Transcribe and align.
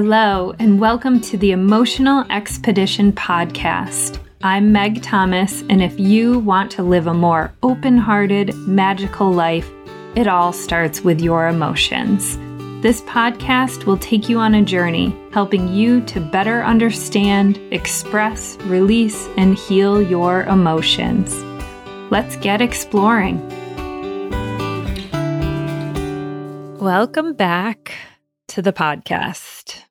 Hello, 0.00 0.54
and 0.60 0.78
welcome 0.78 1.20
to 1.22 1.36
the 1.36 1.50
Emotional 1.50 2.24
Expedition 2.30 3.10
podcast. 3.10 4.20
I'm 4.44 4.70
Meg 4.70 5.02
Thomas, 5.02 5.64
and 5.68 5.82
if 5.82 5.98
you 5.98 6.38
want 6.38 6.70
to 6.70 6.84
live 6.84 7.08
a 7.08 7.14
more 7.14 7.52
open 7.64 7.98
hearted, 7.98 8.54
magical 8.58 9.32
life, 9.32 9.68
it 10.14 10.28
all 10.28 10.52
starts 10.52 11.00
with 11.00 11.20
your 11.20 11.48
emotions. 11.48 12.36
This 12.80 13.00
podcast 13.00 13.86
will 13.86 13.96
take 13.96 14.28
you 14.28 14.38
on 14.38 14.54
a 14.54 14.62
journey, 14.62 15.12
helping 15.32 15.66
you 15.66 16.00
to 16.02 16.20
better 16.20 16.62
understand, 16.62 17.58
express, 17.72 18.56
release, 18.66 19.26
and 19.36 19.58
heal 19.58 20.00
your 20.00 20.44
emotions. 20.44 21.34
Let's 22.12 22.36
get 22.36 22.60
exploring. 22.60 23.40
Welcome 26.78 27.34
back 27.34 27.94
to 28.46 28.62
the 28.62 28.72
podcast. 28.72 29.87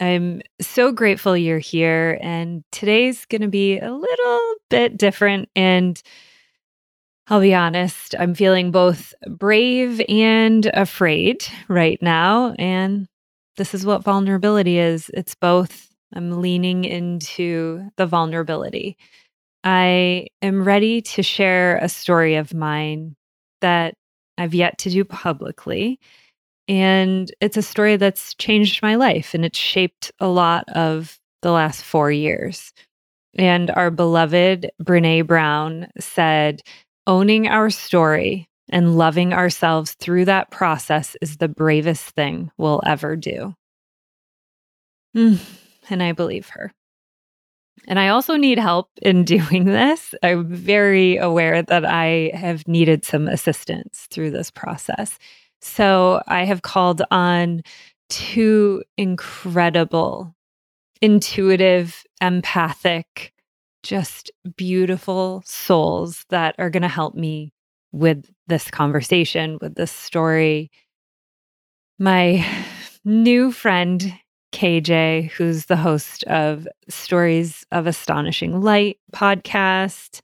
I'm 0.00 0.40
so 0.60 0.92
grateful 0.92 1.36
you're 1.36 1.58
here, 1.58 2.18
and 2.22 2.64
today's 2.72 3.26
going 3.26 3.42
to 3.42 3.48
be 3.48 3.78
a 3.78 3.92
little 3.92 4.54
bit 4.70 4.96
different. 4.96 5.50
And 5.54 6.00
I'll 7.28 7.40
be 7.40 7.54
honest, 7.54 8.14
I'm 8.18 8.34
feeling 8.34 8.70
both 8.70 9.14
brave 9.28 10.00
and 10.08 10.66
afraid 10.66 11.44
right 11.68 11.98
now. 12.02 12.54
And 12.58 13.06
this 13.56 13.74
is 13.74 13.84
what 13.84 14.02
vulnerability 14.02 14.78
is 14.78 15.10
it's 15.14 15.34
both. 15.34 15.88
I'm 16.14 16.40
leaning 16.40 16.84
into 16.84 17.88
the 17.96 18.06
vulnerability. 18.06 18.96
I 19.62 20.28
am 20.42 20.64
ready 20.64 21.02
to 21.02 21.22
share 21.22 21.76
a 21.76 21.88
story 21.88 22.34
of 22.36 22.54
mine 22.54 23.14
that 23.60 23.94
I've 24.38 24.54
yet 24.54 24.78
to 24.78 24.90
do 24.90 25.04
publicly. 25.04 26.00
And 26.70 27.34
it's 27.40 27.56
a 27.56 27.62
story 27.62 27.96
that's 27.96 28.32
changed 28.34 28.80
my 28.80 28.94
life 28.94 29.34
and 29.34 29.44
it's 29.44 29.58
shaped 29.58 30.12
a 30.20 30.28
lot 30.28 30.68
of 30.68 31.18
the 31.42 31.50
last 31.50 31.82
four 31.82 32.12
years. 32.12 32.72
And 33.36 33.72
our 33.72 33.90
beloved 33.90 34.70
Brene 34.80 35.26
Brown 35.26 35.88
said, 35.98 36.62
owning 37.08 37.48
our 37.48 37.70
story 37.70 38.48
and 38.68 38.96
loving 38.96 39.32
ourselves 39.32 39.94
through 39.94 40.26
that 40.26 40.52
process 40.52 41.16
is 41.20 41.38
the 41.38 41.48
bravest 41.48 42.10
thing 42.10 42.52
we'll 42.56 42.82
ever 42.86 43.16
do. 43.16 43.52
Hmm, 45.12 45.34
and 45.90 46.04
I 46.04 46.12
believe 46.12 46.50
her. 46.50 46.72
And 47.88 47.98
I 47.98 48.08
also 48.08 48.36
need 48.36 48.60
help 48.60 48.90
in 49.02 49.24
doing 49.24 49.64
this. 49.64 50.14
I'm 50.22 50.46
very 50.46 51.16
aware 51.16 51.62
that 51.62 51.84
I 51.84 52.30
have 52.32 52.68
needed 52.68 53.04
some 53.04 53.26
assistance 53.26 54.06
through 54.08 54.30
this 54.30 54.52
process. 54.52 55.18
So 55.60 56.22
I 56.26 56.44
have 56.44 56.62
called 56.62 57.02
on 57.10 57.62
two 58.08 58.82
incredible, 58.96 60.34
intuitive, 61.00 62.02
empathic, 62.20 63.32
just 63.82 64.30
beautiful 64.56 65.42
souls 65.44 66.24
that 66.30 66.54
are 66.58 66.70
going 66.70 66.82
to 66.82 66.88
help 66.88 67.14
me 67.14 67.52
with 67.92 68.30
this 68.46 68.70
conversation, 68.70 69.58
with 69.60 69.74
this 69.74 69.92
story. 69.92 70.70
My 71.98 72.46
new 73.04 73.52
friend, 73.52 74.12
KJ, 74.52 75.30
who's 75.30 75.66
the 75.66 75.76
host 75.76 76.24
of 76.24 76.66
Stories 76.88 77.64
of 77.70 77.86
Astonishing 77.86 78.60
Light 78.60 78.98
podcast, 79.12 80.20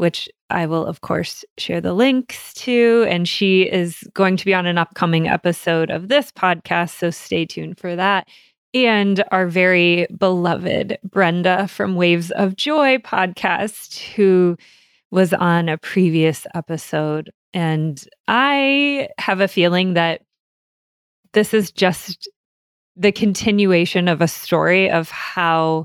which 0.00 0.30
I 0.48 0.64
will, 0.64 0.86
of 0.86 1.02
course, 1.02 1.44
share 1.58 1.82
the 1.82 1.92
links 1.92 2.54
to. 2.54 3.04
And 3.06 3.28
she 3.28 3.70
is 3.70 4.02
going 4.14 4.38
to 4.38 4.46
be 4.46 4.54
on 4.54 4.64
an 4.64 4.78
upcoming 4.78 5.28
episode 5.28 5.90
of 5.90 6.08
this 6.08 6.32
podcast. 6.32 6.98
So 6.98 7.10
stay 7.10 7.44
tuned 7.44 7.78
for 7.78 7.94
that. 7.94 8.26
And 8.72 9.22
our 9.30 9.46
very 9.46 10.06
beloved 10.16 10.96
Brenda 11.04 11.68
from 11.68 11.96
Waves 11.96 12.30
of 12.30 12.56
Joy 12.56 12.96
podcast, 12.96 13.98
who 14.14 14.56
was 15.10 15.34
on 15.34 15.68
a 15.68 15.76
previous 15.76 16.46
episode. 16.54 17.30
And 17.52 18.02
I 18.26 19.10
have 19.18 19.42
a 19.42 19.48
feeling 19.48 19.92
that 19.94 20.22
this 21.34 21.52
is 21.52 21.70
just 21.70 22.26
the 22.96 23.12
continuation 23.12 24.08
of 24.08 24.22
a 24.22 24.28
story 24.28 24.90
of 24.90 25.10
how 25.10 25.84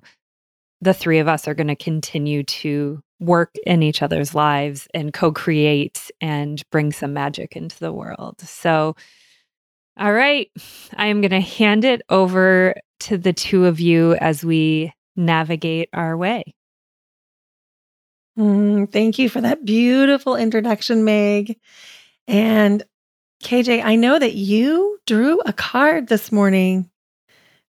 the 0.85 0.93
three 0.93 1.19
of 1.19 1.27
us 1.27 1.47
are 1.47 1.53
going 1.53 1.67
to 1.67 1.75
continue 1.75 2.43
to 2.43 3.01
work 3.19 3.55
in 3.65 3.83
each 3.83 4.01
other's 4.01 4.35
lives 4.35 4.87
and 4.93 5.13
co 5.13 5.31
create 5.31 6.09
and 6.21 6.61
bring 6.69 6.91
some 6.91 7.13
magic 7.13 7.55
into 7.55 7.77
the 7.79 7.91
world. 7.91 8.39
So, 8.41 8.95
all 9.97 10.13
right, 10.13 10.49
I 10.95 11.07
am 11.07 11.21
going 11.21 11.31
to 11.31 11.41
hand 11.41 11.83
it 11.83 12.01
over 12.09 12.75
to 13.01 13.17
the 13.17 13.33
two 13.33 13.65
of 13.65 13.79
you 13.79 14.13
as 14.15 14.45
we 14.45 14.93
navigate 15.15 15.89
our 15.91 16.15
way. 16.15 16.53
Mm, 18.37 18.91
thank 18.91 19.17
you 19.17 19.29
for 19.29 19.41
that 19.41 19.65
beautiful 19.65 20.35
introduction, 20.35 21.03
Meg. 21.03 21.57
And 22.27 22.83
KJ, 23.43 23.83
I 23.83 23.95
know 23.95 24.19
that 24.19 24.33
you 24.33 24.99
drew 25.07 25.39
a 25.45 25.53
card 25.53 26.09
this 26.09 26.31
morning. 26.31 26.89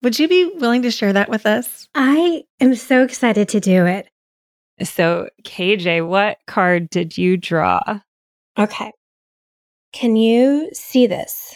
Would 0.02 0.18
you 0.18 0.28
be 0.28 0.50
willing 0.56 0.82
to 0.82 0.90
share 0.90 1.12
that 1.12 1.28
with 1.28 1.46
us? 1.46 1.88
I 1.94 2.44
am 2.60 2.74
so 2.74 3.02
excited 3.02 3.48
to 3.50 3.60
do 3.60 3.86
it. 3.86 4.08
So, 4.82 5.28
KJ, 5.44 6.06
what 6.08 6.38
card 6.46 6.88
did 6.88 7.18
you 7.18 7.36
draw? 7.36 8.00
Okay. 8.58 8.92
Can 9.92 10.16
you 10.16 10.70
see 10.72 11.06
this? 11.06 11.54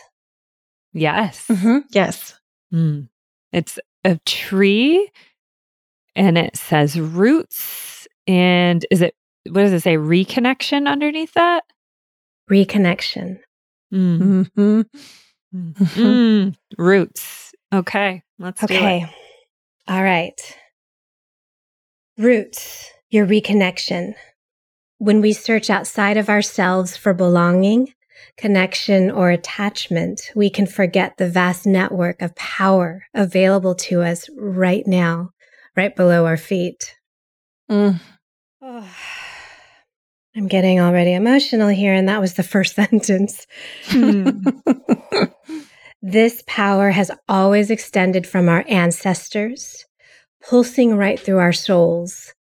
Yes. 0.93 1.47
Mm-hmm. 1.49 1.79
Yes. 1.91 2.39
Mm. 2.73 3.09
It's 3.53 3.79
a 4.05 4.19
tree 4.27 5.11
and 6.15 6.37
it 6.37 6.57
says 6.57 6.99
roots. 7.01 8.07
And 8.27 8.85
is 8.91 9.01
it, 9.01 9.15
what 9.49 9.63
does 9.63 9.73
it 9.73 9.81
say? 9.81 9.97
Reconnection 9.97 10.87
underneath 10.87 11.33
that? 11.35 11.65
Reconnection. 12.51 13.39
Mm. 13.93 14.51
Mm-hmm. 14.57 14.81
Mm. 15.55 16.57
Roots. 16.77 17.54
Okay. 17.73 18.23
Let's 18.39 18.63
okay. 18.63 19.07
All 19.89 20.03
right. 20.03 20.39
Roots 22.17 22.91
your 23.11 23.27
reconnection. 23.27 24.15
When 24.99 25.21
we 25.21 25.33
search 25.33 25.71
outside 25.71 26.17
of 26.17 26.29
ourselves 26.29 26.97
for 26.97 27.13
belonging, 27.13 27.93
connection, 28.37 29.11
or 29.11 29.31
attachment, 29.31 30.31
we 30.35 30.51
can 30.51 30.67
forget 30.67 31.17
the 31.17 31.29
vast 31.29 31.67
network 31.67 32.21
of 32.23 32.35
power 32.37 33.05
available 33.15 33.75
to 33.75 34.03
us 34.03 34.29
right 34.37 34.87
now, 34.87 35.31
right 35.77 35.95
below 35.95 36.27
our 36.27 36.37
feet. 36.37 36.97
Mm. 37.71 38.01
Oh. 38.63 38.97
I'm 40.37 40.49
getting 40.49 40.81
already 40.81 41.13
emotional 41.13 41.69
here, 41.69 41.95
and 41.95 42.09
that 42.09 42.21
was 42.21 42.35
the 42.35 42.43
first 42.43 42.75
sentence. 42.77 43.47
Mm. 43.91 45.33
this 46.07 46.43
power 46.47 46.91
has 46.91 47.11
always 47.31 47.71
extended 47.71 48.27
from 48.27 48.47
our 48.47 48.63
ancestors, 48.69 49.87
pulsing 50.47 50.99
right 50.99 51.19
through 51.19 51.39
our 51.39 51.53
souls, 51.53 52.35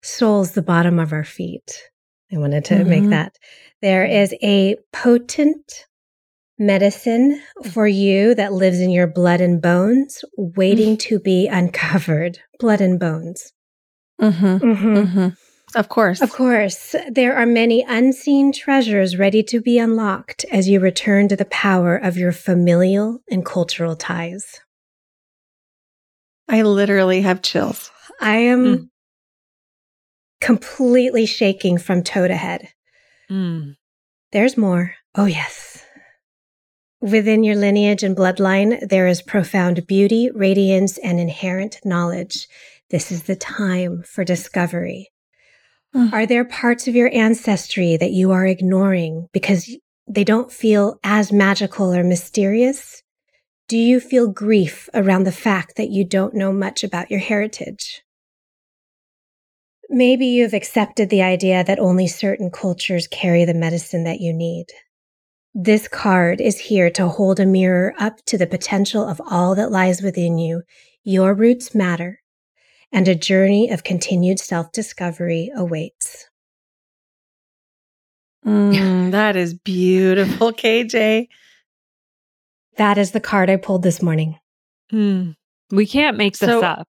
souls 0.00 0.52
the 0.52 0.62
bottom 0.62 0.98
of 0.98 1.12
our 1.12 1.22
feet. 1.22 1.90
I 2.32 2.38
wanted 2.38 2.64
to 2.66 2.76
mm-hmm. 2.76 2.88
make 2.88 3.10
that. 3.10 3.36
There 3.82 4.06
is 4.06 4.34
a 4.42 4.76
potent 4.94 5.84
medicine 6.58 7.42
for 7.72 7.86
you 7.86 8.34
that 8.36 8.54
lives 8.54 8.80
in 8.80 8.88
your 8.88 9.06
blood 9.06 9.42
and 9.42 9.60
bones, 9.60 10.24
waiting 10.38 10.96
to 10.96 11.20
be 11.20 11.46
uncovered. 11.52 12.38
Blood 12.58 12.80
and 12.80 12.98
bones. 12.98 13.52
Mm-hmm. 14.18 14.96
Mm-hmm. 14.96 15.28
Of 15.74 15.88
course. 15.88 16.20
Of 16.20 16.32
course. 16.32 16.94
There 17.08 17.36
are 17.36 17.46
many 17.46 17.84
unseen 17.86 18.52
treasures 18.52 19.16
ready 19.16 19.42
to 19.44 19.60
be 19.60 19.78
unlocked 19.78 20.44
as 20.50 20.68
you 20.68 20.80
return 20.80 21.28
to 21.28 21.36
the 21.36 21.44
power 21.44 21.96
of 21.96 22.16
your 22.16 22.32
familial 22.32 23.20
and 23.30 23.44
cultural 23.44 23.94
ties. 23.94 24.60
I 26.48 26.62
literally 26.62 27.22
have 27.22 27.42
chills. 27.42 27.90
I 28.20 28.36
am 28.36 28.64
mm 28.64 28.90
completely 30.40 31.26
shaking 31.26 31.78
from 31.78 32.02
toe 32.02 32.26
to 32.26 32.34
head. 32.34 32.68
Mm. 33.30 33.76
There's 34.32 34.56
more. 34.56 34.94
Oh, 35.14 35.26
yes. 35.26 35.84
Within 37.00 37.44
your 37.44 37.56
lineage 37.56 38.02
and 38.02 38.16
bloodline, 38.16 38.88
there 38.88 39.06
is 39.06 39.22
profound 39.22 39.86
beauty, 39.86 40.30
radiance, 40.34 40.98
and 40.98 41.20
inherent 41.20 41.80
knowledge. 41.84 42.48
This 42.90 43.12
is 43.12 43.24
the 43.24 43.36
time 43.36 44.02
for 44.02 44.24
discovery. 44.24 45.10
Mm. 45.94 46.12
Are 46.12 46.26
there 46.26 46.44
parts 46.44 46.86
of 46.86 46.94
your 46.94 47.10
ancestry 47.12 47.96
that 47.96 48.12
you 48.12 48.30
are 48.30 48.46
ignoring 48.46 49.28
because 49.32 49.76
they 50.06 50.24
don't 50.24 50.52
feel 50.52 50.98
as 51.02 51.32
magical 51.32 51.92
or 51.92 52.04
mysterious? 52.04 53.02
Do 53.68 53.76
you 53.76 54.00
feel 54.00 54.28
grief 54.28 54.88
around 54.94 55.24
the 55.24 55.32
fact 55.32 55.76
that 55.76 55.90
you 55.90 56.04
don't 56.04 56.34
know 56.34 56.52
much 56.52 56.84
about 56.84 57.10
your 57.10 57.20
heritage? 57.20 58.02
Maybe 59.88 60.26
you've 60.26 60.54
accepted 60.54 61.10
the 61.10 61.22
idea 61.22 61.64
that 61.64 61.80
only 61.80 62.06
certain 62.06 62.50
cultures 62.50 63.08
carry 63.08 63.44
the 63.44 63.54
medicine 63.54 64.04
that 64.04 64.20
you 64.20 64.32
need. 64.32 64.66
This 65.52 65.88
card 65.88 66.40
is 66.40 66.60
here 66.60 66.90
to 66.90 67.08
hold 67.08 67.40
a 67.40 67.46
mirror 67.46 67.94
up 67.98 68.24
to 68.26 68.38
the 68.38 68.46
potential 68.46 69.08
of 69.08 69.20
all 69.28 69.56
that 69.56 69.72
lies 69.72 70.00
within 70.00 70.38
you. 70.38 70.62
Your 71.02 71.34
roots 71.34 71.74
matter, 71.74 72.19
and 72.92 73.06
a 73.08 73.14
journey 73.14 73.70
of 73.70 73.84
continued 73.84 74.38
self 74.40 74.72
discovery 74.72 75.50
awaits. 75.54 76.28
Mm, 78.46 79.10
that 79.12 79.36
is 79.36 79.54
beautiful, 79.54 80.52
KJ. 80.52 81.28
That 82.76 82.98
is 82.98 83.10
the 83.10 83.20
card 83.20 83.50
I 83.50 83.56
pulled 83.56 83.82
this 83.82 84.00
morning. 84.02 84.38
Mm. 84.92 85.34
We 85.70 85.86
can't 85.86 86.16
make 86.16 86.38
this 86.38 86.48
So- 86.48 86.62
up. 86.62 86.86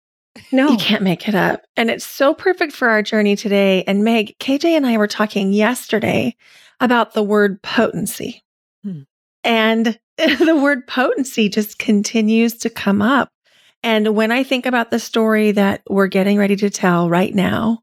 No. 0.54 0.70
You 0.70 0.78
can't 0.78 1.04
make 1.04 1.28
it 1.28 1.36
up. 1.36 1.62
And 1.76 1.90
it's 1.90 2.06
so 2.06 2.34
perfect 2.34 2.72
for 2.72 2.88
our 2.88 3.02
journey 3.02 3.36
today. 3.36 3.84
And 3.86 4.06
Meg, 4.06 4.38
KJ 4.40 4.64
and 4.78 4.88
I 4.88 4.96
were 4.98 5.08
talking 5.08 5.52
yesterday 5.52 6.38
about 6.80 7.14
the 7.14 7.22
word 7.22 7.62
potency. 7.62 8.42
Hmm. 8.82 9.02
And 9.44 10.00
the 10.18 10.56
word 10.56 10.88
potency 10.88 11.50
just 11.50 11.80
continues 11.80 12.56
to 12.60 12.70
come 12.70 13.02
up. 13.02 13.28
And 13.84 14.16
when 14.16 14.32
I 14.32 14.44
think 14.44 14.66
about 14.66 14.92
the 14.92 15.00
story 15.00 15.52
that 15.54 15.82
we're 15.90 16.08
getting 16.08 16.38
ready 16.38 16.56
to 16.58 16.70
tell 16.70 17.10
right 17.10 17.34
now, 17.34 17.80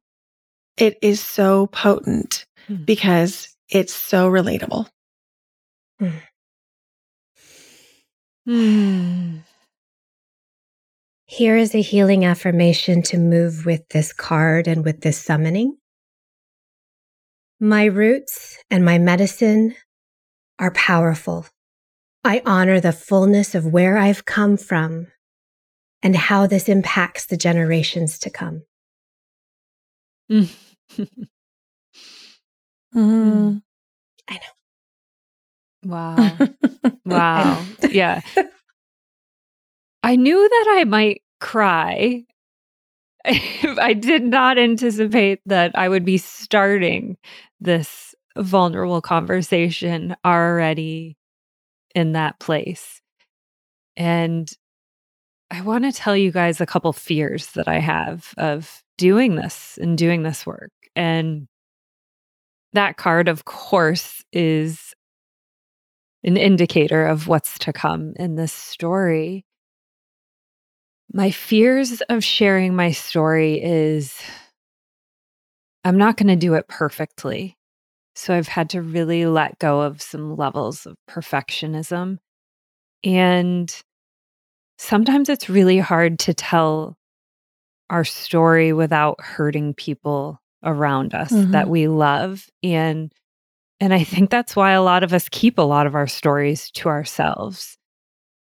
it 0.77 0.97
is 1.03 1.21
so 1.21 1.67
potent 1.67 2.47
Hmm. 2.69 2.85
because 2.85 3.57
it's 3.69 3.95
so 3.95 4.31
relatable. 4.31 4.89
Mm. 8.47 9.43
Here 11.27 11.57
is 11.57 11.75
a 11.75 11.83
healing 11.83 12.25
affirmation 12.25 13.03
to 13.03 13.19
move 13.19 13.67
with 13.67 13.89
this 13.91 14.13
card 14.13 14.67
and 14.67 14.85
with 14.85 15.01
this 15.01 15.19
summoning. 15.19 15.77
My 17.61 17.85
roots 17.87 18.59
and 18.71 18.85
my 18.85 18.99
medicine 18.99 19.75
are 20.59 20.71
powerful. 20.71 21.47
I 22.25 22.41
honor 22.47 22.81
the 22.81 22.93
fullness 22.93 23.55
of 23.55 23.67
where 23.67 23.99
I've 23.99 24.25
come 24.25 24.57
from 24.57 25.09
and 26.03 26.17
how 26.17 26.47
this 26.47 26.69
impacts 26.69 27.27
the 27.27 27.37
generations 27.37 28.19
to 28.21 28.31
come. 28.31 28.63
Mm. 30.31 30.49
Mm. 32.95 33.63
wow. 35.85 36.39
Wow. 37.05 37.65
yeah. 37.91 38.21
I 40.03 40.17
knew 40.17 40.49
that 40.49 40.77
I 40.79 40.85
might 40.85 41.23
cry. 41.41 42.25
I 43.25 43.95
did 43.95 44.23
not 44.23 44.59
anticipate 44.59 45.41
that 45.47 45.73
I 45.75 45.89
would 45.89 46.05
be 46.05 46.19
starting 46.19 47.17
this 47.61 48.15
vulnerable 48.37 49.01
conversation 49.01 50.15
already 50.25 51.17
in 51.95 52.13
that 52.13 52.39
place. 52.39 53.01
And 53.97 54.51
I 55.51 55.63
want 55.63 55.85
to 55.85 55.93
tell 55.93 56.17
you 56.17 56.31
guys 56.31 56.61
a 56.61 56.67
couple 56.67 56.93
fears 56.93 57.53
that 57.53 57.69
I 57.69 57.79
have 57.79 58.35
of 58.37 58.83
doing 58.99 59.37
this 59.37 59.79
and 59.81 59.97
doing 59.97 60.23
this 60.23 60.45
work. 60.45 60.73
And 60.95 61.49
that 62.75 62.97
card, 62.97 63.29
of 63.29 63.45
course, 63.45 64.23
is 64.33 64.95
an 66.23 66.37
indicator 66.37 67.07
of 67.07 67.29
what's 67.29 67.59
to 67.61 67.73
come 67.73 68.13
in 68.17 68.35
this 68.35 68.53
story. 68.53 69.47
My 71.13 71.31
fears 71.31 72.03
of 72.03 72.23
sharing 72.23 72.75
my 72.77 72.91
story 72.91 73.63
is 73.63 74.21
I'm 75.85 75.97
not 75.97 76.19
going 76.19 76.29
to 76.29 76.37
do 76.37 76.55
it 76.55 76.69
perfectly. 76.69 77.57
So 78.15 78.35
I've 78.35 78.49
had 78.49 78.71
to 78.71 78.83
really 78.83 79.25
let 79.25 79.59
go 79.59 79.81
of 79.81 80.03
some 80.03 80.37
levels 80.37 80.85
of 80.85 80.97
perfectionism. 81.09 82.19
And 83.05 83.83
sometimes 84.79 85.29
it's 85.29 85.49
really 85.49 85.79
hard 85.79 86.19
to 86.21 86.35
tell 86.35 86.97
our 87.91 88.05
story 88.05 88.73
without 88.73 89.21
hurting 89.21 89.75
people 89.75 90.41
around 90.65 91.15
us 91.15 91.31
that 91.31 91.67
Mhm. 91.67 91.69
we 91.69 91.89
love. 91.89 92.47
And 92.63 93.13
and 93.81 93.95
I 93.95 94.03
think 94.03 94.31
that's 94.31 94.57
why 94.57 94.73
a 94.73 94.83
lot 94.83 95.05
of 95.05 95.13
us 95.13 95.29
keep 95.31 95.57
a 95.57 95.63
lot 95.63 95.87
of 95.87 95.95
our 95.95 96.09
stories 96.09 96.69
to 96.73 96.89
ourselves 96.89 97.79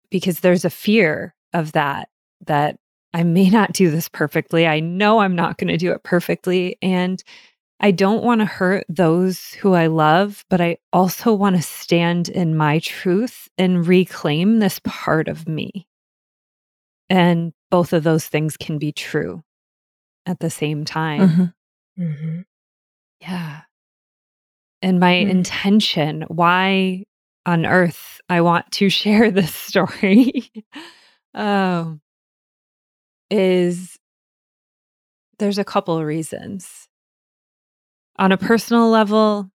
because 0.10 0.42
there's 0.42 0.66
a 0.66 0.70
fear 0.70 1.34
of 1.54 1.72
that, 1.72 2.10
that 2.48 2.78
I 3.14 3.24
may 3.24 3.50
not 3.50 3.72
do 3.72 3.90
this 3.90 4.10
perfectly. 4.10 4.68
I 4.68 4.82
know 4.82 5.20
I'm 5.20 5.36
not 5.36 5.58
going 5.58 5.70
to 5.70 5.78
do 5.78 5.94
it 5.94 6.04
perfectly. 6.04 6.78
And 6.82 7.24
I 7.80 7.92
don't 7.92 8.24
want 8.26 8.42
to 8.42 8.46
hurt 8.46 8.84
those 8.90 9.54
who 9.54 9.74
I 9.74 9.88
love, 9.88 10.44
but 10.50 10.60
I 10.60 10.78
also 10.92 11.34
want 11.34 11.56
to 11.56 11.62
stand 11.62 12.28
in 12.28 12.58
my 12.58 12.80
truth 12.80 13.48
and 13.58 13.88
reclaim 13.88 14.60
this 14.60 14.80
part 14.84 15.30
of 15.30 15.48
me. 15.48 15.88
And 17.12 17.54
both 17.70 17.92
of 17.94 18.04
those 18.04 18.28
things 18.28 18.56
can 18.58 18.78
be 18.78 18.94
true 18.94 19.44
at 20.26 20.40
the 20.40 20.50
same 20.50 20.86
time. 20.86 21.20
Mhm. 21.20 21.54
Mhm. 22.00 22.46
Yeah. 23.22 23.62
And 24.82 25.00
my 25.00 25.14
Mm. 25.14 25.30
intention, 25.30 26.22
why 26.30 27.04
on 27.46 27.66
earth 27.66 28.22
I 28.30 28.42
want 28.42 28.72
to 28.74 28.90
share 29.02 29.30
this 29.32 29.54
story, 29.54 30.52
um, 31.34 32.02
is 33.30 33.98
there's 35.40 35.58
a 35.58 35.64
couple 35.66 35.98
of 35.98 36.06
reasons. 36.06 36.88
On 38.20 38.32
a 38.32 38.38
personal 38.38 38.90
level, 38.90 39.52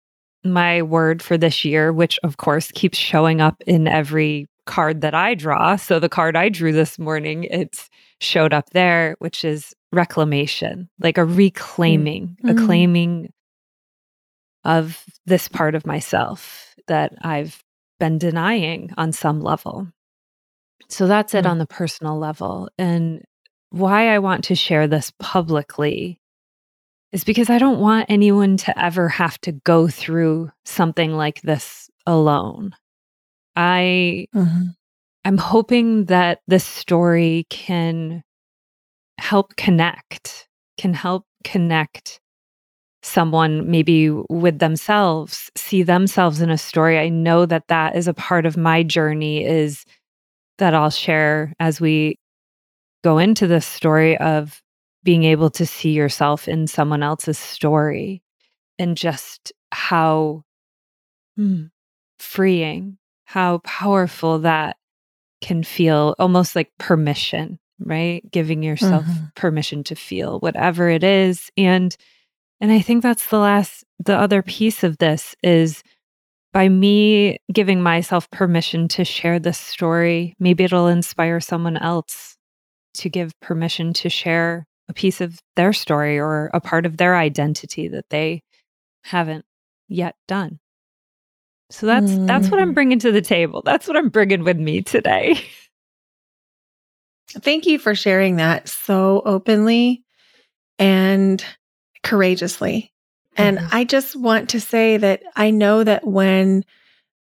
my 0.45 0.83
word 0.83 1.23
for 1.23 1.37
this 1.37 1.65
year, 1.65 1.93
which 1.93 2.19
of 2.25 2.37
course 2.39 2.71
keeps 2.73 2.99
showing 2.99 3.41
up 3.41 3.63
in 3.67 3.89
every 3.89 4.47
card 4.67 5.01
that 5.01 5.15
I 5.15 5.35
draw. 5.35 5.77
So 5.77 5.99
the 5.99 6.09
card 6.09 6.37
I 6.37 6.49
drew 6.49 6.73
this 6.73 6.99
morning, 6.99 7.45
it's 7.45 7.89
showed 8.21 8.53
up 8.53 8.71
there, 8.71 9.17
which 9.19 9.45
is 9.45 9.75
reclamation, 9.93 10.89
like 11.01 11.19
a 11.19 11.25
reclaiming, 11.25 12.37
a 12.45 12.55
Mm. 12.55 12.67
claiming 12.67 13.33
of 14.65 15.05
this 15.27 15.49
part 15.49 15.75
of 15.75 15.87
myself 15.87 16.75
that 16.87 17.13
I've 17.23 17.63
been 17.99 18.19
denying 18.19 18.91
on 18.97 19.13
some 19.13 19.41
level. 19.41 19.89
So 20.89 21.07
that's 21.07 21.35
it 21.35 21.45
Mm. 21.45 21.51
on 21.51 21.59
the 21.59 21.67
personal 21.67 22.19
level. 22.19 22.69
And 22.79 23.25
why 23.71 24.15
I 24.15 24.19
want 24.19 24.45
to 24.45 24.55
share 24.55 24.87
this 24.87 25.13
publicly 25.19 26.21
is 27.13 27.25
because 27.25 27.51
I 27.51 27.59
don't 27.59 27.81
want 27.81 28.07
anyone 28.09 28.57
to 28.59 28.79
ever 28.83 29.09
have 29.09 29.39
to 29.43 29.53
go 29.53 29.89
through 29.89 30.51
something 30.65 31.13
like 31.13 31.43
this 31.43 31.91
alone. 32.07 32.75
I 33.57 34.27
Mhm. 34.35 34.75
I'm 35.25 35.39
hoping 35.39 36.07
that 36.07 36.41
this 36.49 36.65
story 36.65 37.47
can 37.51 38.23
help 39.19 39.57
connect, 39.57 40.49
can 40.79 40.95
help 40.95 41.25
connect 41.45 42.21
someone 43.03 43.71
maybe 43.71 44.11
with 44.31 44.59
themselves, 44.61 45.51
see 45.57 45.83
themselves 45.83 46.41
in 46.41 46.51
a 46.51 46.59
story. 46.59 46.99
I 46.99 47.09
know 47.09 47.47
that 47.47 47.69
that 47.69 47.97
is 47.97 48.09
a 48.09 48.15
part 48.15 48.47
of 48.47 48.57
my 48.57 48.83
journey 48.83 49.45
is 49.45 49.85
that 50.59 50.75
I'll 50.75 50.91
share 50.91 51.53
as 51.61 51.81
we 51.81 52.19
go 53.05 53.19
into 53.19 53.47
this 53.47 53.67
story 53.67 54.17
of 54.19 54.63
being 55.05 55.25
able 55.25 55.51
to 55.51 55.67
see 55.67 55.93
yourself 55.93 56.49
in 56.49 56.67
someone 56.67 57.03
else's 57.03 57.39
story 57.39 58.23
and 58.79 58.97
just 58.97 59.53
how 59.73 60.43
hmm, 61.37 61.65
freeing, 62.19 62.99
how 63.33 63.59
powerful 63.65 64.41
that 64.41 64.77
can 65.41 65.63
feel 65.65 66.15
almost 66.19 66.55
like 66.55 66.71
permission, 66.79 67.59
right? 67.81 68.23
Giving 68.31 68.63
yourself 68.63 69.07
Mhm. 69.07 69.35
permission 69.35 69.83
to 69.85 69.95
feel 69.95 70.39
whatever 70.41 70.91
it 70.91 71.03
is. 71.03 71.51
And 71.57 71.97
and 72.61 72.71
I 72.71 72.81
think 72.81 73.03
that's 73.03 73.27
the 73.29 73.39
last 73.39 73.85
the 73.99 74.17
other 74.17 74.43
piece 74.43 74.85
of 74.85 74.99
this 74.99 75.35
is 75.43 75.83
by 76.53 76.69
me 76.69 77.39
giving 77.51 77.83
myself 77.83 78.31
permission 78.31 78.87
to 78.89 79.05
share 79.05 79.39
this 79.39 79.59
story, 79.59 80.35
maybe 80.39 80.63
it'll 80.65 80.87
inspire 80.89 81.41
someone 81.41 81.79
else 81.79 82.37
to 82.95 83.09
give 83.09 83.33
permission 83.41 83.95
to 83.95 84.11
share 84.11 84.67
a 84.91 84.93
piece 84.93 85.23
of 85.23 85.39
their 85.57 85.73
story 85.73 86.19
or 86.21 86.51
a 86.53 86.61
part 86.61 86.85
of 86.85 86.99
their 86.99 87.17
identity 87.17 87.89
that 87.89 88.11
they 88.11 88.43
haven't 89.05 89.47
yet 89.89 90.15
done. 90.29 90.61
So 91.73 91.87
that's 91.87 92.19
that's 92.27 92.51
what 92.51 92.61
I'm 92.61 92.73
Mhm. 92.73 92.75
bringing 92.75 92.99
to 93.01 93.13
the 93.13 93.23
table. 93.23 93.63
That's 93.65 93.89
what 93.89 93.97
I'm 93.97 94.11
bringing 94.11 94.45
with 94.45 94.59
me 94.59 94.83
today. 94.83 95.41
Thank 97.31 97.67
you 97.67 97.79
for 97.79 97.95
sharing 97.95 98.37
that 98.37 98.69
so 98.69 99.23
openly 99.25 100.05
and 100.79 101.43
courageously. 102.03 102.93
And 103.37 103.59
Mhm. 103.59 103.69
I 103.73 103.85
just 103.85 104.15
want 104.15 104.51
to 104.51 104.61
say 104.61 104.99
that 104.99 105.23
I 105.35 105.51
know 105.51 105.83
that 105.83 106.07
when 106.07 106.65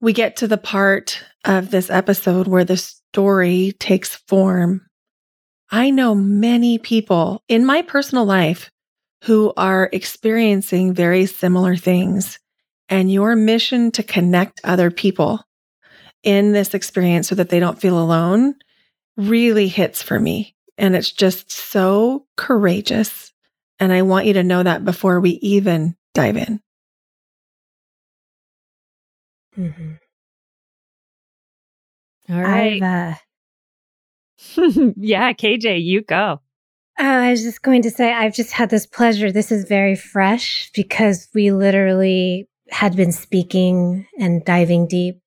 we 0.02 0.12
get 0.12 0.37
to 0.37 0.49
the 0.49 0.59
part 0.59 1.25
of 1.47 1.71
this 1.71 1.88
episode 1.88 2.47
where 2.47 2.64
the 2.64 2.76
story 2.76 3.73
takes 3.78 4.16
form, 4.28 4.82
I 5.71 5.88
know 5.88 6.14
many 6.14 6.76
people 6.76 7.42
in 7.49 7.64
my 7.64 7.80
personal 7.80 8.26
life 8.26 8.71
who 9.25 9.54
are 9.56 9.88
experiencing 9.92 10.92
very 10.92 11.25
similar 11.25 11.75
things. 11.76 12.38
And 12.92 13.11
your 13.11 13.34
mission 13.34 13.90
to 13.90 14.02
connect 14.02 14.61
other 14.64 14.90
people 14.90 15.42
in 16.22 16.52
this 16.52 16.75
experience 16.75 17.26
so 17.26 17.34
that 17.34 17.49
they 17.49 17.58
don't 17.58 17.80
feel 17.80 17.99
alone 17.99 18.54
really 19.16 19.66
hits 19.66 20.02
for 20.02 20.20
me. 20.20 20.54
And 20.76 20.94
it's 20.94 21.11
just 21.11 21.50
so 21.50 22.26
courageous. 22.37 23.32
And 23.80 23.94
I 23.94 24.02
want 24.02 24.26
you 24.26 24.34
to 24.34 24.42
know 24.42 24.62
that 24.62 24.84
before 24.84 25.20
we 25.20 25.30
even 25.40 25.96
dive 26.12 26.37
in. 26.37 26.61
Mm-hmm. 29.56 29.92
All 32.28 32.42
right. 32.42 32.82
Uh... 32.82 33.14
yeah, 34.96 35.32
KJ, 35.32 35.82
you 35.82 36.02
go. 36.02 36.42
Uh, 37.00 37.04
I 37.04 37.30
was 37.30 37.42
just 37.42 37.62
going 37.62 37.80
to 37.82 37.90
say, 37.90 38.12
I've 38.12 38.34
just 38.34 38.52
had 38.52 38.68
this 38.68 38.84
pleasure. 38.87 39.32
This 39.32 39.50
is 39.50 39.64
very 39.64 39.96
fresh 39.96 40.70
because 40.75 41.28
we 41.34 41.52
literally 41.52 42.49
had 42.73 42.97
been 42.97 43.12
speaking 43.12 44.07
and 44.19 44.45
diving 44.45 44.88
deep 44.88 45.21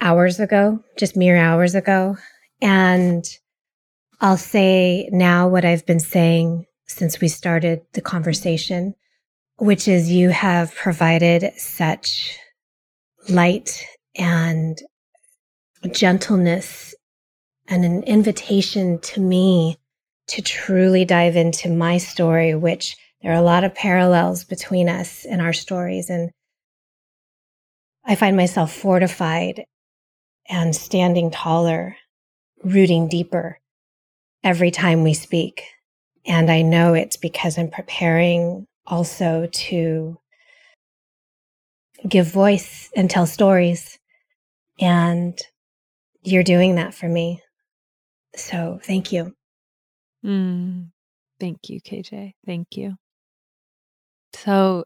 hours 0.00 0.40
ago, 0.40 0.82
just 0.98 1.14
mere 1.16 1.36
hours 1.36 1.74
ago. 1.74 2.16
And 2.62 3.24
I'll 4.20 4.38
say 4.38 5.08
now 5.12 5.48
what 5.48 5.66
I've 5.66 5.84
been 5.84 6.00
saying 6.00 6.64
since 6.86 7.20
we 7.20 7.28
started 7.28 7.82
the 7.92 8.00
conversation, 8.00 8.94
which 9.58 9.86
is 9.86 10.10
you 10.10 10.30
have 10.30 10.74
provided 10.74 11.52
such 11.58 12.38
light 13.28 13.84
and 14.16 14.78
gentleness 15.92 16.94
and 17.68 17.84
an 17.84 18.02
invitation 18.04 18.98
to 19.00 19.20
me 19.20 19.76
to 20.28 20.40
truly 20.40 21.04
dive 21.04 21.36
into 21.36 21.68
my 21.68 21.98
story, 21.98 22.54
which 22.54 22.96
there 23.22 23.32
are 23.32 23.38
a 23.38 23.42
lot 23.42 23.64
of 23.64 23.74
parallels 23.74 24.44
between 24.44 24.88
us 24.88 25.24
and 25.24 25.42
our 25.42 25.52
stories. 25.52 26.08
And 26.08 26.30
I 28.04 28.14
find 28.14 28.36
myself 28.36 28.72
fortified 28.72 29.64
and 30.48 30.74
standing 30.74 31.30
taller, 31.30 31.96
rooting 32.64 33.08
deeper 33.08 33.58
every 34.42 34.70
time 34.70 35.02
we 35.02 35.14
speak. 35.14 35.64
And 36.26 36.50
I 36.50 36.62
know 36.62 36.94
it's 36.94 37.16
because 37.16 37.58
I'm 37.58 37.70
preparing 37.70 38.66
also 38.86 39.48
to 39.52 40.18
give 42.08 42.26
voice 42.26 42.90
and 42.96 43.10
tell 43.10 43.26
stories. 43.26 43.98
And 44.80 45.38
you're 46.22 46.42
doing 46.42 46.76
that 46.76 46.94
for 46.94 47.08
me. 47.08 47.42
So 48.34 48.80
thank 48.82 49.12
you. 49.12 49.34
Mm, 50.24 50.90
thank 51.38 51.68
you, 51.68 51.80
KJ. 51.80 52.34
Thank 52.46 52.76
you. 52.76 52.96
So 54.34 54.84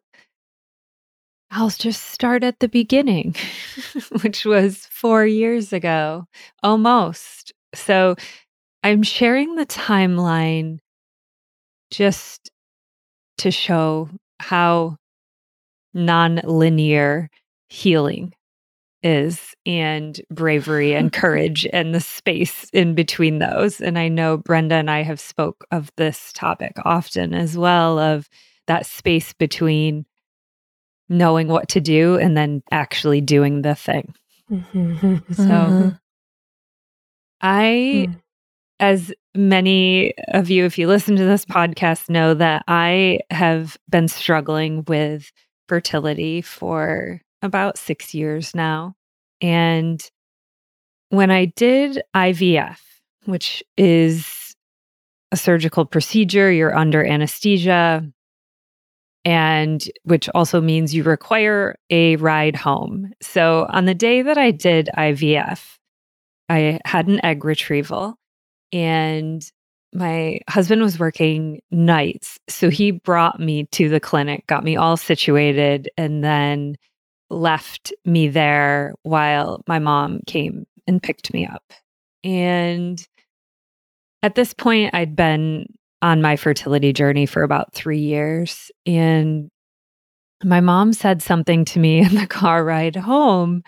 I'll 1.50 1.70
just 1.70 2.06
start 2.06 2.42
at 2.42 2.58
the 2.58 2.68
beginning, 2.68 3.36
which 4.22 4.44
was 4.44 4.86
four 4.90 5.24
years 5.24 5.72
ago, 5.72 6.24
almost. 6.62 7.52
So 7.74 8.16
I'm 8.82 9.02
sharing 9.02 9.54
the 9.54 9.66
timeline 9.66 10.78
just 11.90 12.50
to 13.38 13.50
show 13.50 14.08
how 14.40 14.96
non-linear 15.94 17.30
healing 17.68 18.32
is 19.02 19.54
and 19.64 20.20
bravery 20.30 20.94
and 20.94 21.12
courage 21.14 21.66
and 21.72 21.94
the 21.94 22.00
space 22.00 22.68
in 22.72 22.94
between 22.94 23.38
those 23.38 23.80
and 23.80 23.98
i 23.98 24.08
know 24.08 24.36
brenda 24.36 24.76
and 24.76 24.90
i 24.90 25.02
have 25.02 25.20
spoke 25.20 25.64
of 25.70 25.90
this 25.96 26.32
topic 26.32 26.72
often 26.84 27.34
as 27.34 27.56
well 27.56 27.98
of 27.98 28.28
that 28.66 28.86
space 28.86 29.32
between 29.32 30.04
knowing 31.08 31.48
what 31.48 31.68
to 31.68 31.80
do 31.80 32.16
and 32.16 32.36
then 32.36 32.62
actually 32.70 33.20
doing 33.20 33.62
the 33.62 33.74
thing 33.74 34.14
mm-hmm. 34.50 35.16
so 35.32 35.42
mm-hmm. 35.42 35.88
i 37.40 38.06
mm. 38.08 38.20
as 38.80 39.12
many 39.34 40.14
of 40.28 40.48
you 40.48 40.64
if 40.64 40.78
you 40.78 40.86
listen 40.86 41.16
to 41.16 41.24
this 41.24 41.44
podcast 41.44 42.08
know 42.08 42.32
that 42.32 42.64
i 42.68 43.18
have 43.30 43.76
been 43.90 44.08
struggling 44.08 44.84
with 44.88 45.30
fertility 45.68 46.40
for 46.40 47.20
about 47.42 47.78
six 47.78 48.14
years 48.14 48.54
now. 48.54 48.94
And 49.40 50.02
when 51.10 51.30
I 51.30 51.46
did 51.46 52.02
IVF, 52.14 52.78
which 53.26 53.62
is 53.76 54.56
a 55.30 55.36
surgical 55.36 55.84
procedure, 55.84 56.50
you're 56.50 56.76
under 56.76 57.04
anesthesia, 57.04 58.10
and 59.24 59.88
which 60.02 60.28
also 60.34 60.60
means 60.60 60.94
you 60.94 61.02
require 61.02 61.76
a 61.90 62.16
ride 62.16 62.56
home. 62.56 63.12
So 63.22 63.66
on 63.70 63.86
the 63.86 63.94
day 63.94 64.22
that 64.22 64.36
I 64.36 64.50
did 64.50 64.90
IVF, 64.96 65.78
I 66.48 66.78
had 66.84 67.08
an 67.08 67.24
egg 67.24 67.44
retrieval 67.44 68.16
and 68.72 69.44
my 69.94 70.40
husband 70.48 70.82
was 70.82 70.98
working 70.98 71.60
nights. 71.70 72.38
So 72.48 72.68
he 72.68 72.90
brought 72.90 73.40
me 73.40 73.66
to 73.72 73.88
the 73.88 74.00
clinic, 74.00 74.46
got 74.46 74.64
me 74.64 74.76
all 74.76 74.96
situated, 74.96 75.88
and 75.96 76.22
then 76.22 76.76
left 77.30 77.92
me 78.04 78.28
there 78.28 78.94
while 79.02 79.62
my 79.68 79.78
mom 79.78 80.20
came 80.26 80.66
and 80.86 81.02
picked 81.02 81.32
me 81.32 81.46
up. 81.46 81.62
And 82.24 83.06
at 84.22 84.34
this 84.34 84.52
point, 84.52 84.94
I'd 84.94 85.14
been 85.14 85.66
on 86.04 86.20
my 86.20 86.36
fertility 86.36 86.92
journey 86.92 87.24
for 87.24 87.42
about 87.42 87.72
three 87.72 87.98
years. 87.98 88.70
And 88.84 89.50
my 90.44 90.60
mom 90.60 90.92
said 90.92 91.22
something 91.22 91.64
to 91.64 91.78
me 91.78 91.98
in 92.04 92.14
the 92.14 92.26
car 92.26 92.62
ride 92.62 92.94
home 92.94 93.64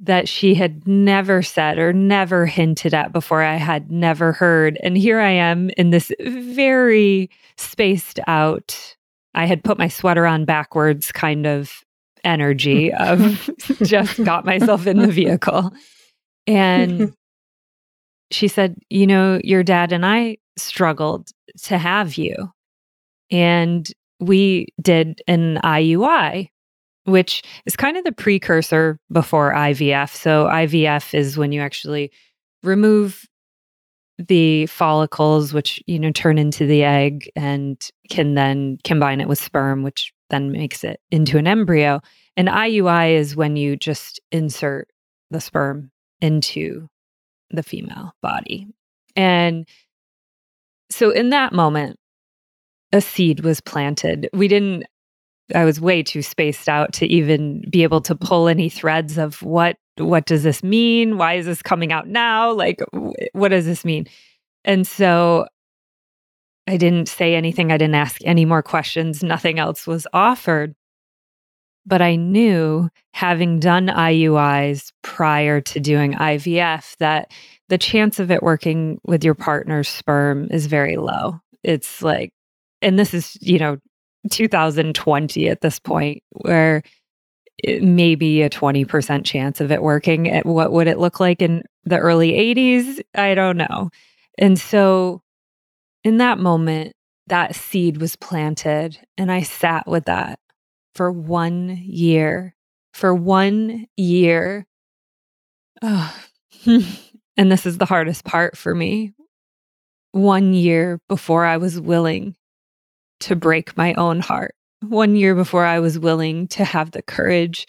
that 0.00 0.28
she 0.28 0.56
had 0.56 0.88
never 0.88 1.40
said 1.40 1.78
or 1.78 1.92
never 1.92 2.44
hinted 2.44 2.92
at 2.92 3.12
before. 3.12 3.42
I 3.42 3.54
had 3.54 3.92
never 3.92 4.32
heard. 4.32 4.76
And 4.82 4.98
here 4.98 5.20
I 5.20 5.30
am 5.30 5.70
in 5.76 5.90
this 5.90 6.10
very 6.20 7.30
spaced 7.56 8.18
out, 8.26 8.96
I 9.34 9.46
had 9.46 9.62
put 9.62 9.78
my 9.78 9.86
sweater 9.86 10.26
on 10.26 10.44
backwards 10.44 11.12
kind 11.12 11.46
of 11.46 11.84
energy 12.24 12.90
mm. 12.90 12.98
of 12.98 13.78
just 13.88 14.22
got 14.24 14.44
myself 14.44 14.88
in 14.88 14.98
the 14.98 15.06
vehicle. 15.06 15.72
And 16.48 17.14
she 18.32 18.48
said, 18.48 18.74
You 18.90 19.06
know, 19.06 19.40
your 19.44 19.62
dad 19.62 19.92
and 19.92 20.04
I 20.04 20.38
struggled 20.56 21.30
to 21.62 21.78
have 21.78 22.16
you. 22.16 22.50
And 23.30 23.88
we 24.20 24.68
did 24.80 25.22
an 25.26 25.58
IUI, 25.64 26.48
which 27.04 27.42
is 27.66 27.76
kind 27.76 27.96
of 27.96 28.04
the 28.04 28.12
precursor 28.12 28.98
before 29.10 29.52
IVF. 29.52 30.14
So, 30.14 30.46
IVF 30.46 31.14
is 31.14 31.36
when 31.36 31.52
you 31.52 31.60
actually 31.60 32.12
remove 32.62 33.26
the 34.18 34.66
follicles, 34.66 35.52
which, 35.52 35.82
you 35.86 35.98
know, 35.98 36.12
turn 36.12 36.38
into 36.38 36.66
the 36.66 36.84
egg 36.84 37.30
and 37.34 37.80
can 38.10 38.34
then 38.34 38.78
combine 38.84 39.20
it 39.20 39.28
with 39.28 39.38
sperm, 39.38 39.82
which 39.82 40.12
then 40.30 40.52
makes 40.52 40.84
it 40.84 41.00
into 41.10 41.38
an 41.38 41.46
embryo. 41.46 42.00
An 42.36 42.46
IUI 42.46 43.14
is 43.14 43.36
when 43.36 43.56
you 43.56 43.76
just 43.76 44.20
insert 44.30 44.88
the 45.30 45.40
sperm 45.40 45.90
into 46.20 46.88
the 47.50 47.62
female 47.62 48.14
body. 48.22 48.66
And 49.16 49.66
so 50.92 51.10
in 51.10 51.30
that 51.30 51.52
moment, 51.52 51.98
a 52.92 53.00
seed 53.00 53.40
was 53.40 53.60
planted. 53.60 54.28
We 54.32 54.48
didn't 54.48 54.84
I 55.54 55.64
was 55.64 55.80
way 55.80 56.02
too 56.02 56.22
spaced 56.22 56.68
out 56.68 56.92
to 56.94 57.06
even 57.06 57.64
be 57.68 57.82
able 57.82 58.00
to 58.02 58.14
pull 58.14 58.48
any 58.48 58.68
threads 58.68 59.18
of 59.18 59.42
what 59.42 59.76
what 59.98 60.24
does 60.24 60.42
this 60.42 60.62
mean? 60.62 61.18
Why 61.18 61.34
is 61.34 61.46
this 61.46 61.62
coming 61.62 61.92
out 61.92 62.08
now? 62.08 62.52
Like 62.52 62.80
what 63.32 63.48
does 63.48 63.66
this 63.66 63.84
mean? 63.84 64.06
And 64.64 64.86
so 64.86 65.46
I 66.66 66.76
didn't 66.76 67.08
say 67.08 67.34
anything. 67.34 67.72
I 67.72 67.76
didn't 67.76 67.96
ask 67.96 68.20
any 68.24 68.44
more 68.44 68.62
questions. 68.62 69.22
Nothing 69.22 69.58
else 69.58 69.86
was 69.86 70.06
offered. 70.12 70.74
But 71.84 72.00
I 72.00 72.14
knew, 72.14 72.88
having 73.12 73.58
done 73.58 73.88
IUIs 73.88 74.92
prior 75.02 75.60
to 75.62 75.80
doing 75.80 76.12
IVF, 76.12 76.96
that 76.98 77.32
the 77.68 77.78
chance 77.78 78.18
of 78.18 78.30
it 78.30 78.42
working 78.42 79.00
with 79.04 79.24
your 79.24 79.34
partner's 79.34 79.88
sperm 79.88 80.48
is 80.50 80.66
very 80.66 80.96
low. 80.96 81.40
It's 81.62 82.02
like, 82.02 82.32
and 82.80 82.98
this 82.98 83.14
is, 83.14 83.36
you 83.40 83.58
know, 83.58 83.78
2020 84.30 85.48
at 85.48 85.60
this 85.60 85.78
point, 85.78 86.22
where 86.30 86.82
maybe 87.80 88.42
a 88.42 88.50
20% 88.50 89.24
chance 89.24 89.60
of 89.60 89.70
it 89.70 89.82
working. 89.82 90.40
What 90.44 90.72
would 90.72 90.86
it 90.86 90.98
look 90.98 91.20
like 91.20 91.40
in 91.42 91.62
the 91.84 91.98
early 91.98 92.32
80s? 92.32 93.00
I 93.14 93.34
don't 93.34 93.56
know. 93.56 93.90
And 94.38 94.58
so 94.58 95.22
in 96.04 96.18
that 96.18 96.38
moment, 96.38 96.92
that 97.28 97.54
seed 97.54 97.98
was 97.98 98.16
planted, 98.16 98.98
and 99.16 99.30
I 99.30 99.42
sat 99.42 99.86
with 99.86 100.06
that 100.06 100.38
for 100.94 101.10
one 101.12 101.78
year. 101.82 102.54
For 102.92 103.14
one 103.14 103.86
year. 103.96 104.66
Oh. 105.80 106.16
and 107.36 107.50
this 107.50 107.66
is 107.66 107.78
the 107.78 107.86
hardest 107.86 108.24
part 108.24 108.56
for 108.56 108.74
me. 108.74 109.12
One 110.12 110.52
year 110.52 111.00
before 111.08 111.44
I 111.44 111.56
was 111.56 111.80
willing 111.80 112.36
to 113.20 113.36
break 113.36 113.76
my 113.76 113.94
own 113.94 114.20
heart 114.20 114.54
one 114.82 115.14
year 115.16 115.34
before 115.34 115.64
I 115.64 115.78
was 115.78 115.98
willing 115.98 116.48
to 116.48 116.64
have 116.64 116.90
the 116.90 117.02
courage 117.02 117.66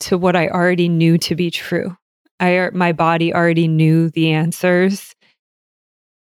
to 0.00 0.18
what 0.18 0.34
I 0.36 0.48
already 0.48 0.88
knew 0.88 1.18
to 1.18 1.34
be 1.34 1.50
true. 1.50 1.96
I 2.40 2.70
my 2.72 2.92
body 2.92 3.32
already 3.32 3.68
knew 3.68 4.10
the 4.10 4.32
answers. 4.32 5.14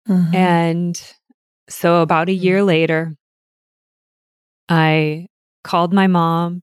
Mhm. 0.09 0.35
And 0.35 1.15
so 1.69 2.03
about 2.03 2.29
a 2.29 2.33
year 2.35 2.65
later, 2.65 3.15
I 4.69 5.27
called 5.63 5.93
my 5.93 6.07
mom 6.07 6.63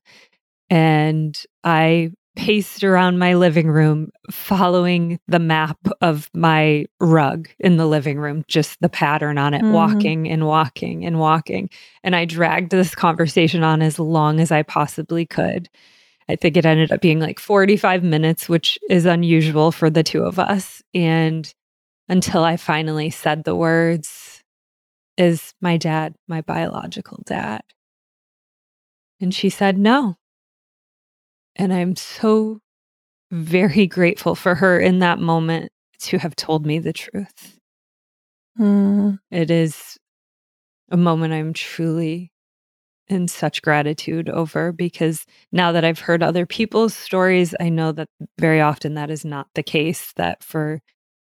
and 0.70 1.38
I 1.64 2.12
paced 2.38 2.84
around 2.84 3.18
my 3.18 3.34
living 3.34 3.68
room 3.68 4.12
following 4.32 5.20
the 5.28 5.40
map 5.40 5.80
of 6.02 6.30
my 6.34 6.86
rug 7.02 7.50
in 7.60 7.78
the 7.78 7.88
living 7.88 8.20
room, 8.20 8.46
just 8.48 8.80
the 8.80 8.88
pattern 8.90 9.38
on 9.40 9.54
it, 9.56 9.64
Mhm. 9.64 9.72
walking 9.72 10.30
and 10.30 10.46
walking 10.46 11.04
and 11.04 11.20
walking. 11.20 11.70
And 12.04 12.16
I 12.16 12.26
dragged 12.26 12.70
this 12.70 12.94
conversation 12.94 13.64
on 13.64 13.82
as 13.82 13.98
long 13.98 14.40
as 14.40 14.52
I 14.52 14.62
possibly 14.62 15.26
could. 15.26 15.68
I 16.30 16.36
think 16.36 16.56
it 16.56 16.66
ended 16.66 16.92
up 16.92 17.02
being 17.02 17.20
like 17.20 17.40
45 17.40 18.04
minutes, 18.04 18.48
which 18.48 18.78
is 18.90 19.06
unusual 19.06 19.72
for 19.72 19.90
the 19.90 20.04
two 20.04 20.24
of 20.24 20.38
us. 20.38 20.84
And 20.94 21.52
until 22.08 22.44
I 22.44 22.56
finally 22.56 23.10
said 23.10 23.44
the 23.44 23.56
words, 23.56 24.44
Is 25.18 25.56
my 25.60 25.78
dad 25.78 26.14
my 26.28 26.42
biological 26.42 27.24
dad? 27.26 27.64
And 29.20 29.34
she 29.34 29.50
said, 29.50 29.78
No. 29.80 30.18
And 31.58 31.74
I'm 31.74 31.96
so 31.96 32.60
very 33.32 33.88
grateful 33.88 34.36
for 34.36 34.56
her 34.56 34.80
in 34.80 35.00
that 35.00 35.20
moment 35.20 35.72
to 36.00 36.18
have 36.20 36.36
told 36.36 36.66
me 36.66 36.80
the 36.80 36.94
truth. 36.94 37.58
Mm. 38.60 39.20
It 39.32 39.52
is 39.52 39.98
a 40.92 40.98
moment 40.98 41.34
I'm 41.34 41.54
truly 41.54 42.32
in 43.10 43.28
such 43.28 43.62
gratitude 43.64 44.30
over 44.30 44.72
because 44.74 45.26
now 45.52 45.72
that 45.74 45.86
I've 45.86 46.00
heard 46.02 46.24
other 46.24 46.46
people's 46.46 46.96
stories, 46.96 47.56
I 47.60 47.70
know 47.70 47.92
that 47.94 48.10
very 48.40 48.62
often 48.62 48.96
that 48.96 49.12
is 49.12 49.26
not 49.26 49.48
the 49.56 49.64
case. 49.64 50.14
That 50.18 50.44
for 50.44 50.82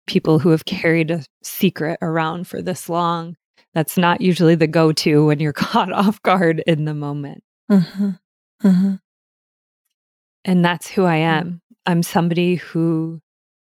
people 0.08 0.40
who 0.40 0.50
have 0.50 0.66
carried 0.66 1.10
a 1.12 1.24
secret 1.44 1.98
around 2.02 2.48
for 2.48 2.62
this 2.62 2.88
long, 2.88 3.36
that's 3.74 3.98
not 3.98 4.22
usually 4.22 4.56
the 4.56 4.68
go 4.68 4.92
to 4.92 5.26
when 5.26 5.40
you're 5.40 5.54
caught 5.54 5.92
off 5.92 6.22
guard 6.22 6.64
in 6.66 6.86
the 6.86 6.94
moment. 6.94 7.44
Mhm. 7.70 8.20
Mhm. 8.64 9.01
And 10.44 10.64
that's 10.64 10.88
who 10.88 11.04
I 11.04 11.16
am. 11.16 11.60
I'm 11.86 12.02
somebody 12.02 12.56
who 12.56 13.20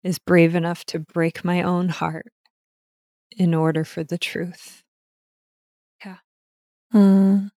is 0.02 0.18
brave 0.18 0.54
enough 0.54 0.84
to 0.86 0.98
break 0.98 1.44
my 1.44 1.62
own 1.62 1.88
heart 1.88 2.30
in 3.36 3.54
order 3.54 3.84
for 3.84 4.04
the 4.04 4.18
truth. 4.18 4.82
Yeah. 6.04 6.16
Mm. 6.92 7.50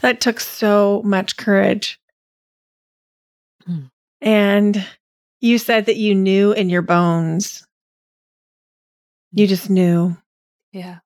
That 0.00 0.20
took 0.20 0.40
so 0.40 1.02
much 1.04 1.36
courage. 1.36 2.00
Mm. 3.68 3.90
And 4.20 4.86
you 5.40 5.58
said 5.58 5.86
that 5.86 5.96
you 5.96 6.14
knew 6.14 6.52
in 6.52 6.68
your 6.68 6.82
bones. 6.82 7.64
You 9.32 9.46
just 9.46 9.70
knew. 9.70 10.16
Yeah. 10.72 10.98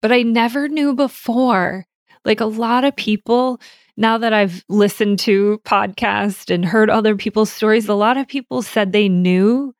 But 0.00 0.12
I 0.12 0.22
never 0.22 0.68
knew 0.68 0.94
before. 0.94 1.84
Like 2.24 2.40
a 2.40 2.46
lot 2.46 2.84
of 2.84 2.96
people, 2.96 3.60
now 3.96 4.18
that 4.18 4.32
I've 4.32 4.64
listened 4.68 5.18
to 5.20 5.60
podcasts 5.64 6.52
and 6.52 6.64
heard 6.64 6.90
other 6.90 7.16
people's 7.16 7.50
stories, 7.52 7.88
a 7.88 7.94
lot 7.94 8.16
of 8.16 8.28
people 8.28 8.62
said 8.62 8.92
they 8.92 9.08
knew, 9.08 9.74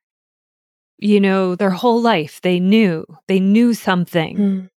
you 0.98 1.20
know, 1.20 1.54
their 1.54 1.70
whole 1.70 2.00
life. 2.00 2.40
They 2.42 2.58
knew, 2.60 3.04
they 3.28 3.40
knew 3.40 3.74
something. 3.74 4.36
Mm. 4.36 4.70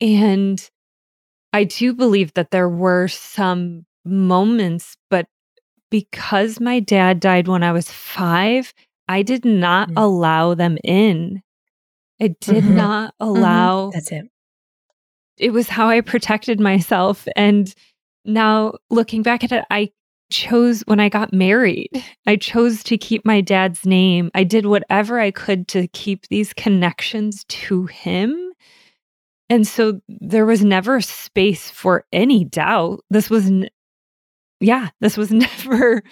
And 0.00 0.70
I 1.52 1.64
do 1.64 1.94
believe 1.94 2.34
that 2.34 2.50
there 2.50 2.68
were 2.68 3.08
some 3.08 3.86
moments, 4.04 4.96
but 5.10 5.26
because 5.90 6.60
my 6.60 6.80
dad 6.80 7.20
died 7.20 7.48
when 7.48 7.62
I 7.62 7.72
was 7.72 7.90
five, 7.90 8.72
I 9.08 9.22
did 9.22 9.44
not 9.44 9.88
Mm. 9.88 9.94
allow 9.96 10.54
them 10.54 10.78
in. 10.84 11.42
I 12.20 12.28
did 12.40 12.64
Mhm. 12.64 12.74
not 12.74 13.14
allow 13.20 13.90
That's 13.92 14.12
it. 14.12 14.28
It 15.38 15.52
was 15.52 15.68
how 15.68 15.88
I 15.88 16.00
protected 16.00 16.60
myself. 16.60 17.26
And 17.36 17.72
now 18.24 18.74
looking 18.90 19.22
back 19.22 19.44
at 19.44 19.52
it, 19.52 19.64
I 19.70 19.90
chose 20.30 20.82
when 20.86 21.00
I 21.00 21.08
got 21.08 21.32
married, 21.32 21.90
I 22.26 22.36
chose 22.36 22.82
to 22.84 22.98
keep 22.98 23.24
my 23.24 23.40
dad's 23.40 23.86
name. 23.86 24.30
I 24.34 24.44
did 24.44 24.66
whatever 24.66 25.18
I 25.18 25.30
could 25.30 25.68
to 25.68 25.88
keep 25.88 26.26
these 26.28 26.52
connections 26.52 27.44
to 27.44 27.86
him. 27.86 28.52
And 29.48 29.66
so 29.66 30.00
there 30.08 30.44
was 30.44 30.62
never 30.62 31.00
space 31.00 31.70
for 31.70 32.04
any 32.12 32.44
doubt. 32.44 33.00
This 33.08 33.30
was, 33.30 33.46
n- 33.46 33.70
yeah, 34.60 34.90
this 35.00 35.16
was 35.16 35.30
never, 35.32 36.02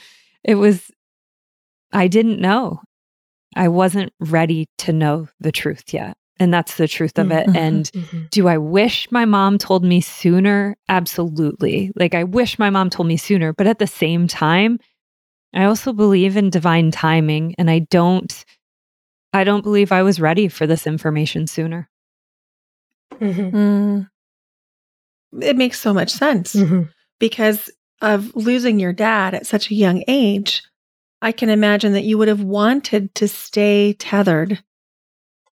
it 0.43 0.55
was, 0.55 0.91
I 1.93 2.09
didn't 2.09 2.41
know. 2.41 2.81
I 3.55 3.69
wasn't 3.69 4.13
ready 4.21 4.67
to 4.79 4.93
know 4.93 5.29
the 5.41 5.53
truth 5.53 5.93
yet. 5.93 6.17
And 6.39 6.53
that's 6.53 6.77
the 6.77 6.87
truth 6.89 7.19
of 7.19 7.31
it. 7.33 7.47
Mhm. 7.47 7.57
And 7.57 7.85
Mhm. 7.93 8.31
do 8.31 8.47
I 8.49 8.59
wish 8.59 9.11
my 9.11 9.25
mom 9.25 9.57
told 9.59 9.83
me 9.85 10.01
sooner? 10.03 10.77
Absolutely. 10.89 11.93
Like, 11.97 12.15
I 12.15 12.25
wish 12.25 12.59
my 12.59 12.69
mom 12.69 12.91
told 12.91 13.09
me 13.09 13.17
sooner. 13.17 13.53
But 13.55 13.67
at 13.67 13.79
the 13.79 13.87
same 13.87 14.27
time, 14.29 14.79
I 15.55 15.65
also 15.65 15.93
believe 15.95 16.37
in 16.37 16.51
divine 16.51 16.91
timing. 16.91 17.55
And 17.57 17.71
I 17.71 17.79
don't, 17.91 18.45
I 19.33 19.45
don't 19.45 19.63
believe 19.63 19.93
I 19.93 20.03
was 20.03 20.21
ready 20.21 20.49
for 20.49 20.67
this 20.67 20.87
information 20.87 21.47
sooner. 21.47 21.89
Mhm. 23.21 23.53
Mm. 23.53 24.09
It 25.43 25.57
makes 25.57 25.81
so 25.81 25.93
much 25.95 26.11
sense 26.11 26.55
Mhm. 26.55 26.91
because 27.19 27.71
of 28.03 28.35
losing 28.37 28.79
your 28.79 28.93
dad 28.93 29.35
at 29.35 29.47
such 29.47 29.71
a 29.71 29.75
young 29.75 30.03
age. 30.07 30.63
I 31.23 31.33
can 31.33 31.49
imagine 31.49 31.93
that 31.93 32.05
you 32.05 32.19
would 32.19 32.29
have 32.29 32.43
wanted 32.43 33.15
to 33.17 33.27
stay 33.27 33.95
tethered 33.95 34.63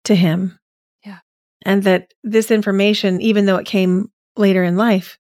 to 0.06 0.16
him. 0.16 0.58
Yeah. 1.66 1.72
And 1.74 1.84
that 1.84 2.14
this 2.24 2.52
information, 2.52 3.22
even 3.22 3.46
though 3.46 3.58
it 3.58 3.66
came 3.66 4.12
later 4.38 4.64
in 4.64 4.78
life, 4.78 5.18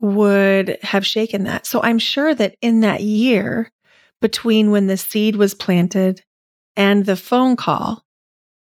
would 0.00 0.78
have 0.82 1.06
shaken 1.06 1.44
that. 1.44 1.66
So 1.66 1.80
I'm 1.82 1.98
sure 1.98 2.34
that 2.34 2.56
in 2.60 2.80
that 2.80 3.02
year 3.02 3.70
between 4.20 4.70
when 4.70 4.86
the 4.86 4.96
seed 4.96 5.36
was 5.36 5.54
planted 5.54 6.22
and 6.76 7.06
the 7.06 7.16
phone 7.16 7.56
call, 7.56 8.04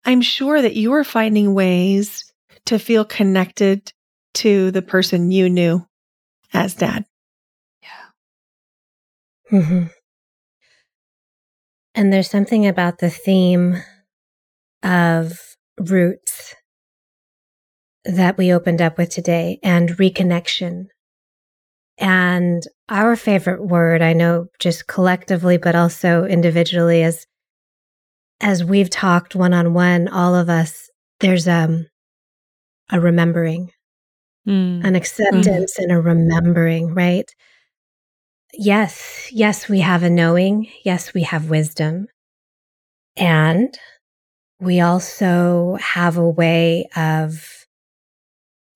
I'm 0.05 0.22
sure 0.22 0.62
that 0.62 0.77
you 0.77 0.90
were 0.90 1.05
finding 1.05 1.55
ways 1.55 2.33
to 2.66 2.79
feel 2.79 3.05
connected 3.05 3.92
to 4.35 4.70
the 4.70 4.83
person 4.83 5.31
you 5.31 5.48
knew 5.50 5.87
as 6.55 6.74
dad. 6.74 7.07
Yeah. 7.83 8.11
Mhm. 9.50 9.90
And 11.94 12.12
there's 12.12 12.29
something 12.31 12.66
about 12.66 12.98
the 12.98 13.11
theme 13.11 13.77
of 14.83 15.54
roots 15.79 16.55
that 18.05 18.37
we 18.37 18.53
opened 18.53 18.83
up 18.83 18.99
with 18.99 19.11
today 19.11 19.59
and 19.63 19.91
reconnection. 19.91 20.87
And 21.99 22.63
our 22.89 23.17
favorite 23.17 23.65
word, 23.65 24.03
I 24.03 24.13
know 24.13 24.47
just 24.59 24.87
collectively, 24.87 25.57
but 25.59 25.75
also 25.75 26.25
individually, 26.25 27.03
as 27.03 27.27
as 28.41 28.65
we've 28.65 28.91
talked 28.91 29.35
one 29.35 29.55
on 29.55 29.75
one, 29.75 30.09
all 30.09 30.35
of 30.35 30.51
us, 30.51 30.91
there's 31.21 31.49
um 31.49 31.87
a 32.91 33.01
remembering 33.01 33.71
Mm. 34.47 34.85
an 34.85 34.95
acceptance 34.95 35.79
and 35.79 35.91
a 35.91 35.99
remembering, 35.99 36.93
right? 36.93 37.25
Yes, 38.53 39.29
yes, 39.33 39.69
we 39.71 39.81
have 39.81 40.03
a 40.03 40.11
knowing. 40.11 40.69
Yes, 40.85 41.15
we 41.15 41.23
have 41.23 41.49
wisdom. 41.49 42.09
And 43.17 43.77
we 44.64 44.81
also 44.81 45.77
have 45.81 46.16
a 46.16 46.29
way 46.29 46.88
of 46.96 47.66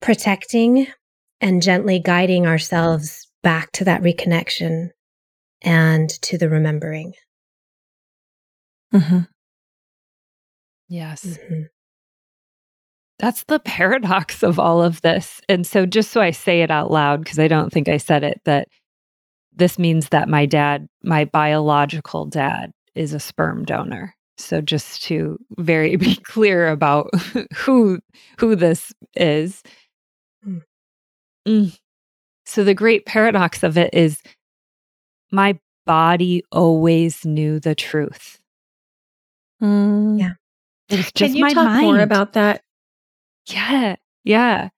protecting 0.01 0.87
and 1.41 1.61
gently 1.61 1.99
guiding 1.99 2.45
ourselves 2.47 3.27
back 3.43 3.71
to 3.73 3.85
that 3.85 4.01
reconnection 4.01 4.89
and 5.61 6.09
to 6.21 6.37
the 6.37 6.49
remembering. 6.49 7.13
Mm-hmm. 8.93 9.19
Yes. 10.87 11.25
Mhm. 11.25 11.67
That's 13.19 13.43
the 13.45 13.59
paradox 13.65 14.43
of 14.43 14.59
all 14.59 14.81
of 14.81 15.01
this. 15.01 15.41
And 15.49 15.65
so, 15.67 15.85
just 15.85 16.11
so 16.11 16.21
I 16.21 16.31
say 16.31 16.61
it 16.61 16.71
out 16.71 16.91
loud, 16.91 17.23
because 17.23 17.39
I 17.39 17.47
don't 17.47 17.71
think 17.71 17.87
I 17.87 17.97
said 17.97 18.23
it, 18.23 18.41
that 18.45 18.67
this 19.53 19.77
means 19.77 20.09
that 20.09 20.29
my 20.29 20.45
dad, 20.45 20.87
my 21.03 21.25
biological 21.25 22.25
dad, 22.25 22.71
is 22.95 23.13
a 23.13 23.19
sperm 23.19 23.65
donor. 23.65 24.15
So, 24.39 24.61
just 24.61 25.03
to 25.03 25.37
very 25.57 25.95
be 25.97 26.15
clear 26.15 26.69
about 26.69 27.09
who 27.55 27.99
who 28.39 28.55
this 28.55 28.91
is. 29.15 29.61
Mm. 30.47 30.61
Mm. 31.47 31.77
So, 32.45 32.63
the 32.63 32.73
great 32.73 33.05
paradox 33.05 33.63
of 33.63 33.77
it 33.77 33.93
is 33.93 34.21
my 35.31 35.59
body 35.85 36.43
always 36.51 37.25
knew 37.25 37.59
the 37.59 37.75
truth. 37.75 38.39
Mm. 39.61 40.19
Yeah. 40.19 40.31
It 40.89 40.97
was 40.97 41.11
just 41.11 41.15
Can 41.15 41.35
you 41.35 41.41
my 41.45 41.53
talk 41.53 41.65
mind. 41.65 41.81
more 41.85 41.99
about 41.99 42.33
that? 42.33 42.61
Yeah. 43.49 43.95
Yeah. 44.23 44.69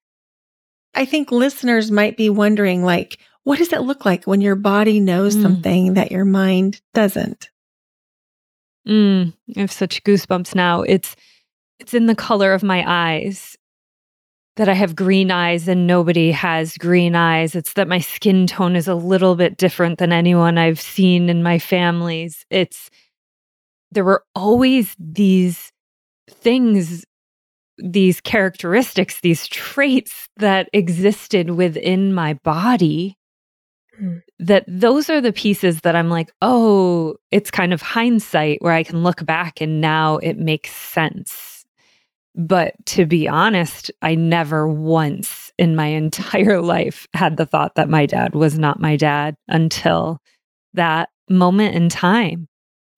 I 0.95 1.05
think 1.05 1.31
listeners 1.31 1.91
might 1.91 2.17
be 2.17 2.29
wondering, 2.29 2.83
like, 2.83 3.19
what 3.43 3.59
does 3.59 3.71
it 3.71 3.81
look 3.81 4.05
like 4.05 4.25
when 4.25 4.41
your 4.41 4.55
body 4.55 4.99
knows 4.99 5.35
Mm. 5.35 5.41
something 5.41 5.93
that 5.93 6.11
your 6.11 6.25
mind 6.25 6.81
doesn't? 6.93 7.50
Mm, 8.87 9.33
I 9.55 9.59
have 9.59 9.71
such 9.71 10.03
goosebumps 10.03 10.55
now. 10.55 10.81
It's 10.81 11.15
it's 11.79 11.93
in 11.93 12.05
the 12.05 12.15
color 12.15 12.53
of 12.53 12.63
my 12.63 12.83
eyes 12.85 13.57
that 14.57 14.69
I 14.69 14.73
have 14.73 14.95
green 14.95 15.31
eyes 15.31 15.67
and 15.67 15.87
nobody 15.87 16.31
has 16.31 16.77
green 16.77 17.15
eyes. 17.15 17.55
It's 17.55 17.73
that 17.73 17.87
my 17.87 17.99
skin 17.99 18.47
tone 18.47 18.75
is 18.75 18.87
a 18.87 18.95
little 18.95 19.35
bit 19.35 19.57
different 19.57 19.97
than 19.97 20.11
anyone 20.11 20.57
I've 20.57 20.81
seen 20.81 21.29
in 21.29 21.41
my 21.41 21.57
families. 21.57 22.45
It's 22.49 22.89
there 23.91 24.03
were 24.03 24.23
always 24.35 24.95
these 24.99 25.71
things 26.29 27.05
these 27.77 28.21
characteristics, 28.21 29.21
these 29.21 29.47
traits 29.47 30.27
that 30.37 30.69
existed 30.73 31.51
within 31.51 32.13
my 32.13 32.35
body 32.43 33.17
Hmm. 34.01 34.17
that 34.39 34.65
those 34.67 35.11
are 35.11 35.21
the 35.21 35.31
pieces 35.31 35.81
that 35.81 35.95
I'm 35.95 36.09
like, 36.09 36.31
oh, 36.41 37.17
it's 37.29 37.51
kind 37.51 37.71
of 37.71 37.83
hindsight 37.83 38.59
where 38.63 38.73
I 38.73 38.81
can 38.81 39.03
look 39.03 39.23
back 39.23 39.61
and 39.61 39.79
now 39.79 40.17
it 40.17 40.39
makes 40.39 40.71
sense. 40.75 41.63
But 42.33 42.73
to 42.87 43.05
be 43.05 43.27
honest, 43.27 43.91
I 44.01 44.15
never 44.15 44.67
once 44.67 45.51
in 45.59 45.75
my 45.75 45.85
entire 46.03 46.61
life 46.61 47.07
had 47.13 47.37
the 47.37 47.45
thought 47.45 47.75
that 47.75 47.89
my 47.89 48.07
dad 48.07 48.33
was 48.33 48.57
not 48.57 48.79
my 48.79 48.95
dad 48.95 49.35
until 49.47 50.17
that 50.73 51.09
moment 51.29 51.75
in 51.75 51.87
time, 51.87 52.47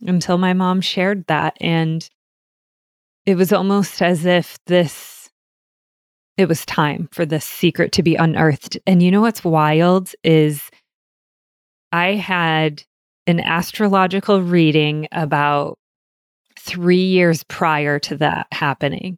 until 0.03 0.37
my 0.37 0.53
mom 0.53 0.79
shared 0.79 1.27
that. 1.27 1.57
And 1.59 2.09
it 3.25 3.35
was 3.35 3.51
almost 3.51 4.01
as 4.01 4.23
if 4.23 4.57
this 4.67 5.29
it 6.37 6.47
was 6.47 6.65
time 6.65 7.09
for 7.11 7.25
this 7.25 7.45
secret 7.45 7.91
to 7.91 8.01
be 8.01 8.15
unearthed 8.15 8.75
and 8.87 9.03
you 9.03 9.11
know 9.11 9.21
what's 9.21 9.43
wild 9.43 10.09
is 10.23 10.71
i 11.93 12.13
had 12.13 12.83
an 13.25 13.39
astrological 13.39 14.41
reading 14.41 15.07
about 15.13 15.77
3 16.59 16.97
years 16.97 17.43
prior 17.45 17.99
to 17.99 18.17
that 18.17 18.47
happening 18.51 19.17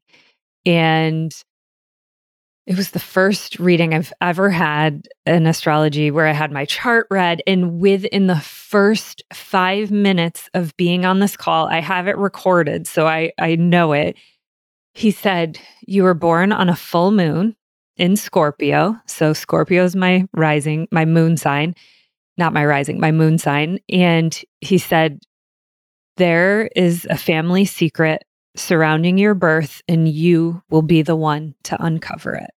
and 0.66 1.34
it 2.66 2.76
was 2.76 2.92
the 2.92 3.00
first 3.00 3.60
reading 3.60 3.94
I've 3.94 4.12
ever 4.22 4.50
had 4.50 5.08
in 5.26 5.46
astrology 5.46 6.10
where 6.10 6.26
I 6.26 6.32
had 6.32 6.52
my 6.52 6.66
chart 6.66 7.06
read. 7.12 7.44
And 7.46 7.80
within 7.80 8.26
the 8.26 8.40
first 8.40 9.24
five 9.32 9.92
minutes 9.92 10.50
of 10.56 10.76
being 10.76 11.06
on 11.06 11.20
this 11.20 11.38
call, 11.38 11.68
I 11.68 11.80
have 11.80 12.08
it 12.08 12.18
recorded, 12.18 12.88
so 12.88 13.08
I, 13.08 13.32
I 13.38 13.56
know 13.56 13.94
it. 13.94 14.18
He 14.96 15.12
said, 15.12 15.60
You 15.86 16.04
were 16.04 16.16
born 16.16 16.52
on 16.52 16.70
a 16.70 16.76
full 16.76 17.12
moon 17.12 17.56
in 17.98 18.16
Scorpio. 18.16 18.96
So 19.06 19.34
Scorpio 19.34 19.84
is 19.84 19.96
my 19.96 20.28
rising, 20.34 20.88
my 20.92 21.06
moon 21.06 21.38
sign, 21.38 21.76
not 22.38 22.54
my 22.54 22.66
rising, 22.66 23.00
my 23.00 23.12
moon 23.12 23.38
sign. 23.38 23.80
And 23.90 24.40
he 24.62 24.78
said, 24.78 25.20
There 26.18 26.68
is 26.76 27.08
a 27.10 27.18
family 27.18 27.66
secret 27.66 28.24
surrounding 28.56 29.18
your 29.18 29.34
birth, 29.34 29.82
and 29.88 30.08
you 30.08 30.62
will 30.70 30.82
be 30.82 31.02
the 31.02 31.16
one 31.16 31.56
to 31.64 31.82
uncover 31.84 32.34
it 32.36 32.52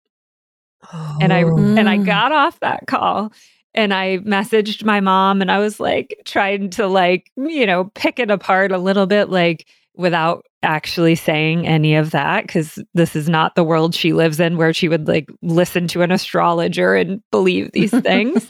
and 1.20 1.32
I 1.32 1.42
Oh. 1.42 1.56
and 1.56 1.88
I 1.88 1.98
Mm. 1.98 2.06
got 2.06 2.32
off 2.32 2.60
that 2.60 2.86
call 2.86 3.32
and 3.74 3.92
I 3.92 4.18
messaged 4.18 4.84
my 4.84 5.00
mom 5.00 5.40
and 5.40 5.50
I 5.50 5.58
was 5.58 5.80
like 5.80 6.20
trying 6.24 6.70
to 6.70 6.86
like 6.86 7.30
you 7.36 7.66
know 7.66 7.86
pick 7.94 8.18
it 8.18 8.30
apart 8.30 8.72
a 8.72 8.78
little 8.78 9.06
bit 9.06 9.28
like 9.30 9.66
without 9.96 10.44
actually 10.62 11.14
saying 11.14 11.66
any 11.66 11.94
of 11.94 12.10
that 12.10 12.48
cuz 12.48 12.78
this 12.94 13.14
is 13.14 13.28
not 13.28 13.54
the 13.54 13.62
world 13.64 13.94
she 13.94 14.12
lives 14.12 14.40
in 14.40 14.56
where 14.56 14.72
she 14.72 14.88
would 14.88 15.06
like 15.06 15.28
listen 15.42 15.86
to 15.86 16.02
an 16.02 16.10
astrologer 16.10 16.94
and 16.94 17.20
believe 17.30 17.70
these 17.72 17.90
things 18.00 18.46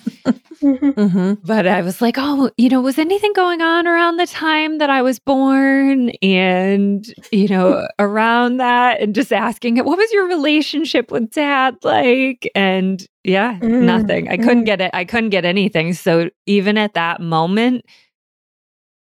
Mhm. 0.62 1.10
hmm 1.12 1.32
but 1.44 1.66
I 1.66 1.82
was 1.82 2.00
like, 2.00 2.16
oh, 2.18 2.50
you 2.56 2.68
know, 2.68 2.80
was 2.80 2.98
anything 2.98 3.32
going 3.34 3.60
on 3.60 3.86
around 3.86 4.16
the 4.16 4.26
time 4.26 4.78
that 4.78 4.88
I 4.90 5.02
was 5.02 5.18
born? 5.18 6.10
And, 6.22 7.06
you 7.30 7.48
know, 7.48 7.86
around 7.98 8.56
that, 8.56 9.00
and 9.00 9.14
just 9.14 9.32
asking 9.32 9.76
it, 9.76 9.84
what 9.84 9.98
was 9.98 10.10
your 10.12 10.26
relationship 10.26 11.10
with 11.10 11.30
dad 11.30 11.76
like? 11.82 12.50
And 12.54 13.06
yeah, 13.22 13.58
Mm, 13.60 13.82
nothing. 13.82 14.28
I 14.28 14.36
couldn't 14.38 14.62
mm. 14.62 14.66
get 14.66 14.80
it. 14.80 14.90
I 14.94 15.04
couldn't 15.04 15.30
get 15.30 15.44
anything. 15.44 15.92
So 15.92 16.30
even 16.46 16.78
at 16.78 16.94
that 16.94 17.20
moment, 17.20 17.84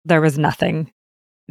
there 0.05 0.21
was 0.21 0.39
nothing. 0.39 0.91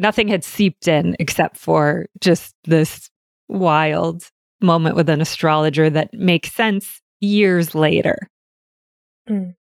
Nothing 0.02 0.28
had 0.28 0.44
seeped 0.44 0.88
in 0.88 1.16
except 1.20 1.58
for 1.58 2.08
just 2.20 2.56
this 2.64 3.12
wild 3.48 4.24
moment 4.60 4.96
with 4.96 5.10
an 5.10 5.22
astrologer 5.22 5.92
that 5.92 6.12
makes 6.12 6.52
sense 6.52 7.02
years 7.20 7.76
later. 7.76 8.18
Mm. 9.30 9.54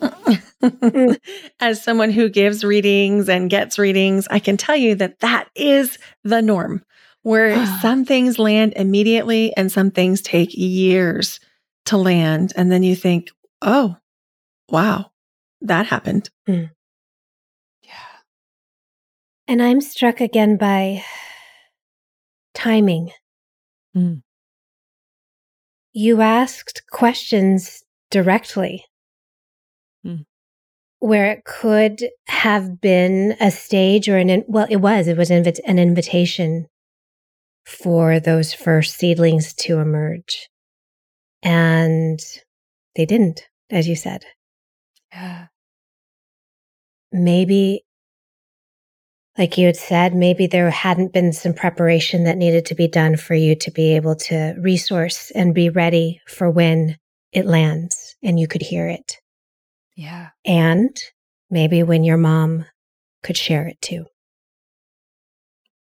As 1.60 1.82
someone 1.82 2.10
who 2.10 2.28
gives 2.28 2.64
readings 2.64 3.30
and 3.30 3.48
gets 3.48 3.78
readings, 3.78 4.28
I 4.30 4.40
can 4.40 4.58
tell 4.58 4.76
you 4.76 4.94
that 4.96 5.20
that 5.20 5.48
is 5.54 5.98
the 6.22 6.42
norm, 6.42 6.84
where 7.22 7.64
some 7.80 8.04
things 8.04 8.38
land 8.38 8.74
immediately 8.76 9.56
and 9.56 9.72
some 9.72 9.90
things 9.90 10.20
take 10.20 10.50
years 10.52 11.40
to 11.86 11.96
land. 11.96 12.52
And 12.56 12.70
then 12.70 12.82
you 12.82 12.94
think, 12.94 13.30
oh, 13.62 13.96
wow, 14.68 15.12
that 15.62 15.86
happened. 15.86 16.28
Yeah. 16.46 16.66
And 19.52 19.62
I'm 19.62 19.82
struck 19.82 20.22
again 20.22 20.56
by 20.56 21.04
timing. 22.54 23.12
Mm. 23.94 24.22
You 25.92 26.22
asked 26.22 26.84
questions 26.90 27.82
directly 28.10 28.86
Mm. 30.06 30.24
where 31.00 31.30
it 31.32 31.44
could 31.44 32.08
have 32.28 32.80
been 32.80 33.36
a 33.40 33.50
stage 33.50 34.08
or 34.08 34.16
an, 34.16 34.30
in- 34.30 34.44
well, 34.48 34.66
it 34.70 34.76
was, 34.76 35.06
it 35.06 35.18
was 35.18 35.28
invi- 35.28 35.60
an 35.66 35.78
invitation 35.78 36.68
for 37.66 38.18
those 38.18 38.54
first 38.54 38.96
seedlings 38.96 39.52
to 39.52 39.80
emerge. 39.80 40.48
And 41.42 42.18
they 42.96 43.04
didn't, 43.04 43.42
as 43.68 43.86
you 43.86 43.96
said. 43.96 44.24
Yeah. 45.12 45.48
maybe 47.12 47.84
like 49.38 49.56
you 49.56 49.66
had 49.66 49.76
said 49.76 50.14
maybe 50.14 50.46
there 50.46 50.70
hadn't 50.70 51.12
been 51.12 51.32
some 51.32 51.54
preparation 51.54 52.24
that 52.24 52.36
needed 52.36 52.66
to 52.66 52.74
be 52.74 52.86
done 52.88 53.16
for 53.16 53.34
you 53.34 53.54
to 53.56 53.70
be 53.70 53.96
able 53.96 54.14
to 54.14 54.54
resource 54.60 55.30
and 55.34 55.54
be 55.54 55.70
ready 55.70 56.20
for 56.28 56.50
when 56.50 56.96
it 57.32 57.46
lands 57.46 58.14
and 58.22 58.38
you 58.38 58.46
could 58.46 58.62
hear 58.62 58.88
it 58.88 59.16
Yeah. 59.96 60.30
and 60.44 60.96
maybe 61.50 61.82
when 61.82 62.04
your 62.04 62.18
mom 62.18 62.66
could 63.22 63.36
share 63.36 63.66
it 63.66 63.80
too 63.80 64.04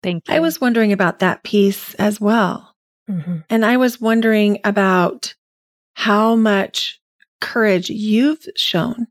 Thank 0.02 0.28
you. 0.28 0.34
I 0.34 0.40
was 0.40 0.60
wondering 0.60 0.92
about 0.92 1.20
that 1.20 1.42
piece 1.44 1.94
as 1.94 2.20
well. 2.20 2.74
mm-hmm. 3.10 3.38
And 3.48 3.64
I 3.64 3.78
was 3.78 4.00
wondering 4.00 4.58
about 4.62 5.34
how 5.94 6.36
much 6.36 7.00
courage 7.40 7.88
you've 7.88 8.44
shown 8.56 9.06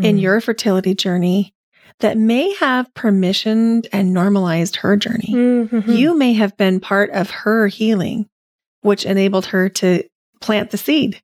in 0.00 0.16
Mm. 0.16 0.20
your 0.20 0.40
fertility 0.40 0.94
journey 0.94 1.54
that 2.00 2.16
may 2.16 2.54
have 2.54 2.92
permissioned 2.94 3.86
and 3.92 4.14
normalized 4.14 4.76
her 4.76 4.96
journey. 4.96 5.32
Mhm. 5.34 5.96
You 5.96 6.16
may 6.16 6.32
have 6.34 6.56
been 6.56 6.78
part 6.80 7.10
of 7.10 7.30
her 7.30 7.66
healing, 7.68 8.28
which 8.82 9.04
enabled 9.04 9.46
her 9.46 9.68
to 9.70 10.08
plant 10.40 10.70
the 10.70 10.78
seed. 10.78 11.20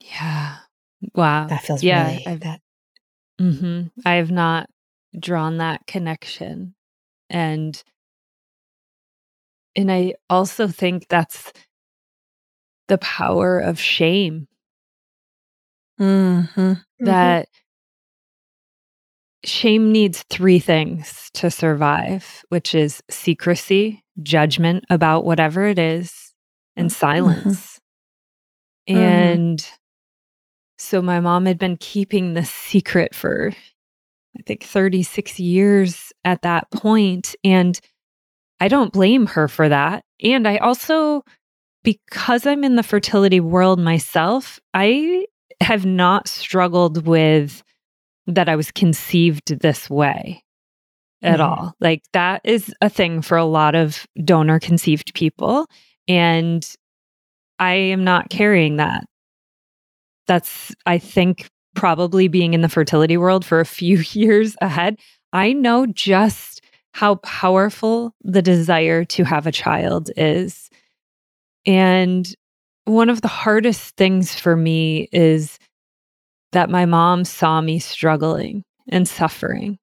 Yeah. 0.00 0.56
Wow. 1.14 1.46
that 1.48 1.62
feels 1.62 1.82
yeah. 1.82 2.08
really 2.10 2.26
I've, 2.26 2.40
that 2.40 2.60
mhm. 3.40 3.90
I 4.06 4.14
have 4.14 4.30
not 4.30 4.68
drawn 5.18 5.58
that 5.58 5.86
connection. 5.86 6.74
And 7.30 7.82
and 9.76 9.90
I 9.90 10.14
also 10.30 10.68
think 10.68 11.08
that's 11.08 11.52
the 12.88 12.98
power 12.98 13.58
of 13.58 13.78
shame 13.80 14.46
Mm-hmm. 16.00 16.60
Mhm. 16.60 16.84
that 17.00 17.48
shame 19.44 19.92
needs 19.92 20.24
three 20.30 20.58
things 20.58 21.30
to 21.34 21.50
survive, 21.50 22.44
which 22.48 22.74
is 22.74 23.02
secrecy, 23.10 24.02
judgment 24.22 24.84
about 24.90 25.24
whatever 25.24 25.66
it 25.66 25.78
is, 25.78 26.32
and 26.76 26.92
silence. 26.92 27.80
Mhm. 28.88 28.96
And 28.96 29.70
so 30.78 31.00
my 31.00 31.20
mom 31.20 31.46
had 31.46 31.58
been 31.58 31.76
keeping 31.76 32.34
this 32.34 32.50
secret 32.50 33.14
for, 33.14 33.52
I 34.38 34.42
think, 34.42 34.62
36 34.62 35.38
years 35.40 36.12
at 36.24 36.42
that 36.42 36.70
point, 36.70 37.34
And 37.44 37.80
I 38.60 38.68
don't 38.68 38.92
blame 38.92 39.26
her 39.26 39.48
for 39.48 39.68
that. 39.68 40.04
And 40.22 40.46
I 40.46 40.58
also, 40.58 41.24
because 41.82 42.46
I'm 42.46 42.64
in 42.64 42.76
the 42.76 42.82
fertility 42.82 43.40
world 43.40 43.80
myself, 43.80 44.60
I 44.72 45.26
have 45.60 45.84
not 45.84 46.28
struggled 46.28 47.06
with 47.06 47.62
that 48.26 48.48
I 48.48 48.56
was 48.56 48.70
conceived 48.70 49.60
this 49.60 49.88
way 49.90 50.42
at 51.22 51.40
Mhm. 51.40 51.44
all. 51.44 51.74
Like 51.80 52.02
that 52.12 52.40
is 52.44 52.72
a 52.80 52.88
thing 52.88 53.22
for 53.22 53.36
a 53.38 53.44
lot 53.44 53.74
of 53.74 54.06
donor 54.24 54.58
conceived 54.60 55.14
people. 55.14 55.66
And 56.08 56.66
I 57.58 57.74
am 57.74 58.04
not 58.04 58.30
carrying 58.30 58.76
that. 58.76 59.04
That's, 60.26 60.74
I 60.86 60.98
think, 60.98 61.48
probably 61.74 62.28
being 62.28 62.54
in 62.54 62.60
the 62.60 62.68
fertility 62.68 63.16
world 63.16 63.44
for 63.44 63.60
a 63.60 63.66
few 63.66 63.98
years 64.12 64.56
ahead. 64.60 64.98
I 65.32 65.52
know 65.52 65.86
just 65.86 66.62
how 66.92 67.16
powerful 67.16 68.14
the 68.22 68.42
desire 68.42 69.04
to 69.04 69.24
have 69.24 69.46
a 69.46 69.52
child 69.52 70.10
is. 70.16 70.70
And 71.66 72.26
one 72.84 73.08
of 73.10 73.22
the 73.22 73.28
hardest 73.28 73.96
things 73.96 74.34
for 74.38 74.56
me 74.56 75.08
is 75.12 75.58
that 76.54 76.70
my 76.70 76.86
mom 76.86 77.24
saw 77.24 77.60
me 77.60 77.78
struggling 77.78 78.64
and 78.88 79.06
suffering. 79.06 79.78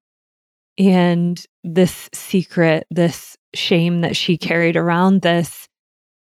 And 0.78 1.42
this 1.62 2.08
secret, 2.12 2.86
this 2.90 3.36
shame 3.54 4.00
that 4.00 4.16
she 4.16 4.36
carried 4.36 4.76
around 4.76 5.22
this 5.22 5.68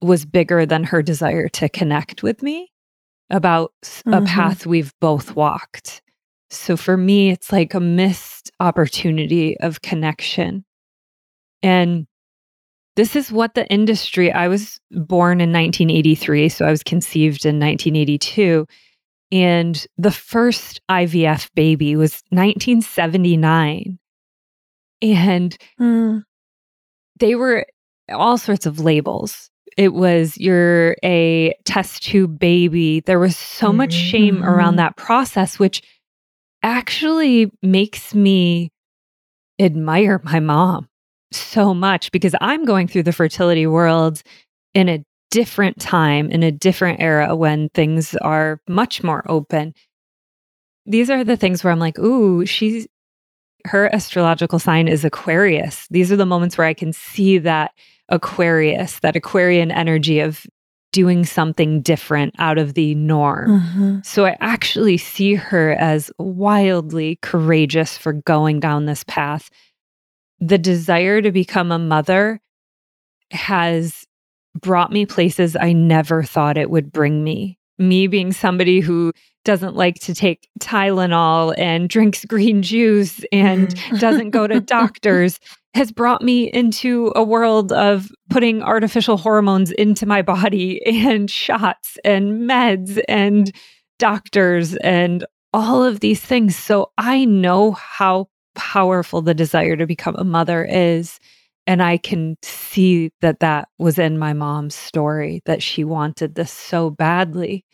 was 0.01 0.25
bigger 0.25 0.67
than 0.67 0.85
her 0.85 1.03
desire 1.03 1.49
to 1.51 1.69
connect 1.69 2.23
with 2.23 2.43
me 2.43 2.71
about 3.31 3.73
mm-hmm. 3.85 4.15
a 4.15 4.23
path 4.23 4.67
we've 4.67 4.93
both 5.01 5.37
walked. 5.37 6.03
So 6.51 6.77
for 6.77 6.97
me, 6.97 7.31
it's 7.31 7.53
like 7.53 7.75
a 7.75 7.81
missed 7.81 8.51
opportunity 8.59 9.57
of 9.61 9.83
connection. 9.83 10.65
And 11.63 12.07
this 12.97 13.17
is 13.17 13.33
what 13.33 13.55
the 13.55 13.67
industry, 13.69 14.33
I 14.33 14.49
was 14.49 14.79
born 14.91 15.41
in 15.41 15.51
1983, 15.51 16.49
so 16.49 16.67
I 16.67 16.71
was 16.71 16.83
conceived 16.83 17.47
in 17.47 17.59
1982. 17.59 18.67
And 19.33 19.85
the 19.97 20.11
first 20.11 20.83
IVF 20.91 21.51
baby 21.55 21.97
was 21.97 22.23
1979. 22.29 23.99
And 25.01 25.57
mm. 25.81 26.23
they 27.19 27.35
were 27.35 27.67
all 28.11 28.37
sorts 28.37 28.67
of 28.67 28.79
labels. 28.79 29.51
It 29.79 29.95
was 29.95 30.37
you're 30.37 30.97
a 31.03 31.55
test 31.65 32.03
tube 32.03 32.39
baby. 32.39 33.01
There 33.01 33.19
was 33.19 33.37
so 33.37 33.69
mm-hmm. 33.69 33.79
much 33.79 33.95
shame 33.95 34.45
around 34.45 34.73
mm-hmm. 34.73 34.77
that 34.77 34.97
process, 34.97 35.59
which 35.59 35.83
actually 36.63 37.51
makes 37.63 38.15
me 38.15 38.71
admire 39.59 40.21
my 40.25 40.41
mom 40.41 40.89
so 41.33 41.73
much 41.73 42.13
because 42.13 42.35
I'm 42.41 42.67
going 42.67 42.87
through 42.87 43.05
the 43.05 43.13
fertility 43.13 43.67
world 43.67 44.23
in 44.75 44.89
a 44.91 45.05
different 45.33 45.81
time, 45.81 46.31
in 46.31 46.43
a 46.43 46.53
different 46.53 47.01
era 47.01 47.35
when 47.35 47.71
things 47.71 48.15
are 48.17 48.61
much 48.69 49.03
more 49.03 49.25
open. 49.29 49.75
These 50.85 51.09
are 51.11 51.25
the 51.25 51.39
things 51.39 51.65
where 51.65 51.73
I'm 51.73 51.81
like, 51.81 51.99
ooh, 51.99 52.45
she's 52.47 52.87
her 53.65 53.93
astrological 53.95 54.59
sign 54.59 54.89
is 54.89 55.05
Aquarius. 55.05 55.87
These 55.91 56.13
are 56.13 56.17
the 56.17 56.27
moments 56.27 56.59
where 56.59 56.67
I 56.67 56.75
can 56.75 56.93
see 56.93 57.39
that 57.39 57.71
Aquarius, 58.09 58.99
that 59.01 59.17
Aquarian 59.17 59.71
energy 59.71 60.21
of 60.21 60.45
doing 60.93 61.25
something 61.25 61.81
different 61.81 62.35
out 62.39 62.59
of 62.59 62.75
the 62.75 62.95
norm. 62.97 63.49
Mm-hmm. 63.49 63.99
So 64.05 64.27
I 64.27 64.37
actually 64.41 64.99
see 64.99 65.35
her 65.35 65.73
as 65.75 66.11
wildly 66.19 67.19
courageous 67.23 67.97
for 67.97 68.13
going 68.13 68.61
down 68.61 68.85
this 68.85 69.05
path. 69.05 69.49
The 70.41 70.59
desire 70.59 71.23
to 71.23 71.33
become 71.33 71.73
a 71.73 71.79
mother 71.79 72.41
has 73.31 74.05
brought 74.61 74.93
me 74.93 75.07
places 75.07 75.57
I 75.57 75.73
never 75.73 76.23
thought 76.23 76.59
it 76.59 76.71
would 76.71 76.93
bring 76.93 77.25
me. 77.25 77.59
Me 77.79 78.07
being 78.07 78.33
somebody 78.33 78.81
who 78.81 79.13
doesn't 79.45 79.75
like 79.75 79.97
to 80.01 80.15
take 80.15 80.49
Tylenol 80.61 81.55
and 81.59 81.89
drinks 81.89 82.25
green 82.29 82.63
juice 82.63 83.25
and 83.33 83.75
doesn't 83.99 84.31
go 84.31 84.47
to 84.47 84.61
doctors 84.61 85.41
has 85.75 85.91
brought 85.91 86.23
me 86.23 86.53
into 86.53 87.13
a 87.17 87.25
world 87.25 87.73
of 87.73 88.11
putting 88.29 88.63
artificial 88.63 89.17
hormones 89.17 89.71
into 89.73 90.05
my 90.07 90.21
body 90.21 90.85
and 90.87 91.31
shots 91.31 91.97
and 92.05 92.49
meds 92.49 93.03
and 93.09 93.53
doctors 93.99 94.77
and 94.77 95.25
all 95.55 95.83
of 95.83 96.01
these 96.01 96.21
things. 96.21 96.57
So 96.57 96.93
I 96.99 97.25
know 97.25 97.73
how 97.73 98.29
powerful 98.55 99.23
the 99.23 99.35
desire 99.35 99.77
to 99.77 99.87
become 99.87 100.15
a 100.17 100.25
mother 100.25 100.65
is. 100.65 101.19
And 101.67 101.83
I 101.83 101.97
can 101.97 102.37
see 102.43 103.13
that 103.21 103.41
that 103.41 103.69
was 103.79 103.99
in 103.99 104.19
my 104.19 104.33
mom's 104.33 104.75
story, 104.75 105.43
that 105.47 105.63
she 105.63 105.85
wanted 105.85 106.35
this 106.35 106.51
so 106.51 106.91
badly. 106.91 107.65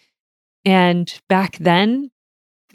And 0.65 1.13
back 1.29 1.57
then, 1.59 2.11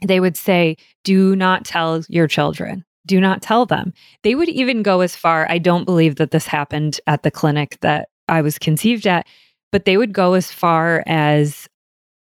they 0.06 0.20
would 0.20 0.36
say, 0.38 0.78
do 1.04 1.36
not 1.36 1.66
tell 1.66 2.04
your 2.10 2.28
children. 2.28 2.84
Do 3.06 3.20
not 3.20 3.42
tell 3.42 3.66
them. 3.66 3.94
They 4.24 4.34
would 4.34 4.50
even 4.50 4.82
go 4.82 5.02
as 5.02 5.16
far. 5.16 5.46
I 5.50 5.58
don't 5.58 5.86
believe 5.86 6.16
that 6.16 6.32
this 6.32 6.48
happened 6.48 7.00
at 7.06 7.24
the 7.24 7.32
clinic 7.32 7.78
that 7.82 8.10
I 8.28 8.42
was 8.42 8.58
conceived 8.58 9.06
at, 9.06 9.28
but 9.72 9.86
they 9.86 9.98
would 9.98 10.14
go 10.14 10.34
as 10.34 10.52
far 10.52 11.04
as 11.06 11.68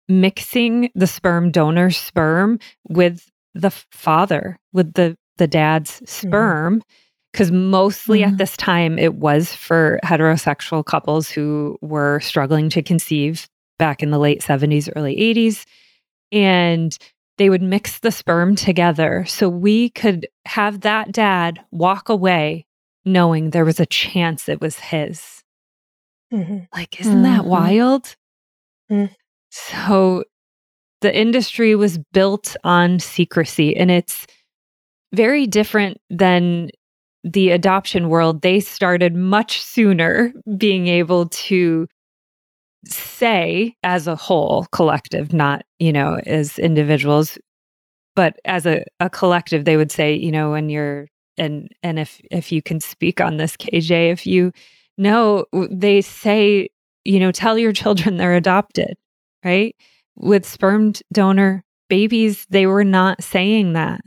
mixing 0.09 0.90
the 0.94 1.07
sperm 1.07 1.51
donor 1.51 1.90
sperm 1.90 2.59
with 2.88 3.29
the 3.55 3.70
father, 3.70 4.59
with 4.72 4.92
the 4.94 5.16
the 5.38 5.46
dad's 5.46 5.92
mm-hmm. 5.92 6.05
sperm. 6.29 6.75
Mm-hmm 6.77 6.90
because 7.37 7.53
mostly 7.53 8.20
mm-hmm. 8.20 8.33
at 8.33 8.38
this 8.38 8.57
time 8.57 8.99
it 8.99 9.16
was 9.16 9.55
for 9.55 10.01
heterosexual 10.03 10.83
couples 10.83 11.29
who 11.29 11.77
were 11.83 12.18
struggling 12.20 12.70
to 12.70 12.81
conceive 12.83 13.46
back 13.79 14.03
in 14.03 14.11
the 14.11 14.18
late 14.18 14.40
70s, 14.40 14.90
early 14.96 15.14
80s. 15.16 15.66
And 16.33 16.96
they 17.37 17.51
would 17.51 17.61
mix 17.61 17.99
the 17.99 18.11
sperm 18.11 18.57
together 18.57 19.27
so 19.27 19.51
we 19.51 19.90
could 19.90 20.27
have 20.46 20.81
that 20.81 21.12
dad 21.12 21.61
walk 21.72 22.09
away 22.09 22.64
knowing 23.05 23.51
there 23.51 23.66
was 23.66 23.81
a 23.81 23.87
chance 23.87 24.49
it 24.49 24.62
was 24.62 24.79
his. 24.79 25.44
Mm-hmm. 26.33 26.61
Like, 26.75 26.99
isn't 26.99 27.12
mm-hmm. 27.12 27.22
that 27.25 27.44
wild? 27.44 28.16
Mm-hmm. 28.90 29.12
So 29.51 30.25
the 31.03 31.14
industry 31.14 31.75
was 31.75 31.99
built 32.14 32.57
on 32.64 32.99
secrecy 32.99 33.77
and 33.77 33.90
it's 33.90 34.27
very 35.12 35.46
different 35.46 36.01
than 36.09 36.70
the 37.27 37.51
adoption 37.51 38.09
world, 38.09 38.43
they 38.43 38.61
started 38.61 39.17
much 39.17 39.61
sooner 39.61 40.33
being 40.57 40.87
able 40.87 41.29
to 41.29 41.89
say 42.87 43.75
as 43.83 44.07
a 44.07 44.15
whole 44.15 44.67
collective, 44.71 45.33
not, 45.33 45.65
you 45.81 45.93
know, 45.93 46.21
as 46.25 46.57
individuals, 46.57 47.37
but 48.15 48.39
as 48.45 48.65
a, 48.65 48.85
a 49.01 49.11
collective, 49.11 49.65
they 49.65 49.77
would 49.77 49.91
say, 49.91 50.15
you 50.15 50.31
know, 50.31 50.53
when 50.53 50.69
you're 50.71 51.09
and 51.37 51.69
and 51.83 51.99
if 51.99 52.21
if 52.31 52.53
you 52.53 52.62
can 52.62 52.79
speak 52.79 53.21
on 53.21 53.39
this, 53.39 53.57
KJ, 53.57 54.12
if 54.12 54.25
you 54.25 54.53
know, 54.97 55.45
they 55.53 56.01
say, 56.01 56.69
you 57.05 57.19
know, 57.19 57.33
tell 57.33 57.59
your 57.59 57.73
children 57.73 58.19
they're 58.19 58.37
adopted, 58.37 58.95
right? 59.45 59.75
With 60.15 60.47
sperm 60.47 60.93
donor 61.12 61.65
babies, 61.89 62.47
they 62.51 62.67
were 62.69 62.85
not 62.85 63.23
saying 63.23 63.73
that. 63.73 64.01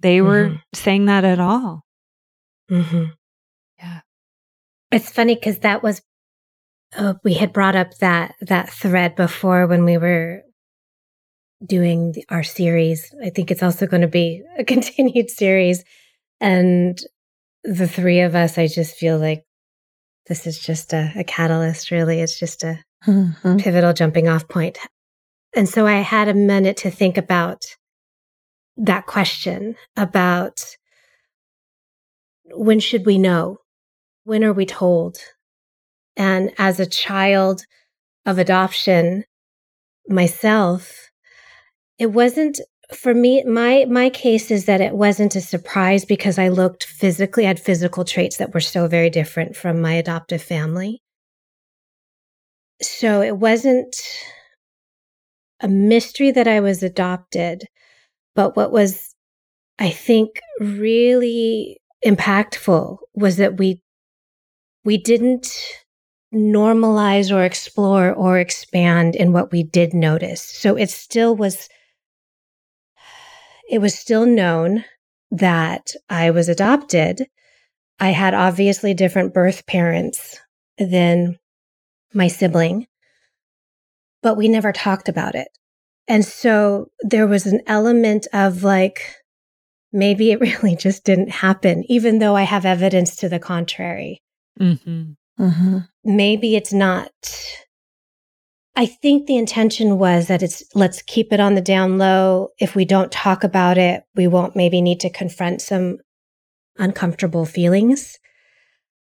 They 0.00 0.20
were 0.20 0.48
mm-hmm. 0.48 0.56
saying 0.74 1.04
that 1.06 1.24
at 1.24 1.38
all. 1.38 1.84
Mm-hmm. 2.70 3.04
Yeah. 3.78 4.00
It's 4.90 5.10
funny 5.10 5.34
because 5.34 5.58
that 5.60 5.82
was, 5.82 6.02
uh, 6.96 7.14
we 7.24 7.34
had 7.34 7.52
brought 7.52 7.76
up 7.76 7.96
that, 7.98 8.34
that 8.40 8.70
thread 8.70 9.16
before 9.16 9.66
when 9.66 9.84
we 9.84 9.98
were 9.98 10.42
doing 11.64 12.12
the, 12.12 12.24
our 12.28 12.42
series. 12.42 13.14
I 13.22 13.30
think 13.30 13.50
it's 13.50 13.62
also 13.62 13.86
going 13.86 14.02
to 14.02 14.08
be 14.08 14.42
a 14.58 14.64
continued 14.64 15.30
series. 15.30 15.84
And 16.40 16.98
the 17.64 17.88
three 17.88 18.20
of 18.20 18.34
us, 18.34 18.58
I 18.58 18.66
just 18.66 18.96
feel 18.96 19.18
like 19.18 19.44
this 20.26 20.46
is 20.46 20.58
just 20.58 20.92
a, 20.92 21.12
a 21.16 21.24
catalyst, 21.24 21.90
really. 21.90 22.20
It's 22.20 22.38
just 22.38 22.62
a 22.62 22.78
mm-hmm. 23.06 23.56
pivotal 23.58 23.92
jumping 23.92 24.28
off 24.28 24.48
point. 24.48 24.78
And 25.54 25.68
so 25.68 25.86
I 25.86 26.00
had 26.00 26.28
a 26.28 26.34
minute 26.34 26.78
to 26.78 26.90
think 26.90 27.18
about 27.18 27.64
that 28.76 29.06
question 29.06 29.76
about 29.96 30.64
when 32.52 32.80
should 32.80 33.06
we 33.06 33.18
know? 33.18 33.58
When 34.24 34.44
are 34.44 34.52
we 34.52 34.66
told? 34.66 35.18
And 36.16 36.52
as 36.58 36.78
a 36.78 36.86
child 36.86 37.64
of 38.26 38.38
adoption 38.38 39.24
myself, 40.08 41.10
it 41.98 42.06
wasn't 42.06 42.60
for 42.94 43.14
me 43.14 43.42
my 43.44 43.86
my 43.88 44.10
case 44.10 44.50
is 44.50 44.66
that 44.66 44.80
it 44.80 44.94
wasn't 44.94 45.34
a 45.34 45.40
surprise 45.40 46.04
because 46.04 46.38
I 46.38 46.48
looked 46.48 46.84
physically 46.84 47.44
had 47.44 47.58
physical 47.58 48.04
traits 48.04 48.36
that 48.36 48.52
were 48.52 48.60
so 48.60 48.86
very 48.86 49.08
different 49.08 49.56
from 49.56 49.80
my 49.80 49.94
adoptive 49.94 50.42
family. 50.42 51.00
So 52.82 53.22
it 53.22 53.36
wasn't 53.38 53.96
a 55.60 55.68
mystery 55.68 56.32
that 56.32 56.48
I 56.48 56.60
was 56.60 56.82
adopted, 56.82 57.64
but 58.34 58.56
what 58.56 58.72
was 58.72 59.14
I 59.78 59.90
think 59.90 60.40
really 60.60 61.78
impactful 62.06 62.98
was 63.14 63.36
that 63.38 63.58
we 63.58 63.82
we 64.84 64.98
didn't 64.98 65.48
normalize 66.34 67.34
or 67.34 67.44
explore 67.44 68.12
or 68.12 68.38
expand 68.38 69.14
in 69.16 69.32
what 69.32 69.52
we 69.52 69.62
did 69.62 69.94
notice. 69.94 70.42
So 70.42 70.76
it 70.76 70.90
still 70.90 71.36
was 71.36 71.68
it 73.70 73.80
was 73.80 73.94
still 73.98 74.26
known 74.26 74.84
that 75.30 75.92
I 76.10 76.30
was 76.30 76.48
adopted. 76.48 77.26
I 78.00 78.10
had 78.10 78.34
obviously 78.34 78.94
different 78.94 79.34
birth 79.34 79.66
parents 79.66 80.38
than 80.78 81.38
my 82.14 82.28
sibling. 82.28 82.86
but 84.22 84.36
we 84.36 84.48
never 84.48 84.72
talked 84.72 85.08
about 85.08 85.34
it. 85.34 85.48
And 86.08 86.24
so 86.24 86.86
there 87.02 87.26
was 87.26 87.46
an 87.46 87.60
element 87.66 88.26
of 88.32 88.62
like, 88.62 89.00
maybe 89.92 90.30
it 90.32 90.40
really 90.46 90.76
just 90.76 91.04
didn't 91.04 91.30
happen, 91.30 91.84
even 91.88 92.18
though 92.18 92.36
I 92.36 92.42
have 92.42 92.64
evidence 92.66 93.16
to 93.16 93.28
the 93.28 93.38
contrary. 93.38 94.18
Mm-hmm. 94.60 95.12
Mm-hmm. 95.42 95.78
Maybe 96.04 96.56
it's 96.56 96.72
not. 96.72 97.10
I 98.74 98.86
think 98.86 99.26
the 99.26 99.36
intention 99.36 99.98
was 99.98 100.28
that 100.28 100.42
it's 100.42 100.62
let's 100.74 101.02
keep 101.02 101.32
it 101.32 101.40
on 101.40 101.54
the 101.54 101.60
down 101.60 101.98
low. 101.98 102.48
If 102.58 102.74
we 102.74 102.84
don't 102.84 103.12
talk 103.12 103.44
about 103.44 103.76
it, 103.76 104.04
we 104.14 104.26
won't 104.26 104.56
maybe 104.56 104.80
need 104.80 105.00
to 105.00 105.10
confront 105.10 105.60
some 105.60 105.98
uncomfortable 106.78 107.44
feelings. 107.44 108.18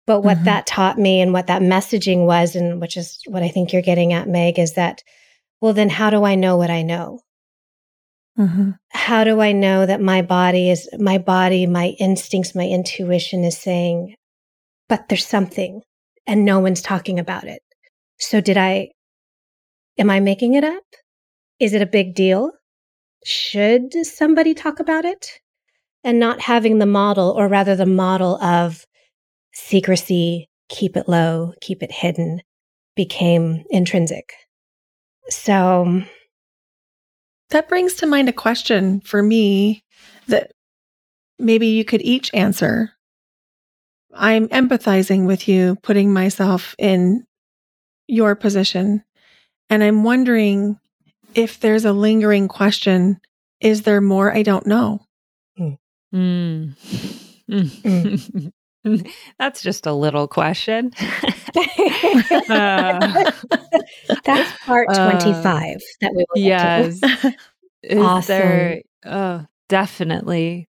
But 0.06 0.22
what 0.22 0.38
Mhm. 0.38 0.44
that 0.44 0.66
taught 0.66 0.96
me 0.98 1.20
and 1.20 1.32
what 1.32 1.48
that 1.48 1.60
messaging 1.60 2.24
was, 2.24 2.54
and 2.56 2.80
which 2.80 2.96
is 2.96 3.18
what 3.26 3.42
I 3.42 3.48
think 3.48 3.72
you're 3.72 3.82
getting 3.82 4.12
at, 4.12 4.28
Meg, 4.28 4.58
is 4.58 4.74
that, 4.74 5.02
well, 5.60 5.72
then 5.72 5.90
how 5.90 6.08
do 6.08 6.24
I 6.24 6.34
know 6.34 6.56
what 6.56 6.70
I 6.70 6.82
know? 6.82 7.20
Mm-hmm. 8.38 8.70
how 8.90 9.24
do 9.24 9.40
I 9.40 9.50
know 9.50 9.84
that 9.84 10.00
my 10.00 10.22
body 10.22 10.70
is 10.70 10.88
my 10.96 11.18
body, 11.18 11.66
my 11.66 11.96
instincts, 11.98 12.54
my 12.54 12.66
intuition 12.66 13.42
is 13.42 13.58
saying, 13.58 14.14
but 14.88 15.08
there's 15.08 15.26
something 15.26 15.82
and 16.24 16.44
no 16.44 16.60
one's 16.60 16.80
talking 16.80 17.18
about 17.18 17.44
it. 17.44 17.60
So 18.18 18.40
did 18.40 18.56
I, 18.56 18.90
am 19.98 20.10
I 20.10 20.20
making 20.20 20.54
it 20.54 20.62
up? 20.62 20.84
Is 21.58 21.74
it 21.74 21.82
a 21.82 21.86
big 21.86 22.14
deal? 22.14 22.52
Should 23.24 23.92
somebody 24.06 24.54
talk 24.54 24.78
about 24.78 25.04
it? 25.04 25.40
And 26.04 26.20
not 26.20 26.40
having 26.40 26.78
the 26.78 26.86
model, 26.86 27.30
or 27.36 27.48
rather 27.48 27.74
the 27.74 27.84
model 27.84 28.40
of 28.42 28.84
secrecy, 29.52 30.46
keep 30.68 30.96
it 30.96 31.08
low, 31.08 31.54
keep 31.60 31.82
it 31.82 31.90
hidden, 31.90 32.40
became 32.94 33.64
intrinsic. 33.70 34.32
So, 35.28 36.04
That 37.50 37.68
brings 37.68 37.94
to 37.94 38.06
mind 38.06 38.28
a 38.28 38.32
question 38.32 39.00
for 39.00 39.22
me 39.22 39.82
that 40.26 40.52
maybe 41.38 41.68
you 41.68 41.84
could 41.84 42.02
each 42.02 42.32
answer. 42.34 42.92
I'm 44.14 44.48
empathizing 44.48 45.26
with 45.26 45.48
you, 45.48 45.76
putting 45.82 46.12
myself 46.12 46.74
in 46.78 47.24
your 48.06 48.34
position. 48.34 49.04
And 49.70 49.82
I'm 49.82 50.04
wondering 50.04 50.78
if 51.34 51.60
there's 51.60 51.84
a 51.84 51.92
lingering 51.92 52.48
question 52.48 53.20
is 53.60 53.82
there 53.82 54.00
more 54.00 54.32
I 54.32 54.42
don't 54.42 54.66
know? 54.66 55.00
Mm. 55.58 56.74
Mm. 57.48 58.52
That's 59.38 59.62
just 59.62 59.86
a 59.86 59.92
little 59.92 60.28
question. 60.28 60.92
Uh, 62.48 63.30
That's 64.24 64.52
part 64.64 64.88
uh, 64.90 65.10
25 65.10 65.76
that 66.00 66.12
we 66.14 66.24
will 66.28 66.42
get 66.42 66.58
to. 66.58 66.98
yes. 67.00 67.34
Awesome. 67.90 68.26
there 68.26 68.82
oh, 69.06 69.46
definitely 69.68 70.68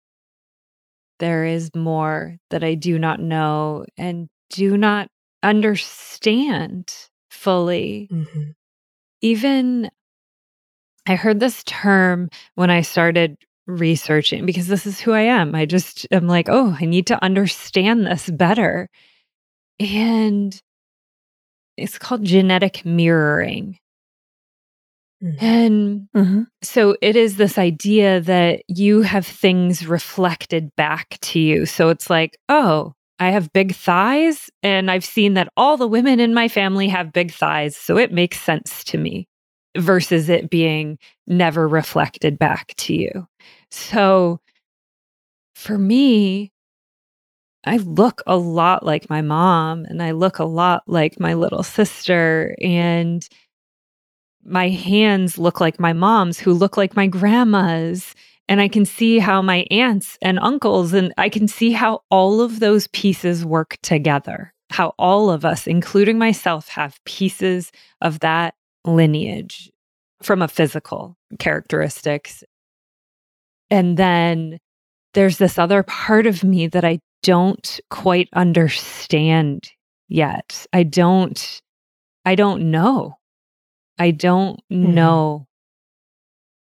there 1.20 1.44
is 1.46 1.74
more 1.76 2.38
that 2.52 2.64
I 2.64 2.76
do 2.76 3.00
not 3.00 3.20
know 3.20 3.86
and 3.98 4.30
do 4.52 4.78
not 4.78 5.10
understand 5.44 6.94
fully. 7.30 8.10
Mhm. 8.12 8.54
Even 9.22 9.90
I 11.08 11.16
heard 11.16 11.40
this 11.40 11.64
term 11.66 12.30
when 12.56 12.70
I 12.70 12.82
started 12.82 13.38
researching 13.68 14.46
because 14.46 14.68
this 14.68 14.86
is 14.86 15.00
who 15.00 15.12
I 15.12 15.22
am. 15.22 15.56
I 15.56 15.66
just 15.66 16.08
am 16.12 16.28
like, 16.28 16.48
oh, 16.50 16.76
I 16.80 16.86
need 16.86 17.08
to 17.08 17.24
understand 17.24 18.06
this 18.06 18.30
better. 18.30 18.90
And 19.80 20.60
it's 21.80 21.98
called 21.98 22.24
genetic 22.24 22.86
mirroring. 22.86 23.78
Mhm. 25.24 25.38
And 25.42 26.08
Mhm. 26.16 26.48
so 26.62 26.96
it 27.02 27.16
is 27.16 27.36
this 27.36 27.58
idea 27.58 28.22
that 28.22 28.62
you 28.68 29.02
have 29.02 29.26
things 29.26 29.86
reflected 29.86 30.74
back 30.76 31.18
to 31.22 31.40
you. 31.40 31.66
So 31.66 31.90
it's 31.90 32.10
like, 32.10 32.38
oh, 32.48 32.94
I 33.20 33.32
have 33.32 33.52
big 33.52 33.76
thighs, 33.76 34.50
and 34.64 34.90
I've 34.90 35.04
seen 35.04 35.34
that 35.34 35.50
all 35.58 35.76
the 35.76 35.88
women 35.88 36.22
in 36.22 36.34
my 36.34 36.48
family 36.48 36.88
have 36.88 37.12
big 37.12 37.32
thighs. 37.34 37.76
So 37.76 37.98
it 37.98 38.14
makes 38.14 38.40
sense 38.40 38.84
to 38.86 38.98
me 38.98 39.28
versus 39.78 40.30
it 40.30 40.50
being 40.50 40.98
never 41.28 41.68
reflected 41.68 42.40
back 42.40 42.74
to 42.78 42.94
you. 42.96 43.28
So 43.72 44.40
for 45.56 45.78
me, 45.78 46.52
I 47.66 47.78
look 47.78 48.22
a 48.26 48.38
lot 48.38 48.86
like 48.86 49.10
my 49.10 49.22
mom, 49.22 49.86
and 49.86 50.02
I 50.02 50.12
look 50.12 50.40
a 50.40 50.46
lot 50.46 50.84
like 50.88 51.20
my 51.20 51.34
little 51.34 51.64
sister. 51.64 52.56
And 52.62 53.28
my 54.44 54.70
hands 54.70 55.38
look 55.38 55.60
like 55.60 55.80
my 55.80 55.94
mom's, 55.94 56.40
who 56.40 56.54
look 56.54 56.78
like 56.78 56.96
my 56.96 57.08
grandma's. 57.08 58.16
And 58.48 58.62
I 58.62 58.68
can 58.68 58.86
see 58.86 59.20
how 59.20 59.42
my 59.42 59.66
aunts 59.70 60.18
and 60.22 60.40
uncles, 60.40 60.94
and 60.94 61.14
I 61.18 61.30
can 61.30 61.48
see 61.48 61.72
how 61.72 62.02
all 62.10 62.42
of 62.42 62.60
those 62.60 62.88
pieces 62.88 63.46
work 63.46 63.78
together, 63.84 64.54
how 64.72 64.94
all 64.98 65.30
of 65.30 65.46
us, 65.46 65.68
including 65.68 66.18
myself, 66.18 66.70
have 66.70 67.04
pieces 67.06 67.72
of 68.02 68.22
that 68.22 68.56
lineage 68.86 69.70
from 70.24 70.42
a 70.42 70.48
physical 70.48 71.16
characteristics. 71.38 72.44
And 73.70 73.98
then 73.98 74.58
there's 75.14 75.38
this 75.38 75.60
other 75.60 75.84
part 75.84 76.26
of 76.26 76.44
me 76.44 76.66
that 76.68 76.84
I 76.84 77.00
don't 77.24 77.80
quite 77.90 78.30
understand 78.34 79.70
yet. 80.08 80.66
I 80.74 80.84
don't, 80.84 81.62
I 82.26 82.36
don't 82.36 82.72
know. 82.72 83.18
I 84.00 84.12
don't 84.12 84.60
Mhm. 84.72 84.94
know 84.94 85.48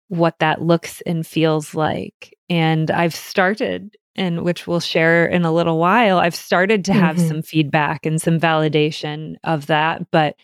what 0.10 0.38
that 0.40 0.62
looks 0.62 1.02
and 1.02 1.26
feels 1.26 1.74
like. 1.74 2.36
And 2.50 2.92
I've 2.92 3.16
started, 3.16 3.96
and 4.16 4.42
which 4.44 4.68
we'll 4.68 4.82
share 4.82 5.26
in 5.26 5.46
a 5.46 5.54
little 5.54 5.78
while, 5.80 6.18
I've 6.20 6.36
started 6.36 6.84
to 6.86 6.94
have 6.94 7.16
Mhm. 7.18 7.28
some 7.28 7.42
feedback 7.42 8.06
and 8.06 8.22
some 8.22 8.40
validation 8.40 9.36
of 9.44 9.68
that, 9.68 10.12
but 10.12 10.36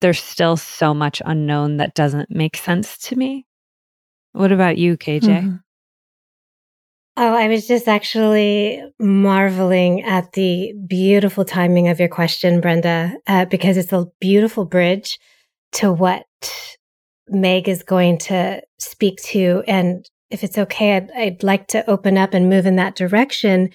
there's 0.00 0.22
still 0.22 0.56
so 0.56 0.94
much 0.94 1.20
unknown 1.26 1.78
that 1.78 1.94
doesn't 1.94 2.30
make 2.30 2.56
sense 2.56 2.96
to 2.98 3.16
me. 3.16 3.46
What 4.32 4.52
about 4.52 4.78
you, 4.78 4.96
KJ? 4.96 5.42
Mhm. 5.42 5.62
Oh, 7.22 7.34
I 7.34 7.48
was 7.48 7.66
just 7.66 7.86
actually 7.86 8.82
marveling 8.98 10.02
at 10.04 10.32
the 10.32 10.72
beautiful 10.86 11.44
timing 11.44 11.88
of 11.88 12.00
your 12.00 12.08
question, 12.08 12.62
Brenda, 12.62 13.12
uh, 13.26 13.44
because 13.44 13.76
it's 13.76 13.92
a 13.92 14.06
beautiful 14.20 14.64
bridge 14.64 15.18
to 15.72 15.92
what 15.92 16.24
Meg 17.28 17.68
is 17.68 17.82
going 17.82 18.16
to 18.18 18.62
speak 18.78 19.20
to. 19.24 19.62
And 19.66 20.08
if 20.30 20.42
it's 20.42 20.56
okay, 20.56 20.96
I'd, 20.96 21.10
I'd 21.10 21.42
like 21.42 21.66
to 21.68 21.88
open 21.90 22.16
up 22.16 22.32
and 22.32 22.48
move 22.48 22.64
in 22.64 22.76
that 22.76 22.96
direction 22.96 23.68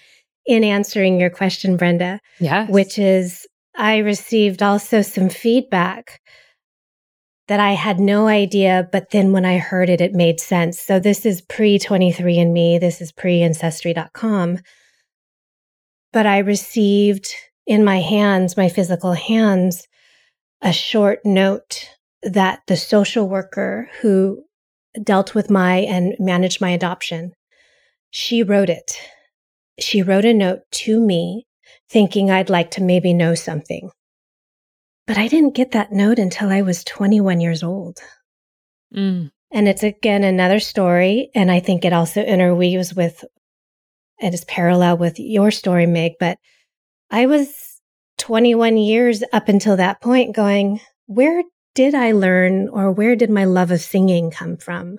in 0.48 0.64
answering 0.64 1.20
your 1.20 1.30
question, 1.30 1.78
Brenda, 1.78 2.22
Yes. 2.40 2.68
which 2.72 2.98
is 2.98 3.46
I 3.78 3.98
received 3.98 4.64
also 4.64 5.04
some 5.04 5.30
feedback 5.30 6.20
that 7.48 7.60
I 7.60 7.74
had 7.74 8.00
no 8.00 8.28
idea, 8.28 8.90
but 8.92 9.12
then 9.12 9.32
when 9.32 9.46
I 9.46 9.58
heard 9.58 9.90
it, 9.90 10.02
it 10.02 10.14
made 10.14 10.40
sense. 10.40 10.80
So 10.80 11.00
this 11.00 11.26
is 11.26 11.42
pre 11.42 11.78
23andMe, 11.78 12.80
this 12.80 13.02
is 13.02 13.12
pre 13.12 13.42
Ancestry.com. 13.42 14.60
But 16.12 16.26
I 16.26 16.40
received 16.40 17.28
in 17.68 17.84
my 17.84 18.00
hands, 18.00 18.58
my 18.58 18.70
physical 18.70 19.14
hands, 19.14 19.88
a 20.62 20.74
short 20.74 21.20
note 21.26 21.90
that 22.24 22.62
the 22.68 22.78
social 22.78 23.28
worker 23.30 23.90
who 24.02 24.44
dealt 25.04 25.36
with 25.36 25.50
my 25.50 25.78
and 25.78 26.16
managed 26.20 26.62
my 26.62 26.72
adoption, 26.72 27.34
she 28.10 28.42
wrote 28.42 28.70
it. 28.70 28.98
She 29.80 30.02
wrote 30.02 30.26
a 30.26 30.34
note 30.34 30.62
to 30.72 31.00
me 31.00 31.46
thinking 31.90 32.32
I'd 32.32 32.50
like 32.50 32.72
to 32.72 32.82
maybe 32.82 33.14
know 33.14 33.36
something. 33.36 33.92
But 35.08 35.18
I 35.18 35.28
didn't 35.28 35.56
get 35.56 35.72
that 35.72 35.92
note 35.92 36.20
until 36.20 36.50
I 36.50 36.62
was 36.62 36.84
21 36.84 37.40
years 37.40 37.64
old. 37.64 38.00
Mm, 38.96 39.32
And 39.52 39.68
it's 39.68 39.84
again 39.84 40.24
another 40.24 40.60
story. 40.60 41.30
And 41.36 41.52
I 41.52 41.60
think 41.60 41.86
it 41.86 41.94
also 41.94 42.22
interweaves 42.22 42.94
with, 42.94 43.24
it 44.20 44.34
is 44.34 44.46
parallel 44.46 44.98
with 44.98 45.20
your 45.20 45.52
story, 45.52 45.86
Meg. 45.86 46.14
But 46.20 46.38
I 47.12 47.28
was 47.28 47.82
21 48.18 48.78
years 48.78 49.24
up 49.32 49.50
until 49.50 49.78
that 49.78 50.02
point 50.02 50.36
going, 50.36 50.80
where 51.06 51.44
did 51.76 51.94
I 51.94 52.14
learn 52.14 52.70
or 52.70 52.92
where 52.92 53.16
did 53.16 53.30
my 53.30 53.46
love 53.46 53.70
of 53.70 53.82
singing 53.82 54.32
come 54.32 54.58
from? 54.58 54.98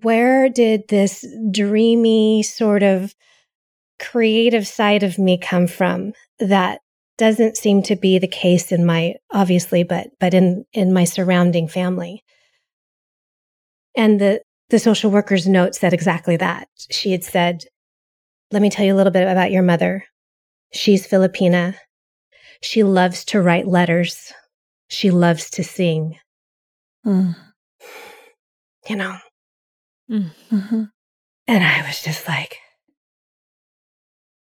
Where 0.00 0.48
did 0.48 0.88
this 0.88 1.24
dreamy 1.50 2.42
sort 2.42 2.82
of 2.82 3.14
creative 4.00 4.66
side 4.66 5.04
of 5.04 5.18
me 5.18 5.38
come 5.38 5.68
from 5.68 6.12
that 6.40 6.80
doesn't 7.18 7.56
seem 7.56 7.82
to 7.82 7.96
be 7.96 8.18
the 8.18 8.28
case 8.28 8.72
in 8.72 8.84
my 8.84 9.14
obviously 9.32 9.82
but 9.82 10.08
but 10.18 10.34
in 10.34 10.64
in 10.72 10.92
my 10.92 11.04
surrounding 11.04 11.68
family 11.68 12.22
and 13.96 14.20
the 14.20 14.40
the 14.70 14.78
social 14.78 15.10
worker's 15.10 15.46
note 15.46 15.74
said 15.74 15.92
exactly 15.92 16.36
that 16.36 16.68
she 16.90 17.12
had 17.12 17.22
said 17.22 17.64
let 18.50 18.62
me 18.62 18.70
tell 18.70 18.84
you 18.84 18.94
a 18.94 18.96
little 18.96 19.12
bit 19.12 19.28
about 19.28 19.50
your 19.50 19.62
mother 19.62 20.04
she's 20.72 21.06
filipina 21.06 21.74
she 22.62 22.82
loves 22.82 23.24
to 23.24 23.40
write 23.40 23.66
letters 23.66 24.32
she 24.88 25.10
loves 25.10 25.50
to 25.50 25.62
sing 25.62 26.16
Mm. 27.06 27.34
You 28.88 28.96
know? 28.96 29.16
Mm-hmm. 30.10 30.84
And 31.46 31.64
I 31.64 31.86
was 31.86 32.02
just 32.02 32.28
like, 32.28 32.58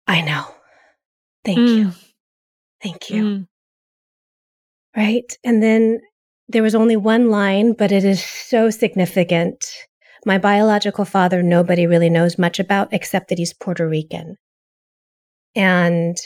I 0.06 0.22
know. 0.22 0.44
Thank 1.44 1.58
you. 1.58 1.92
Thank 2.82 3.10
you. 3.10 3.22
Mm. 3.22 3.46
Right. 4.96 5.38
And 5.44 5.62
then 5.62 6.00
there 6.48 6.62
was 6.62 6.74
only 6.74 6.96
one 6.96 7.30
line, 7.30 7.74
but 7.74 7.92
it 7.92 8.04
is 8.04 8.24
so 8.24 8.70
significant. 8.70 9.64
My 10.26 10.38
biological 10.38 11.04
father, 11.04 11.42
nobody 11.42 11.86
really 11.86 12.10
knows 12.10 12.38
much 12.38 12.58
about 12.58 12.88
except 12.92 13.28
that 13.28 13.38
he's 13.38 13.54
Puerto 13.54 13.88
Rican. 13.88 14.36
And 15.54 16.16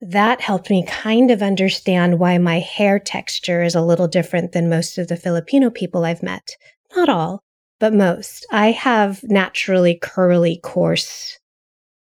that 0.00 0.40
helped 0.40 0.70
me 0.70 0.84
kind 0.86 1.30
of 1.30 1.42
understand 1.42 2.18
why 2.18 2.38
my 2.38 2.58
hair 2.58 2.98
texture 2.98 3.62
is 3.62 3.74
a 3.74 3.82
little 3.82 4.08
different 4.08 4.52
than 4.52 4.68
most 4.68 4.98
of 4.98 5.08
the 5.08 5.16
Filipino 5.16 5.70
people 5.70 6.04
I've 6.04 6.22
met. 6.22 6.56
Not 6.94 7.08
all, 7.08 7.42
but 7.80 7.94
most. 7.94 8.46
I 8.50 8.72
have 8.72 9.22
naturally 9.24 9.98
curly, 10.00 10.60
coarse, 10.62 11.38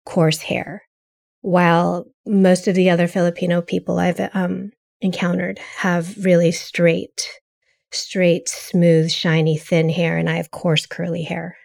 coarse 0.06 0.40
hair, 0.40 0.84
while 1.44 2.06
most 2.26 2.70
of 2.70 2.74
the 2.74 2.90
other 2.90 3.06
Filipino 3.06 3.62
people 3.62 4.00
I've 4.00 4.30
um, 4.34 4.72
encountered 5.02 5.60
have 5.78 6.26
really 6.26 6.54
straight, 6.54 7.30
straight, 7.92 8.48
smooth, 8.48 9.12
shiny, 9.12 9.58
thin 9.58 9.90
hair, 9.90 10.18
and 10.18 10.30
I 10.30 10.38
have 10.38 10.52
coarse, 10.52 10.86
curly 10.86 11.24
hair 11.24 11.58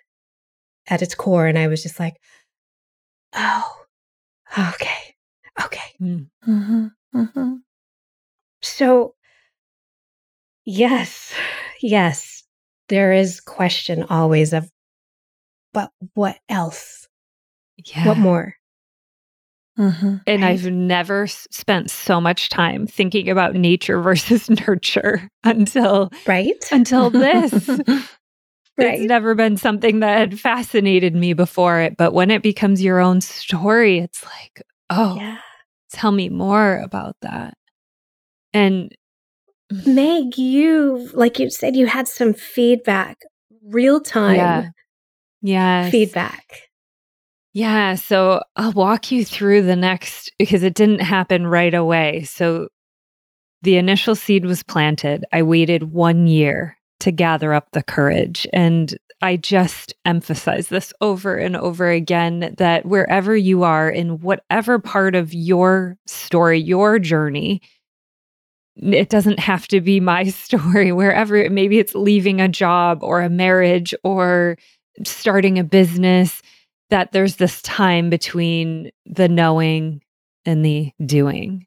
at 0.88 1.00
its 1.00 1.14
core. 1.14 1.46
And 1.46 1.56
I 1.56 1.68
was 1.68 1.80
just 1.84 2.00
like, 2.00 2.16
oh, 3.36 3.72
okay, 4.58 5.14
okay. 5.64 5.94
Mm. 6.02 6.26
Mm-hmm. 6.46 6.86
Mm-hmm. 7.14 7.54
So, 8.60 9.14
yes, 10.64 11.32
yes, 11.80 12.42
there 12.88 13.12
is 13.12 13.40
question 13.40 14.02
always 14.10 14.52
of, 14.52 14.68
but 15.72 15.92
what 16.14 16.36
else? 16.48 17.06
Yeah. 17.76 18.08
What 18.08 18.18
more? 18.18 18.57
Mm-hmm. 19.78 20.16
And 20.26 20.42
Right. 20.42 20.50
I've 20.50 20.66
never 20.70 21.26
spent 21.26 21.90
so 21.90 22.20
much 22.20 22.48
time 22.48 22.86
thinking 22.86 23.28
about 23.28 23.54
nature 23.54 24.00
versus 24.02 24.50
nurture 24.50 25.28
until 25.44 26.10
Right? 26.26 26.56
until 26.72 27.10
this. 27.10 27.52
Right. 28.76 29.00
It's 29.00 29.08
never 29.08 29.34
been 29.34 29.56
something 29.56 30.00
that 30.00 30.18
had 30.18 30.40
fascinated 30.40 31.14
me 31.14 31.32
before 31.32 31.80
it, 31.80 31.96
but 31.96 32.12
when 32.12 32.30
it 32.30 32.42
becomes 32.42 32.82
your 32.82 33.00
own 33.00 33.20
story, 33.20 33.98
it's 33.98 34.24
like, 34.24 34.62
oh, 34.90 35.16
Yeah. 35.16 35.38
tell 35.90 36.12
me 36.12 36.28
more 36.28 36.78
about 36.78 37.16
that. 37.22 37.54
And 38.52 38.94
Meg, 39.86 40.38
you, 40.38 41.10
like 41.12 41.38
you 41.38 41.50
said, 41.50 41.76
you 41.76 41.86
had 41.86 42.08
some 42.08 42.32
feedback, 42.34 43.18
real 43.64 44.00
time 44.00 44.36
yeah. 44.36 44.68
Yes. 45.42 45.90
feedback. 45.90 46.67
Yeah. 47.55 47.94
So 47.94 48.42
I'll 48.57 48.72
walk 48.72 49.11
you 49.11 49.24
through 49.24 49.62
the 49.62 49.76
next 49.76 50.32
because 50.38 50.62
it 50.62 50.74
didn't 50.74 51.01
happen 51.01 51.46
right 51.46 51.74
away. 51.74 52.24
So 52.24 52.68
the 53.62 53.76
initial 53.76 54.14
seed 54.14 54.44
was 54.44 54.62
planted. 54.62 55.24
I 55.32 55.42
waited 55.42 55.92
one 55.92 56.26
year 56.26 56.76
to 57.01 57.11
gather 57.11 57.53
up 57.53 57.70
the 57.72 57.82
courage. 57.82 58.46
And 58.53 58.96
I 59.20 59.36
just 59.36 59.94
emphasize 60.05 60.68
this 60.68 60.92
over 61.01 61.36
and 61.36 61.57
over 61.57 61.90
again 61.90 62.55
that 62.59 62.86
wherever 62.86 63.36
you 63.36 63.64
are 63.64 63.90
in 63.90 64.20
whatever 64.20 64.78
part 64.78 65.14
of 65.14 65.34
your 65.34 65.96
story, 66.07 66.61
your 66.61 66.99
journey, 66.99 67.61
it 68.76 69.09
doesn't 69.09 69.40
have 69.40 69.66
to 69.68 69.80
be 69.80 69.99
my 69.99 70.24
story, 70.28 70.92
wherever 70.92 71.49
maybe 71.51 71.78
it's 71.78 71.94
leaving 71.94 72.40
a 72.40 72.49
job 72.49 73.03
or 73.03 73.20
a 73.20 73.30
marriage 73.30 73.92
or 74.05 74.57
starting 75.05 75.59
a 75.59 75.64
business 75.64 76.42
that 76.91 77.12
there's 77.12 77.36
this 77.36 77.61
time 77.62 78.11
between 78.11 78.91
the 79.07 79.28
knowing 79.28 80.03
and 80.45 80.64
the 80.64 80.93
doing. 81.05 81.66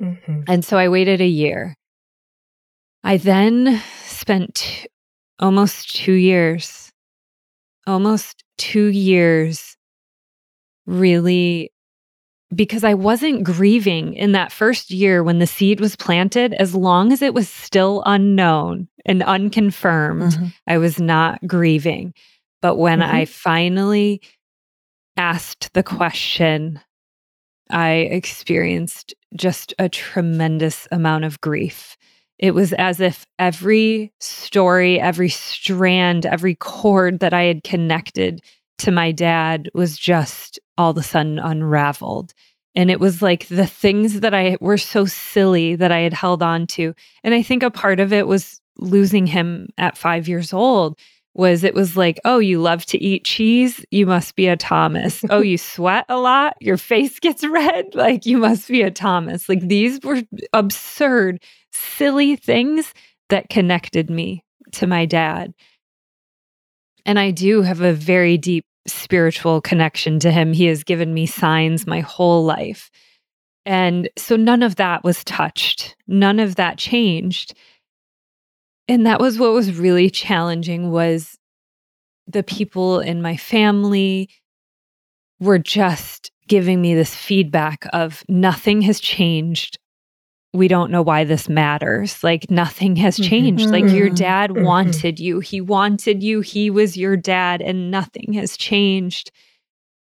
Mhm. 0.00 0.44
And 0.48 0.64
so 0.64 0.76
I 0.78 0.88
waited 0.88 1.20
a 1.20 1.26
year. 1.26 1.76
I 3.02 3.16
then 3.16 3.82
spent 4.04 4.54
t- 4.56 4.86
almost 5.38 5.94
two 5.96 6.12
years, 6.12 6.92
almost 7.86 8.44
two 8.58 8.86
years 8.88 9.76
really 10.86 11.72
because 12.54 12.82
I 12.82 12.94
wasn't 12.94 13.44
grieving 13.44 14.14
in 14.14 14.32
that 14.32 14.50
first 14.50 14.90
year 14.90 15.22
when 15.22 15.38
the 15.38 15.46
seed 15.46 15.80
was 15.80 15.94
planted, 15.94 16.52
as 16.54 16.74
long 16.74 17.12
as 17.12 17.22
it 17.22 17.32
was 17.32 17.48
still 17.48 18.02
unknown 18.06 18.88
and 19.06 19.22
unconfirmed. 19.22 20.32
Mhm. 20.32 20.52
I 20.66 20.78
was 20.78 20.98
not 20.98 21.46
grieving. 21.46 22.12
But 22.60 22.76
when 22.76 22.98
Mhm. 23.00 23.08
I 23.14 23.24
finally 23.26 24.20
asked 25.16 25.72
the 25.74 25.82
question, 25.82 26.80
I 27.70 27.90
experienced 27.90 29.14
just 29.36 29.74
a 29.78 29.88
tremendous 29.88 30.88
amount 30.90 31.24
of 31.24 31.40
grief. 31.40 31.96
It 32.38 32.54
was 32.54 32.72
as 32.72 33.00
if 33.00 33.26
every 33.38 34.12
story, 34.18 34.98
every 34.98 35.28
strand, 35.28 36.26
every 36.26 36.54
cord 36.54 37.20
that 37.20 37.34
I 37.34 37.44
had 37.44 37.62
connected 37.64 38.40
to 38.78 38.90
my 38.90 39.12
dad 39.12 39.68
was 39.74 39.98
just 39.98 40.58
all 40.78 40.90
of 40.90 40.96
a 40.96 41.02
sudden 41.02 41.38
unraveled. 41.38 42.32
And 42.74 42.90
it 42.90 42.98
was 42.98 43.20
like 43.20 43.46
the 43.48 43.66
things 43.66 44.20
that 44.20 44.32
I 44.32 44.56
were 44.60 44.78
so 44.78 45.04
silly 45.04 45.76
that 45.76 45.92
I 45.92 46.00
had 46.00 46.14
held 46.14 46.42
on 46.42 46.66
to. 46.68 46.94
And 47.22 47.34
I 47.34 47.42
think 47.42 47.62
a 47.62 47.70
part 47.70 48.00
of 48.00 48.12
it 48.12 48.26
was 48.26 48.60
losing 48.78 49.26
him 49.26 49.68
at 49.76 49.98
five 49.98 50.28
years 50.28 50.52
old 50.52 50.98
was 51.34 51.62
it 51.64 51.74
was 51.74 51.96
like, 51.96 52.18
oh, 52.24 52.38
you 52.38 52.60
love 52.60 52.84
to 52.86 52.98
eat 53.02 53.24
cheese? 53.24 53.84
You 53.90 54.06
must 54.06 54.34
be 54.34 54.48
a 54.48 54.56
Thomas. 54.56 55.24
oh, 55.30 55.40
you 55.40 55.58
sweat 55.58 56.04
a 56.08 56.18
lot? 56.18 56.56
Your 56.60 56.76
face 56.76 57.18
gets 57.18 57.44
red? 57.46 57.86
Like, 57.94 58.24
you 58.24 58.38
must 58.38 58.68
be 58.68 58.82
a 58.82 58.90
Thomas. 58.90 59.48
Like, 59.48 59.60
these 59.60 60.00
were 60.02 60.22
absurd, 60.52 61.42
silly 61.70 62.34
things 62.34 62.94
that 63.28 63.50
connected 63.50 64.08
me 64.08 64.42
to 64.72 64.86
my 64.86 65.04
dad. 65.04 65.52
And 67.04 67.18
I 67.18 67.30
do 67.30 67.62
have 67.62 67.80
a 67.82 67.92
very 67.92 68.38
deep 68.38 68.64
spiritual 68.86 69.60
connection 69.60 70.18
to 70.20 70.30
him. 70.30 70.52
He 70.52 70.64
has 70.66 70.82
given 70.82 71.12
me 71.12 71.26
signs 71.26 71.86
my 71.86 72.00
whole 72.00 72.44
life. 72.44 72.90
And 73.66 74.08
so 74.16 74.36
none 74.36 74.62
of 74.62 74.76
that 74.76 75.04
was 75.04 75.22
touched, 75.24 75.94
none 76.06 76.40
of 76.40 76.56
that 76.56 76.78
changed 76.78 77.54
and 78.90 79.06
that 79.06 79.20
was 79.20 79.38
what 79.38 79.52
was 79.52 79.78
really 79.78 80.10
challenging 80.10 80.90
was 80.90 81.38
the 82.26 82.42
people 82.42 82.98
in 82.98 83.22
my 83.22 83.36
family 83.36 84.28
were 85.38 85.58
just 85.58 86.32
giving 86.48 86.80
me 86.82 86.94
this 86.94 87.14
feedback 87.14 87.86
of 87.92 88.24
nothing 88.28 88.82
has 88.82 88.98
changed. 88.98 89.78
We 90.52 90.66
don't 90.66 90.90
know 90.90 91.02
why 91.02 91.22
this 91.22 91.48
matters. 91.48 92.24
Like 92.24 92.50
nothing 92.50 92.96
has 92.96 93.16
changed. 93.16 93.70
Like 93.70 93.84
your 93.84 94.10
Mhm. 94.10 94.16
dad 94.16 94.50
Mhm. 94.50 94.64
wanted 94.64 95.20
you. 95.20 95.38
He 95.38 95.60
wanted 95.60 96.24
you. 96.24 96.40
He 96.40 96.68
was 96.68 96.96
your 96.96 97.16
dad 97.16 97.62
and 97.62 97.92
nothing 97.92 98.32
has 98.32 98.56
changed. 98.56 99.30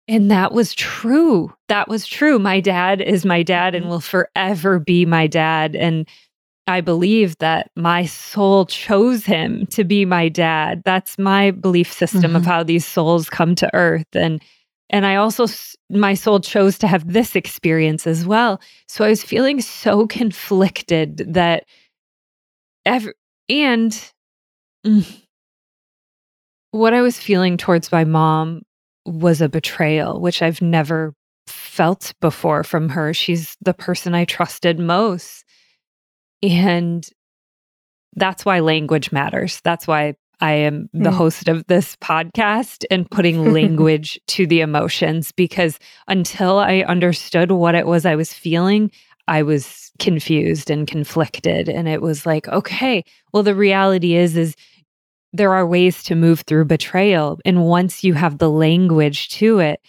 And 0.07 0.31
that 0.31 0.53
was 0.53 0.73
true. 0.73 1.53
That 1.67 1.89
was 1.89 2.07
true. 2.07 2.39
My 2.39 2.61
dad 2.61 3.01
is 3.01 3.25
my 3.25 3.43
dad 3.43 3.75
and 3.75 3.89
will 3.89 4.01
forever 4.01 4.79
be 4.79 5.05
my 5.05 5.27
dad. 5.27 5.75
And 5.75 6.09
I 6.69 6.81
believe 6.83 7.39
that 7.39 7.71
my 7.77 8.05
soul 8.05 8.67
chose 8.67 9.25
him 9.25 9.67
to 9.69 9.85
be 9.85 10.05
my 10.05 10.29
dad. 10.29 10.83
That's 10.85 11.19
my 11.19 11.51
belief 11.51 11.91
system 11.91 12.37
of 12.37 12.43
Mhm. 12.43 12.47
how 12.47 12.63
these 12.63 12.87
souls 12.87 13.31
come 13.31 13.55
to 13.57 13.75
earth 13.75 14.15
and 14.15 14.41
and 14.91 15.05
I 15.05 15.17
also 15.17 15.47
my 15.91 16.15
soul 16.15 16.41
chose 16.41 16.79
to 16.79 16.87
have 16.87 17.13
this 17.13 17.37
experience 17.37 18.07
as 18.07 18.27
well. 18.27 18.59
So 18.87 19.05
I 19.05 19.09
was 19.09 19.23
feeling 19.23 19.61
so 19.61 20.07
conflicted 20.07 21.35
that 21.35 21.65
ever 22.87 23.13
and 23.51 23.93
mm, 24.87 25.05
what 26.71 26.95
I 26.95 27.03
was 27.03 27.19
feeling 27.19 27.57
towards 27.57 27.91
my 27.93 28.05
mom 28.05 28.63
was 29.05 29.41
a 29.41 29.49
betrayal, 29.49 30.21
which 30.21 30.43
I've 30.43 30.63
never 30.63 31.15
felt 31.47 32.13
before 32.21 32.63
from 32.65 32.89
her. 32.91 33.15
She's 33.15 33.57
the 33.63 33.75
person 33.75 34.15
I 34.15 34.25
trusted 34.25 34.79
most. 34.79 35.45
And 36.43 37.07
that's 38.17 38.45
why 38.45 38.61
language 38.61 39.13
matters. 39.13 39.61
That's 39.65 39.87
why 39.87 40.15
I 40.41 40.53
am 40.53 40.89
the 40.93 41.11
Mm. 41.11 41.15
host 41.17 41.49
of 41.49 41.67
this 41.67 41.97
podcast 41.97 42.85
and 42.91 43.11
putting 43.11 43.45
language 43.53 44.21
to 44.29 44.47
the 44.47 44.61
emotions 44.61 45.33
because 45.33 45.79
until 46.07 46.59
I 46.59 46.81
understood 46.83 47.51
what 47.51 47.75
it 47.75 47.87
was 47.87 48.07
I 48.07 48.15
was 48.15 48.33
feeling, 48.33 48.91
I 49.27 49.43
was 49.43 49.91
confused 49.99 50.71
and 50.71 50.87
conflicted 50.87 51.69
and 51.69 51.89
it 51.89 52.01
was 52.01 52.25
like, 52.25 52.47
okay, 52.49 53.05
well 53.33 53.43
the 53.43 53.55
reality 53.55 54.15
is 54.15 54.37
is 54.37 54.55
there 55.33 55.53
are 55.53 55.67
ways 55.67 56.03
to 56.05 56.15
move 56.15 56.41
through 56.43 56.65
betrayal 56.65 57.39
and 57.45 57.65
once 57.67 58.03
you 58.05 58.15
have 58.15 58.39
the 58.39 58.49
language 58.51 59.29
to 59.31 59.59
it, 59.59 59.81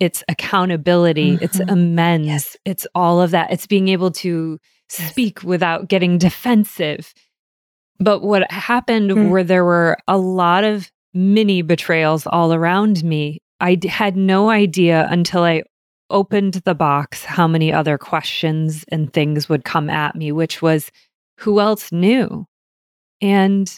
it's 0.00 0.24
accountability, 0.28 1.38
it's 1.42 1.58
Mhm. 1.58 1.70
amends, 1.72 2.26
Yes. 2.26 2.56
it's 2.64 2.86
all 2.94 3.20
of 3.20 3.30
that. 3.32 3.52
It's 3.52 3.66
being 3.66 3.88
able 3.88 4.10
to. 4.12 4.58
Speak 4.88 5.42
without 5.42 5.88
getting 5.88 6.18
defensive. 6.18 7.12
But 8.00 8.22
what 8.22 8.50
happened 8.50 9.10
Hmm. 9.10 9.28
were 9.28 9.44
there 9.44 9.64
were 9.64 9.98
a 10.06 10.16
lot 10.18 10.64
of 10.64 10.90
mini 11.14 11.62
betrayals 11.62 12.26
all 12.26 12.52
around 12.54 13.02
me. 13.04 13.38
I 13.60 13.74
d- 13.74 13.88
had 13.88 14.16
no 14.16 14.50
idea 14.50 15.08
until 15.10 15.42
I 15.42 15.62
opened 16.10 16.54
the 16.64 16.74
box 16.74 17.24
how 17.24 17.46
many 17.48 17.72
other 17.72 17.98
questions 17.98 18.84
and 18.90 19.12
things 19.12 19.48
would 19.48 19.64
come 19.64 19.90
at 19.90 20.14
me, 20.14 20.32
which 20.32 20.62
was 20.62 20.90
who 21.38 21.60
else 21.60 21.90
knew? 21.92 22.46
And 23.20 23.72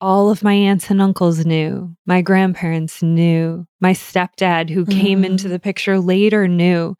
all 0.00 0.28
of 0.30 0.42
my 0.42 0.52
aunts 0.52 0.90
and 0.90 1.00
uncles 1.00 1.46
knew. 1.46 1.96
My 2.06 2.20
grandparents 2.20 3.02
knew. 3.02 3.66
My 3.80 3.92
stepdad, 3.92 4.68
who 4.68 4.84
came 4.84 5.22
Mm. 5.22 5.26
into 5.26 5.48
the 5.48 5.58
picture 5.58 5.98
later, 5.98 6.46
knew. 6.46 6.94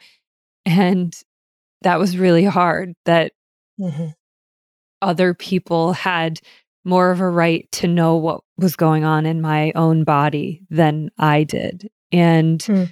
And 0.64 1.14
that 1.82 1.98
was 1.98 2.16
really 2.18 2.44
hard 2.44 2.94
that 3.04 3.32
Mhm. 3.78 4.14
other 5.02 5.34
people 5.34 5.92
had 5.92 6.40
more 6.84 7.10
of 7.10 7.20
a 7.20 7.28
right 7.28 7.70
to 7.72 7.86
know 7.86 8.16
what 8.16 8.40
was 8.56 8.76
going 8.76 9.04
on 9.04 9.26
in 9.26 9.40
my 9.40 9.72
own 9.74 10.04
body 10.04 10.62
than 10.70 11.10
I 11.18 11.44
did. 11.44 11.88
And 12.12 12.62
Hmm. 12.62 12.84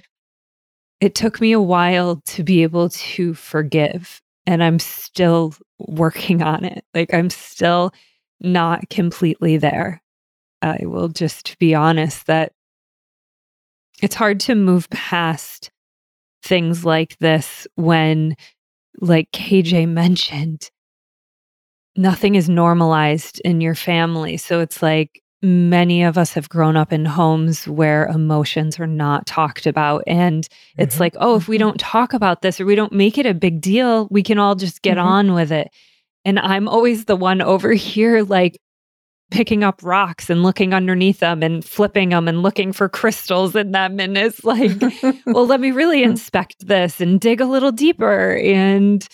it 1.01 1.15
took 1.15 1.41
me 1.41 1.51
a 1.51 1.61
while 1.61 2.21
to 2.25 2.43
be 2.43 2.63
able 2.63 2.89
to 2.89 3.33
forgive. 3.33 4.21
And 4.45 4.63
I'm 4.63 4.79
still 4.79 5.53
working 5.79 6.41
on 6.43 6.63
it. 6.65 6.83
Like, 6.93 7.13
I'm 7.13 7.29
still 7.29 7.91
not 8.41 8.89
completely 8.89 9.57
there. 9.57 10.01
I 10.61 10.79
will 10.83 11.09
just 11.09 11.57
be 11.59 11.73
honest 11.75 12.27
that 12.27 12.51
it's 14.01 14.15
hard 14.15 14.39
to 14.41 14.55
move 14.55 14.89
past 14.89 15.71
things 16.43 16.85
like 16.85 17.17
this 17.19 17.67
when, 17.75 18.35
like 19.01 19.31
KJ 19.31 19.87
mentioned, 19.89 20.69
nothing 21.95 22.35
is 22.35 22.49
normalized 22.49 23.39
in 23.45 23.61
your 23.61 23.75
family. 23.75 24.37
So 24.37 24.59
it's 24.59 24.81
like 24.81 25.21
many 25.41 26.03
of 26.03 26.17
us 26.17 26.33
have 26.33 26.49
grown 26.49 26.75
up 26.75 26.91
in 26.91 27.05
homes 27.05 27.67
where 27.67 28.07
emotions 28.07 28.79
are 28.79 28.87
not 28.87 29.25
talked 29.27 29.65
about. 29.67 30.03
And 30.07 30.47
it's 30.77 30.95
Mhm. 30.95 30.99
like, 30.99 31.15
oh, 31.19 31.35
if 31.35 31.47
we 31.47 31.57
Mhm. 31.57 31.59
don't 31.59 31.79
talk 31.79 32.13
about 32.13 32.41
this 32.41 32.59
or 32.59 32.65
we 32.65 32.75
don't 32.75 32.91
make 32.93 33.17
it 33.17 33.25
a 33.25 33.33
big 33.33 33.61
deal, 33.61 34.07
we 34.09 34.23
can 34.23 34.39
all 34.39 34.55
just 34.55 34.81
get 34.81 34.97
Mhm. 34.97 35.03
on 35.05 35.33
with 35.33 35.51
it. 35.51 35.69
And 36.23 36.39
I'm 36.39 36.67
always 36.67 37.05
the 37.05 37.15
one 37.15 37.41
over 37.41 37.73
here, 37.73 38.23
like, 38.23 38.57
picking 39.31 39.63
up 39.63 39.81
rocks 39.83 40.29
and 40.29 40.43
looking 40.43 40.73
underneath 40.73 41.19
them 41.19 41.41
and 41.43 41.63
flipping 41.65 42.09
them 42.09 42.27
and 42.27 42.41
looking 42.43 42.71
for 42.71 42.87
crystals 42.87 43.55
in 43.55 43.71
them. 43.71 43.99
And 43.99 44.17
it's 44.17 44.43
like, 44.43 44.71
well, 45.25 45.45
let 45.47 45.59
me 45.59 45.71
really 45.71 46.03
inspect 46.03 46.67
this 46.67 47.01
and 47.01 47.19
dig 47.19 47.41
a 47.41 47.45
little 47.45 47.71
deeper. 47.71 48.35
And 48.37 49.07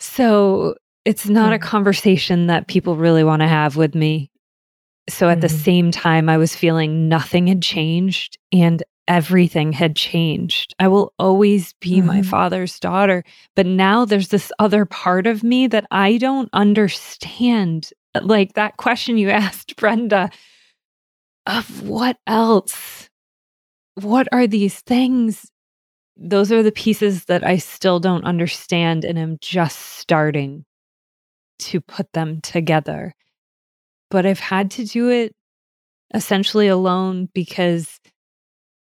so 0.00 0.74
it's 1.06 1.28
not 1.28 1.52
a 1.54 1.58
Mm. 1.58 1.62
conversation 1.62 2.46
that 2.48 2.66
people 2.68 2.96
really 2.96 3.24
want 3.24 3.40
to 3.40 3.48
have 3.48 3.76
with 3.76 3.94
me. 3.94 4.30
So 5.08 5.28
at 5.28 5.40
the 5.40 5.46
Mhm. 5.46 5.64
same 5.64 5.90
time, 5.92 6.28
I 6.28 6.36
was 6.36 6.56
feeling 6.56 7.08
nothing 7.08 7.46
had 7.46 7.62
changed 7.62 8.36
and 8.52 8.82
everything 9.08 9.72
had 9.72 9.94
changed. 9.94 10.74
I 10.80 10.88
will 10.88 11.12
always 11.20 11.72
be 11.80 12.02
my 12.02 12.18
Mhm. 12.22 12.26
father's 12.26 12.80
daughter. 12.80 13.22
But 13.54 13.66
now 13.66 14.04
there's 14.04 14.28
this 14.28 14.50
other 14.58 14.84
part 14.84 15.28
of 15.28 15.44
me 15.44 15.68
that 15.68 15.86
I 15.92 16.18
don't 16.18 16.48
understand. 16.52 17.90
Like 18.20 18.54
that 18.54 18.76
question 18.78 19.16
you 19.16 19.30
asked, 19.44 19.76
Brenda, 19.76 20.28
of 21.46 21.82
what 21.88 22.18
else? 22.26 23.08
What 23.94 24.26
are 24.32 24.48
these 24.48 24.80
things? 24.80 25.50
Those 26.16 26.50
are 26.50 26.64
the 26.64 26.72
pieces 26.72 27.26
that 27.26 27.44
I 27.46 27.58
still 27.58 28.00
don't 28.00 28.24
understand 28.24 29.04
and 29.04 29.18
am 29.18 29.38
just 29.40 29.78
starting 29.78 30.64
to 31.58 31.80
put 31.80 32.12
them 32.12 32.40
together. 32.40 33.14
But 34.10 34.26
I've 34.26 34.40
had 34.40 34.70
to 34.72 34.84
do 34.84 35.08
it 35.10 35.34
essentially 36.14 36.68
alone 36.68 37.28
because 37.34 38.00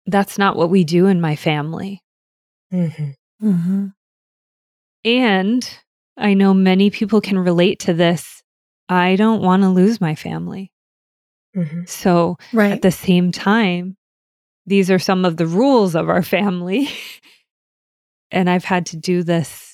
that's 0.06 0.38
not 0.38 0.56
what 0.56 0.70
we 0.70 0.84
do 0.84 1.06
in 1.06 1.20
my 1.20 1.36
family. 1.36 2.02
Mhm. 2.72 3.14
Mhm. 3.42 3.92
And 5.04 5.78
I 6.16 6.34
know 6.34 6.54
many 6.54 6.90
people 6.90 7.20
can 7.20 7.38
relate 7.38 7.80
to 7.80 7.92
this. 7.94 8.42
I 8.88 9.16
don't 9.16 9.42
want 9.42 9.62
to 9.62 9.68
lose 9.68 10.00
my 10.00 10.14
family. 10.14 10.72
Mhm. 11.56 11.88
So 11.88 12.36
Right. 12.52 12.72
at 12.72 12.82
the 12.82 12.90
same 12.90 13.32
time, 13.32 13.96
these 14.66 14.90
are 14.90 14.98
some 14.98 15.24
of 15.24 15.36
the 15.36 15.46
rules 15.46 15.94
of 15.94 16.08
our 16.08 16.22
family. 16.36 16.88
and 18.32 18.50
I've 18.50 18.64
had 18.64 18.86
to 18.86 18.96
do 18.96 19.22
this 19.22 19.65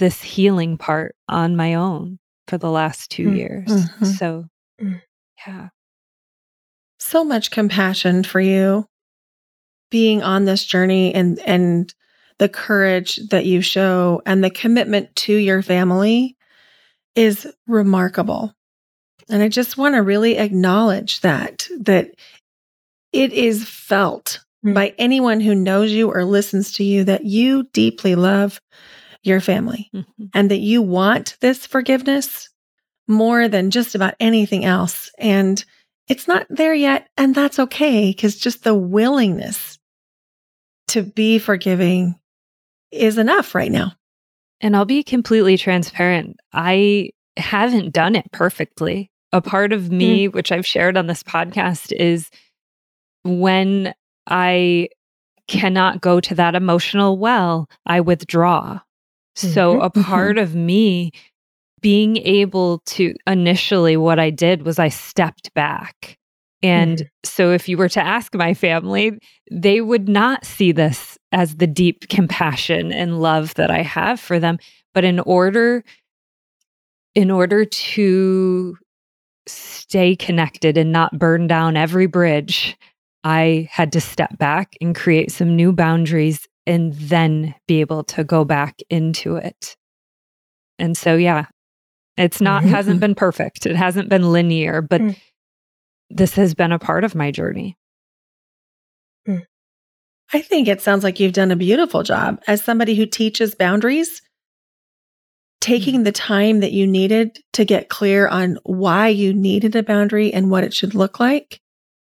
this 0.00 0.20
healing 0.22 0.76
part 0.78 1.14
on 1.28 1.54
my 1.56 1.74
own 1.74 2.18
for 2.48 2.58
the 2.58 2.70
last 2.70 3.10
2 3.10 3.28
Mm. 3.28 3.36
years. 3.36 3.68
Mhm. 3.68 4.18
So 4.18 4.44
Mm. 4.82 5.02
yeah. 5.46 5.68
so 6.98 7.24
much 7.24 7.50
compassion 7.50 8.22
for 8.24 8.40
you 8.40 8.86
being 9.90 10.22
on 10.22 10.44
this 10.44 10.64
journey 10.64 11.14
and 11.14 11.38
and 11.40 11.94
the 12.38 12.48
courage 12.48 13.16
that 13.30 13.44
you 13.46 13.60
show 13.62 14.20
and 14.26 14.42
the 14.44 14.50
commitment 14.50 15.14
to 15.16 15.34
your 15.34 15.62
family 15.62 16.36
is 17.14 17.46
remarkable. 17.66 18.54
And 19.28 19.42
I 19.42 19.48
just 19.48 19.76
want 19.78 19.94
to 19.94 20.02
really 20.02 20.36
acknowledge 20.38 21.20
that 21.22 21.66
that 21.80 22.10
it 23.12 23.32
is 23.32 23.64
felt 23.68 24.40
Mm. 24.64 24.74
by 24.74 24.94
anyone 24.98 25.40
who 25.40 25.54
knows 25.54 25.90
you 25.90 26.10
or 26.12 26.22
listens 26.24 26.72
to 26.72 26.84
you 26.84 27.04
that 27.04 27.24
you 27.24 27.64
deeply 27.72 28.14
love 28.14 28.60
your 29.22 29.40
family 29.40 29.90
Mhm. 29.94 30.30
and 30.34 30.50
that 30.50 30.60
you 30.60 30.80
want 30.82 31.36
this 31.40 31.66
forgiveness 31.66 32.48
more 33.08 33.48
than 33.48 33.70
just 33.70 33.94
about 33.94 34.14
anything 34.20 34.64
else. 34.64 35.10
And 35.18 35.62
it's 36.08 36.26
not 36.26 36.46
there 36.48 36.74
yet. 36.74 37.08
And 37.16 37.34
that's 37.34 37.58
okay 37.58 38.10
because 38.10 38.36
just 38.38 38.64
the 38.64 38.74
willingness 38.74 39.78
to 40.88 41.02
be 41.02 41.38
forgiving 41.38 42.14
is 42.90 43.18
enough 43.18 43.54
right 43.54 43.70
now. 43.70 43.92
And 44.60 44.76
I'll 44.76 44.84
be 44.84 45.02
completely 45.02 45.56
transparent. 45.56 46.36
I 46.52 47.10
haven't 47.36 47.92
done 47.92 48.16
it 48.16 48.30
perfectly. 48.32 49.10
A 49.32 49.40
part 49.40 49.72
of 49.72 49.90
me, 49.90 50.26
which 50.28 50.50
I've 50.50 50.66
shared 50.66 50.96
on 50.96 51.06
this 51.06 51.22
podcast, 51.22 51.92
is 51.92 52.30
when 53.22 53.94
I 54.26 54.88
cannot 55.46 56.00
go 56.00 56.20
to 56.20 56.34
that 56.34 56.54
emotional 56.54 57.16
well, 57.18 57.68
I 57.86 58.00
withdraw. 58.00 58.80
So, 59.36 59.78
Mhm, 59.78 59.82
a 59.82 59.90
part 59.90 60.38
of 60.38 60.54
me 60.54 61.12
being 61.80 62.18
able 62.18 62.80
to 62.86 63.14
initially, 63.26 63.96
what 63.96 64.18
I 64.18 64.30
did 64.30 64.64
was 64.64 64.78
I 64.78 64.88
stepped 64.88 65.52
back. 65.54 66.18
And 66.62 66.98
Mhm. 66.98 67.08
so, 67.24 67.52
if 67.52 67.68
you 67.68 67.76
were 67.78 67.88
to 67.90 68.02
ask 68.04 68.34
my 68.34 68.54
family, 68.54 69.18
they 69.50 69.80
would 69.80 70.08
not 70.08 70.44
see 70.44 70.72
this 70.72 71.18
as 71.32 71.56
the 71.56 71.66
deep 71.66 72.08
compassion 72.08 72.92
and 72.92 73.20
love 73.20 73.54
that 73.54 73.70
I 73.70 73.82
have 73.82 74.20
for 74.20 74.38
them. 74.38 74.58
But 74.94 75.04
in 75.04 75.20
order, 75.20 75.84
in 77.14 77.30
order 77.30 77.64
to 77.64 78.76
stay 79.46 80.16
connected 80.16 80.76
and 80.78 80.92
not 80.92 81.18
burn 81.18 81.46
down 81.46 81.76
every 81.76 82.06
bridge, 82.06 82.76
I 83.24 83.68
had 83.70 83.92
to 83.92 84.00
step 84.00 84.38
back 84.38 84.74
and 84.80 84.94
create 84.94 85.32
some 85.32 85.56
new 85.56 85.72
boundaries 85.72 86.48
and 86.66 86.92
then 86.94 87.54
be 87.66 87.80
able 87.80 88.04
to 88.04 88.24
go 88.24 88.44
back 88.44 88.80
into 88.90 89.36
it. 89.36 89.76
And 90.78 90.96
so, 90.96 91.16
yeah, 91.16 91.46
it's 92.16 92.40
not, 92.40 92.62
Mhm. 92.62 92.68
hasn't 92.68 93.00
been 93.00 93.14
perfect. 93.14 93.66
It 93.66 93.76
hasn't 93.76 94.08
been 94.08 94.30
linear, 94.32 94.80
but 94.82 95.00
Mm. 95.00 95.16
this 96.10 96.34
has 96.34 96.54
been 96.54 96.72
a 96.72 96.78
part 96.78 97.04
of 97.04 97.14
my 97.14 97.30
journey. 97.30 97.76
I 100.32 100.40
think 100.42 100.68
it 100.68 100.80
sounds 100.80 101.02
like 101.02 101.18
you've 101.18 101.32
done 101.32 101.50
a 101.50 101.56
beautiful 101.56 102.04
job 102.04 102.40
as 102.46 102.62
somebody 102.62 102.94
who 102.94 103.04
teaches 103.04 103.56
boundaries. 103.56 104.22
Taking 105.60 106.04
the 106.04 106.12
time 106.12 106.60
that 106.60 106.70
you 106.70 106.86
needed 106.86 107.36
to 107.54 107.64
get 107.64 107.88
clear 107.88 108.28
on 108.28 108.56
why 108.62 109.08
you 109.08 109.34
needed 109.34 109.74
a 109.74 109.82
boundary 109.82 110.32
and 110.32 110.48
what 110.48 110.62
it 110.62 110.72
should 110.72 110.94
look 110.94 111.18
like 111.18 111.60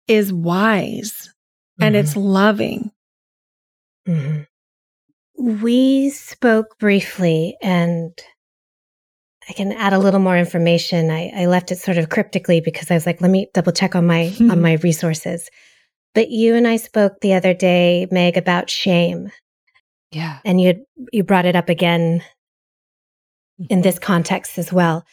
is 0.07 0.33
wise 0.33 1.29
and 1.79 1.95
it's 1.95 2.17
loving. 2.17 2.91
Mhm. 4.07 4.45
We 5.37 6.09
spoke 6.09 6.77
briefly, 6.79 7.55
and 7.61 8.11
I 9.49 9.53
can 9.53 9.71
add 9.71 9.93
a 9.93 9.99
little 9.99 10.19
more 10.19 10.37
information. 10.37 11.09
I, 11.09 11.31
I 11.35 11.45
left 11.45 11.71
it 11.71 11.77
sort 11.77 11.97
of 11.97 12.09
cryptically 12.09 12.61
because 12.61 12.91
I 12.91 12.93
was 12.93 13.05
like, 13.05 13.21
let 13.21 13.31
me 13.31 13.49
double 13.53 13.71
check 13.71 13.95
on 13.95 14.05
my 14.05 14.33
on 14.41 14.61
my 14.61 14.73
resources. 14.83 15.49
But 16.13 16.29
you 16.29 16.55
and 16.55 16.67
I 16.67 16.75
spoke 16.77 17.21
the 17.21 17.33
other 17.33 17.53
day, 17.53 18.07
Meg, 18.11 18.35
about 18.37 18.69
shame, 18.69 19.29
Yeah. 20.11 20.39
and 20.43 20.59
you 20.59 20.85
you 21.13 21.23
brought 21.23 21.45
it 21.45 21.55
up 21.55 21.69
again 21.69 22.23
in 23.69 23.81
this 23.81 23.99
context 23.99 24.57
as 24.57 24.71
well. 24.73 25.05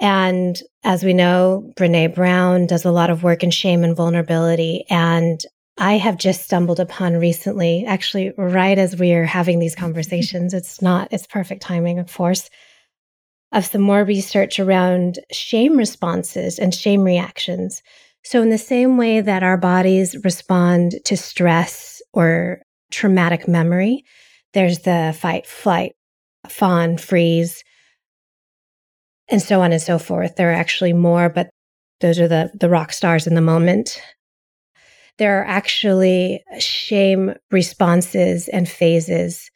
And 0.00 0.60
as 0.84 1.02
we 1.04 1.14
know, 1.14 1.72
Brene 1.76 2.14
Brown 2.14 2.66
does 2.66 2.84
a 2.84 2.90
lot 2.92 3.08
of 3.10 3.22
work 3.22 3.42
in 3.42 3.50
shame 3.50 3.82
and 3.84 3.96
vulnerability. 3.96 4.84
And 4.90 5.40
I 5.78 5.98
have 5.98 6.16
just 6.16 6.44
stumbled 6.44 6.80
upon 6.80 7.16
recently, 7.16 7.84
actually, 7.86 8.32
right 8.38 8.78
as 8.78 8.96
we 8.96 9.12
are 9.12 9.24
having 9.24 9.58
these 9.58 9.74
conversations, 9.74 10.54
it's 10.54 10.80
not, 10.80 11.08
it's 11.12 11.26
perfect 11.26 11.62
timing, 11.62 11.98
of 11.98 12.12
course. 12.12 12.48
of 13.52 13.64
some 13.64 13.82
more 13.82 14.04
research 14.04 14.58
around 14.58 15.18
shame 15.32 15.76
responses 15.76 16.58
and 16.58 16.74
shame 16.74 17.02
reactions. 17.04 17.82
So, 18.24 18.42
in 18.42 18.50
the 18.50 18.58
same 18.58 18.96
way 18.96 19.20
that 19.20 19.42
our 19.42 19.56
bodies 19.56 20.16
respond 20.24 20.96
to 21.04 21.16
stress 21.16 22.02
or 22.12 22.60
traumatic 22.90 23.46
memory, 23.46 24.04
there's 24.52 24.80
the 24.80 25.16
fight, 25.18 25.46
flight, 25.46 25.92
fawn, 26.48 26.98
freeze, 26.98 27.62
and 29.28 29.40
so 29.40 29.60
on 29.60 29.72
and 29.72 29.82
so 29.82 29.98
forth. 29.98 30.36
There 30.36 30.50
are 30.50 30.54
actually 30.54 30.92
more, 30.92 31.28
but 31.28 31.50
those 32.00 32.18
are 32.18 32.28
the, 32.28 32.50
the 32.54 32.68
rock 32.68 32.92
stars 32.92 33.26
in 33.26 33.34
the 33.34 33.40
moment. 33.40 34.00
There 35.18 35.40
are 35.40 35.46
actually 35.46 36.44
shame 36.58 37.34
responses 37.50 38.48
and 38.48 38.68
phases 38.68 39.50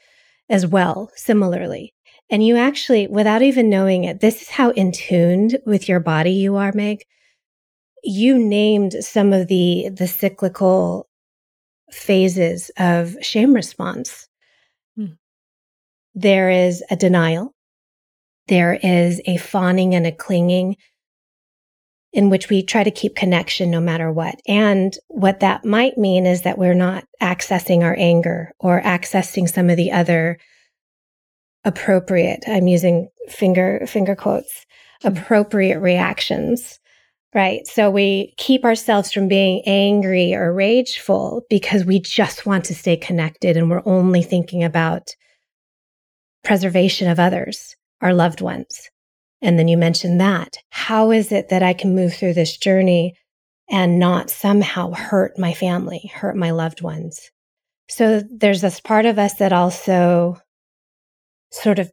as 0.48 0.66
well, 0.66 1.11
similarly. 1.14 1.94
And 2.30 2.46
you 2.46 2.56
actually, 2.56 3.08
without 3.08 3.42
even 3.42 3.68
knowing 3.68 4.04
it, 4.04 4.20
this 4.20 4.42
is 4.42 4.48
how 4.48 4.70
in 4.70 4.92
tuned 4.92 5.58
with 5.66 5.88
your 5.88 6.00
body 6.00 6.32
you 6.32 6.56
are, 6.56 6.72
Meg. 6.72 7.02
You 8.02 8.38
named 8.38 8.92
some 9.00 9.32
of 9.32 9.48
the, 9.48 9.90
the 9.92 10.06
cyclical 10.06 11.08
phases 11.90 12.70
of 12.78 13.16
shame 13.20 13.52
response. 13.52 14.28
Hmm. 14.96 15.14
There 16.14 16.50
is 16.50 16.82
a 16.90 16.96
denial. 16.96 17.52
There 18.48 18.74
is 18.74 19.20
a 19.26 19.36
fawning 19.36 19.94
and 19.94 20.06
a 20.06 20.12
clinging 20.12 20.76
in 22.12 22.30
which 22.30 22.48
we 22.48 22.62
try 22.62 22.82
to 22.82 22.90
keep 22.90 23.14
connection 23.14 23.70
no 23.70 23.80
matter 23.80 24.11
what. 24.11 24.34
And 24.46 24.96
what 25.08 25.40
that 25.40 25.64
might 25.64 25.96
mean 25.96 26.26
is 26.26 26.42
that 26.42 26.58
we're 26.58 26.74
not 26.74 27.04
accessing 27.22 27.82
our 27.82 27.94
anger 27.98 28.52
or 28.58 28.80
accessing 28.82 29.48
some 29.48 29.70
of 29.70 29.76
the 29.76 29.92
other 29.92 30.38
appropriate 31.64 32.42
i'm 32.46 32.66
using 32.66 33.08
finger 33.28 33.84
finger 33.86 34.16
quotes 34.16 34.64
appropriate 35.04 35.78
reactions 35.78 36.80
right 37.34 37.66
so 37.66 37.90
we 37.90 38.32
keep 38.38 38.64
ourselves 38.64 39.12
from 39.12 39.28
being 39.28 39.62
angry 39.66 40.34
or 40.34 40.54
rageful 40.54 41.42
because 41.50 41.84
we 41.84 42.00
just 42.00 42.46
want 42.46 42.64
to 42.64 42.74
stay 42.74 42.96
connected 42.96 43.56
and 43.58 43.68
we're 43.68 43.82
only 43.84 44.22
thinking 44.22 44.64
about 44.64 45.14
preservation 46.44 47.08
of 47.08 47.20
others 47.20 47.76
our 48.00 48.14
loved 48.14 48.40
ones 48.40 48.89
and 49.43 49.59
then 49.59 49.68
you 49.68 49.76
mentioned 49.76 50.20
that 50.20 50.59
how 50.70 51.11
is 51.11 51.32
it 51.32 51.49
that 51.49 51.62
i 51.62 51.72
can 51.72 51.95
move 51.95 52.14
through 52.14 52.34
this 52.34 52.57
journey 52.57 53.14
and 53.68 53.99
not 53.99 54.30
somehow 54.30 54.91
hurt 54.93 55.38
my 55.38 55.53
family 55.53 56.11
hurt 56.14 56.36
my 56.36 56.51
loved 56.51 56.82
ones 56.82 57.30
so 57.91 58.22
there's 58.30 58.61
this 58.61 58.78
part 58.78 59.05
of 59.05 59.18
us 59.18 59.34
that 59.34 59.53
also 59.53 60.41
sort 61.51 61.80
of 61.80 61.91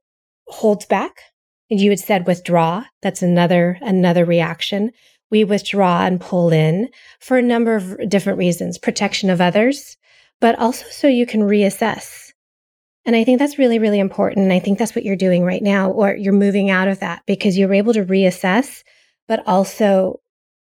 holds 0.47 0.85
back. 0.85 1.21
You 1.69 1.89
had 1.89 1.99
said 1.99 2.27
withdraw. 2.27 2.85
That's 3.01 3.23
another, 3.23 3.79
another 3.81 4.23
reaction. 4.23 4.91
We 5.31 5.43
withdraw 5.43 6.05
and 6.05 6.21
pull 6.21 6.53
in 6.53 6.89
for 7.19 7.37
a 7.37 7.41
number 7.41 7.75
of 7.75 8.09
different 8.09 8.37
reasons, 8.37 8.77
protection 8.77 9.31
of 9.31 9.41
others, 9.41 9.97
but 10.39 10.57
also 10.59 10.85
so 10.91 11.07
you 11.07 11.25
can 11.25 11.41
reassess. 11.41 12.26
And 13.07 13.15
I 13.15 13.23
think 13.23 13.39
that's 13.39 13.57
really, 13.57 13.79
really 13.79 13.99
important. 13.99 14.43
And 14.43 14.53
I 14.53 14.59
think 14.59 14.77
that's 14.77 14.93
what 14.93 15.05
you're 15.05 15.15
doing 15.15 15.45
right 15.45 15.63
now, 15.63 15.89
or 15.89 16.13
you're 16.13 16.33
moving 16.33 16.69
out 16.69 16.89
of 16.89 16.99
that 16.99 17.23
because 17.25 17.57
you're 17.57 17.73
able 17.73 17.93
to 17.93 18.03
reassess, 18.03 18.83
but 19.29 19.41
also 19.47 20.19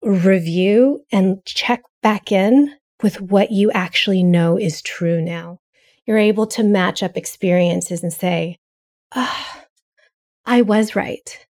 review 0.03 1.01
and 1.13 1.43
check 1.45 1.81
back 2.03 2.33
in 2.33 2.75
with 3.01 3.21
what 3.21 3.51
you 3.51 3.71
actually 3.71 4.21
know 4.21 4.59
is 4.59 4.81
true 4.81 5.21
now. 5.21 5.59
You're 6.05 6.17
able 6.17 6.45
to 6.47 6.63
match 6.63 7.01
up 7.01 7.15
experiences 7.15 8.03
and 8.03 8.11
say, 8.11 8.59
oh, 9.15 9.63
I 10.45 10.61
was 10.61 10.93
right. 10.93 11.47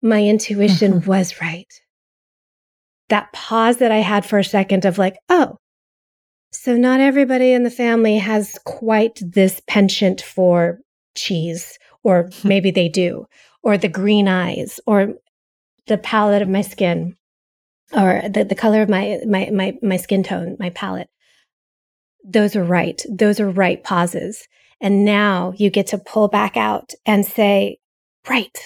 My 0.00 0.22
intuition 0.22 0.92
mm-hmm. 1.00 1.10
was 1.10 1.40
right. 1.40 1.72
That 3.08 3.32
pause 3.32 3.78
that 3.78 3.90
I 3.90 3.98
had 3.98 4.24
for 4.24 4.38
a 4.38 4.44
second 4.44 4.84
of 4.84 4.96
like, 4.96 5.16
oh, 5.28 5.56
so 6.52 6.76
not 6.76 7.00
everybody 7.00 7.52
in 7.52 7.62
the 7.62 7.70
family 7.70 8.18
has 8.18 8.58
quite 8.64 9.20
this 9.22 9.60
penchant 9.66 10.20
for 10.20 10.80
cheese, 11.14 11.78
or 12.02 12.30
maybe 12.44 12.70
they 12.70 12.88
do, 12.88 13.26
or 13.62 13.78
the 13.78 13.88
green 13.88 14.28
eyes, 14.28 14.80
or 14.86 15.14
the 15.86 15.98
palette 15.98 16.42
of 16.42 16.48
my 16.48 16.62
skin, 16.62 17.16
or 17.92 18.22
the, 18.28 18.44
the 18.44 18.54
color 18.54 18.82
of 18.82 18.88
my, 18.88 19.18
my, 19.26 19.50
my, 19.52 19.76
my 19.82 19.96
skin 19.96 20.22
tone, 20.22 20.56
my 20.58 20.70
palette. 20.70 21.08
Those 22.24 22.54
are 22.54 22.64
right. 22.64 23.02
Those 23.08 23.40
are 23.40 23.50
right 23.50 23.82
pauses. 23.82 24.46
And 24.80 25.04
now 25.04 25.52
you 25.56 25.70
get 25.70 25.88
to 25.88 25.98
pull 25.98 26.28
back 26.28 26.56
out 26.56 26.92
and 27.04 27.24
say, 27.24 27.78
right, 28.28 28.56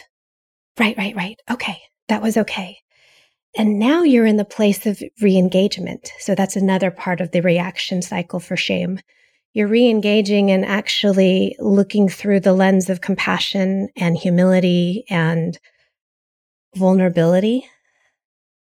right, 0.79 0.97
right, 0.97 1.17
right. 1.17 1.41
Okay. 1.51 1.79
That 2.09 2.23
was 2.23 2.37
okay. 2.37 2.79
And 3.57 3.79
now 3.79 4.03
you're 4.03 4.27
in 4.27 4.37
the 4.37 4.45
place 4.45 4.85
of 4.85 5.03
re-engagement. 5.21 6.11
So 6.19 6.35
that's 6.35 6.57
another 6.57 6.91
part 6.91 7.21
of 7.21 7.31
the 7.31 7.41
reaction 7.41 8.03
cycle 8.03 8.41
for 8.41 8.57
shame. 8.57 8.99
You're 9.53 9.69
re-engaging 9.69 10.51
and 10.51 10.65
actually 10.65 11.55
looking 11.61 12.09
through 12.09 12.41
the 12.41 12.53
lens 12.53 12.91
of 12.91 13.01
compassion 13.01 13.89
and 13.97 14.17
humility 14.17 15.05
and 15.09 15.57
vulnerability 16.75 17.65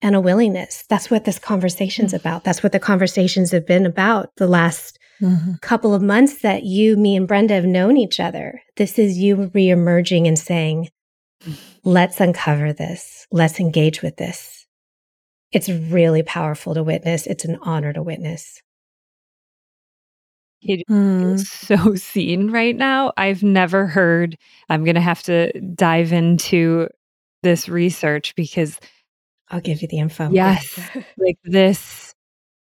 and 0.02 0.14
a 0.14 0.20
willingness. 0.20 0.84
That's 0.90 1.10
what 1.10 1.24
this 1.24 1.38
conversation's 1.38 2.12
mm-hmm. 2.12 2.28
about. 2.28 2.44
That's 2.44 2.62
what 2.62 2.72
the 2.72 2.78
conversations 2.78 3.52
have 3.52 3.66
been 3.66 3.86
about 3.86 4.30
the 4.36 4.46
last 4.46 4.98
mm-hmm. 5.22 5.52
couple 5.62 5.94
of 5.94 6.02
months 6.02 6.42
that 6.42 6.64
you, 6.64 6.98
me, 6.98 7.16
and 7.16 7.26
Brenda 7.26 7.54
have 7.54 7.64
known 7.64 7.96
each 7.96 8.20
other. 8.20 8.60
This 8.76 8.98
is 8.98 9.16
you 9.16 9.36
reemerging 9.36 10.28
and 10.28 10.38
saying, 10.38 10.90
let's 11.84 12.20
uncover 12.20 12.74
this. 12.74 13.26
Let's 13.32 13.58
engage 13.58 14.02
with 14.02 14.16
this. 14.16 14.55
It's 15.56 15.70
really 15.70 16.22
powerful 16.22 16.74
to 16.74 16.82
witness. 16.82 17.26
It's 17.26 17.46
an 17.46 17.58
honor 17.62 17.92
to 17.92 18.02
witness. 18.02 18.60
It 20.60 20.82
mm. 20.88 21.38
so 21.46 21.94
seen 21.94 22.50
right 22.50 22.76
now. 22.76 23.12
I've 23.16 23.42
never 23.42 23.86
heard. 23.86 24.36
I'm 24.68 24.84
going 24.84 24.96
to 24.96 25.00
have 25.00 25.22
to 25.24 25.58
dive 25.60 26.12
into 26.12 26.88
this 27.42 27.68
research 27.70 28.34
because 28.34 28.78
I'll 29.48 29.60
give 29.60 29.80
you 29.80 29.88
the 29.88 29.98
info. 29.98 30.30
Yes. 30.30 30.78
like 31.16 31.38
this 31.44 32.14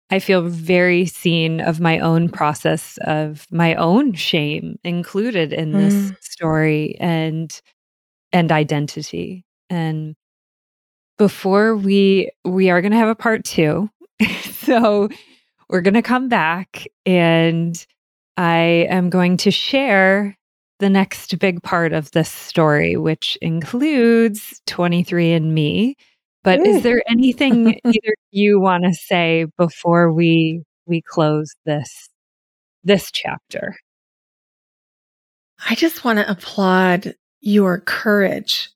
I 0.09 0.19
feel 0.19 0.41
very 0.41 1.05
seen 1.05 1.61
of 1.61 1.79
my 1.79 1.99
own 1.99 2.27
process 2.27 2.99
of 3.05 3.47
my 3.49 3.75
own 3.75 4.11
shame 4.11 4.77
included 4.83 5.53
in 5.53 5.71
this 5.71 5.93
mm. 5.93 6.21
story 6.21 6.97
and 6.99 7.61
and 8.33 8.51
identity. 8.51 9.45
And 9.69 10.15
before 11.21 11.75
we 11.75 12.31
we 12.43 12.71
are 12.71 12.81
going 12.81 12.93
to 12.93 12.97
have 12.97 13.07
a 13.07 13.13
part 13.13 13.45
2. 13.45 13.87
so 14.53 15.07
we're 15.69 15.81
going 15.81 15.93
to 15.93 16.01
come 16.01 16.29
back 16.29 16.87
and 17.05 17.85
I 18.37 18.87
am 18.89 19.11
going 19.11 19.37
to 19.37 19.51
share 19.51 20.35
the 20.79 20.89
next 20.89 21.37
big 21.37 21.61
part 21.61 21.93
of 21.93 22.09
this 22.09 22.27
story 22.27 22.97
which 22.97 23.37
includes 23.39 24.63
23andme 24.65 25.93
but 26.41 26.59
Ooh. 26.59 26.63
is 26.63 26.81
there 26.81 27.03
anything 27.07 27.79
either 27.85 28.15
you 28.31 28.59
want 28.59 28.85
to 28.85 28.93
say 28.95 29.45
before 29.59 30.11
we 30.11 30.63
we 30.87 31.03
close 31.03 31.53
this 31.67 32.09
this 32.83 33.11
chapter? 33.11 33.75
I 35.69 35.75
just 35.75 36.03
want 36.03 36.17
to 36.17 36.27
applaud 36.27 37.13
your 37.41 37.79
courage 37.79 38.71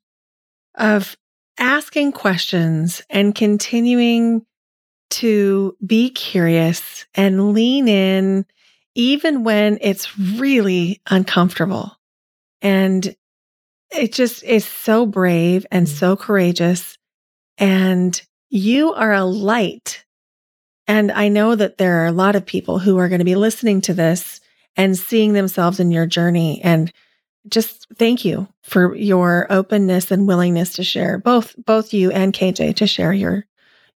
of 0.75 1.17
asking 1.57 2.11
questions 2.11 3.01
and 3.09 3.35
continuing 3.35 4.45
to 5.11 5.75
be 5.85 6.09
curious 6.09 7.05
and 7.15 7.53
lean 7.53 7.87
in 7.87 8.45
even 8.95 9.43
when 9.43 9.77
it's 9.81 10.17
really 10.17 11.01
uncomfortable. 11.09 11.91
And 12.61 13.15
it 13.91 14.13
just 14.13 14.43
is 14.43 14.65
so 14.65 15.05
brave 15.05 15.65
and 15.71 15.85
mm. 15.85 15.89
so 15.89 16.15
courageous 16.15 16.97
and 17.57 18.19
you 18.49 18.93
are 18.93 19.13
a 19.13 19.23
light. 19.23 20.05
And 20.87 21.11
I 21.11 21.29
know 21.29 21.55
that 21.55 21.77
there 21.77 22.03
are 22.03 22.07
a 22.07 22.11
lot 22.11 22.35
of 22.35 22.45
people 22.45 22.79
who 22.79 22.97
are 22.97 23.09
going 23.09 23.19
to 23.19 23.25
be 23.25 23.35
listening 23.35 23.81
to 23.81 23.93
this 23.93 24.39
and 24.75 24.97
seeing 24.97 25.33
themselves 25.33 25.79
in 25.79 25.91
your 25.91 26.05
journey. 26.05 26.61
And 26.63 26.91
just 27.47 27.87
thank 27.97 28.25
you 28.25 28.47
for 28.63 28.95
your 28.95 29.47
openness 29.49 30.11
and 30.11 30.27
willingness 30.27 30.73
to 30.73 30.83
share 30.83 31.17
both, 31.17 31.55
both 31.63 31.93
you 31.93 32.11
and 32.11 32.33
KJ 32.33 32.75
to 32.77 32.87
share 32.87 33.13
your, 33.13 33.45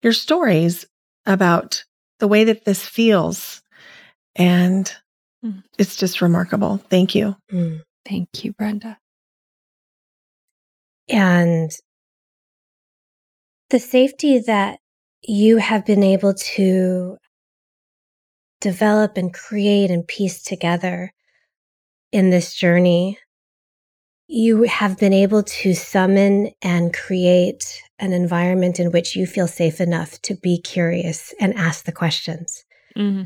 your 0.03 0.13
stories 0.13 0.87
about 1.27 1.85
the 2.19 2.29
way 2.29 2.45
that 2.45 2.65
this 2.65 2.85
feels. 2.85 3.63
And 4.37 4.93
mm. 5.45 5.63
it's 5.79 5.97
just 5.97 6.21
remarkable. 6.21 6.79
Thank 6.91 7.15
you. 7.15 7.37
Mm. 7.53 7.83
Thank 8.07 8.45
you, 8.45 8.53
Brenda. 8.53 8.99
And 11.09 11.71
the 13.71 13.79
safety 13.79 14.41
that 14.41 14.79
you 15.23 15.57
have 15.59 15.85
been 15.85 16.03
able 16.03 16.35
to 16.35 17.17
develop 18.61 19.17
and 19.17 19.33
create 19.33 19.91
and 19.91 20.07
piece 20.07 20.43
together 20.43 21.13
in 22.13 22.31
this 22.31 22.55
journey 22.55 23.19
you 24.29 24.65
have 24.65 24.99
been 24.99 25.15
able 25.15 25.43
to 25.43 25.73
summon 25.73 26.53
and 26.61 26.93
create 26.93 27.83
an 27.99 28.13
environment 28.13 28.79
in 28.79 28.93
which 28.93 29.17
you 29.17 29.27
feel 29.27 29.49
safe 29.49 29.81
enough 29.81 30.21
to 30.23 30.35
be 30.35 30.61
curious 30.61 31.35
and 31.41 31.55
ask 31.55 31.87
the 31.87 31.93
questions. 31.93 32.65
Mm-hmm. 32.95 33.23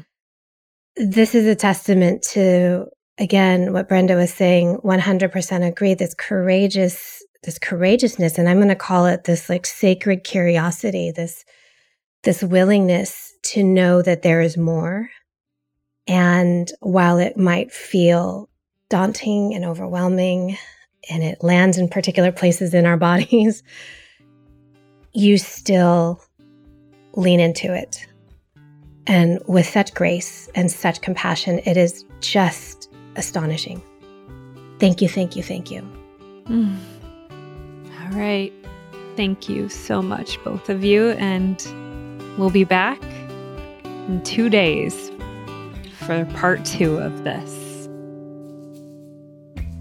This 0.97 1.35
is 1.35 1.47
a 1.47 1.57
testament 1.57 2.23
to, 2.33 2.87
again, 3.19 3.73
what 3.73 3.89
Brenda 3.89 4.15
was 4.15 4.33
saying, 4.33 4.79
100% 4.85 5.67
agree, 5.67 5.95
this 5.95 6.15
courageous, 6.15 7.25
this 7.43 7.59
courageousness. 7.59 8.39
And 8.39 8.49
I'm 8.49 8.59
going 8.59 8.69
to 8.69 8.77
call 8.77 9.07
it 9.07 9.25
this 9.25 9.49
like 9.49 9.67
sacred 9.67 10.23
curiosity, 10.23 11.11
this, 11.11 11.45
this 12.23 12.45
willingness 12.45 13.33
to 13.47 13.65
know 13.65 14.03
that 14.03 14.23
there 14.23 14.41
is 14.41 14.57
more. 14.57 15.11
And 16.07 16.71
while 16.81 17.19
it 17.19 17.37
might 17.37 17.73
feel 17.73 18.49
daunting 18.89 19.55
and 19.55 19.65
overwhelming, 19.65 20.59
and 21.11 21.23
it 21.23 21.43
lands 21.43 21.79
in 21.79 21.89
particular 21.89 22.33
places 22.33 22.75
in 22.75 22.87
our 22.87 22.97
bodies, 23.09 23.63
you 25.13 25.39
still 25.39 26.23
lean 27.15 27.41
into 27.41 27.73
it. 27.75 28.07
And 29.07 29.41
with 29.47 29.67
such 29.67 29.95
grace 29.95 30.49
and 30.55 30.71
such 30.71 31.01
compassion, 31.01 31.61
it 31.65 31.77
is 31.77 32.05
just 32.21 32.91
astonishing. 33.17 33.83
Thank 34.79 35.03
you, 35.03 35.09
thank 35.09 35.37
you, 35.37 35.43
thank 35.43 35.71
you. 35.71 35.83
Mm. 36.47 36.77
All 38.01 38.19
right. 38.19 38.53
Thank 39.17 39.49
you 39.49 39.69
so 39.69 40.01
much, 40.01 40.43
both 40.43 40.69
of 40.71 40.85
you. 40.85 41.11
And 41.13 41.61
we'll 42.39 42.51
be 42.51 42.65
back 42.65 43.03
in 43.85 44.23
two 44.25 44.49
days 44.49 45.11
for 45.99 46.25
part 46.37 46.65
two 46.65 46.97
of 46.97 47.25
this. 47.25 47.52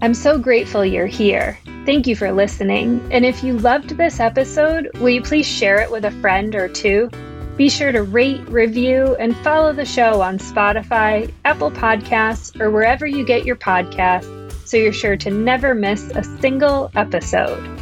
I'm 0.02 0.14
so 0.14 0.36
grateful 0.36 0.84
you're 0.84 1.06
here. 1.06 1.56
Thank 1.86 2.08
you 2.08 2.16
for 2.16 2.32
listening. 2.32 3.00
And 3.12 3.24
if 3.24 3.44
you 3.44 3.56
loved 3.56 3.90
this 3.90 4.18
episode, 4.18 4.90
will 4.98 5.10
you 5.10 5.22
please 5.22 5.46
share 5.46 5.80
it 5.80 5.92
with 5.92 6.04
a 6.04 6.10
friend 6.10 6.56
or 6.56 6.68
two? 6.68 7.08
Be 7.56 7.68
sure 7.68 7.92
to 7.92 8.02
rate, 8.02 8.48
review, 8.48 9.14
and 9.20 9.36
follow 9.38 9.72
the 9.72 9.84
show 9.84 10.20
on 10.20 10.38
Spotify, 10.38 11.32
Apple 11.44 11.70
Podcasts, 11.70 12.60
or 12.60 12.72
wherever 12.72 13.06
you 13.06 13.24
get 13.24 13.44
your 13.46 13.54
podcasts 13.54 14.52
so 14.66 14.76
you're 14.76 14.92
sure 14.92 15.16
to 15.18 15.30
never 15.30 15.72
miss 15.72 16.10
a 16.16 16.24
single 16.24 16.90
episode. 16.96 17.81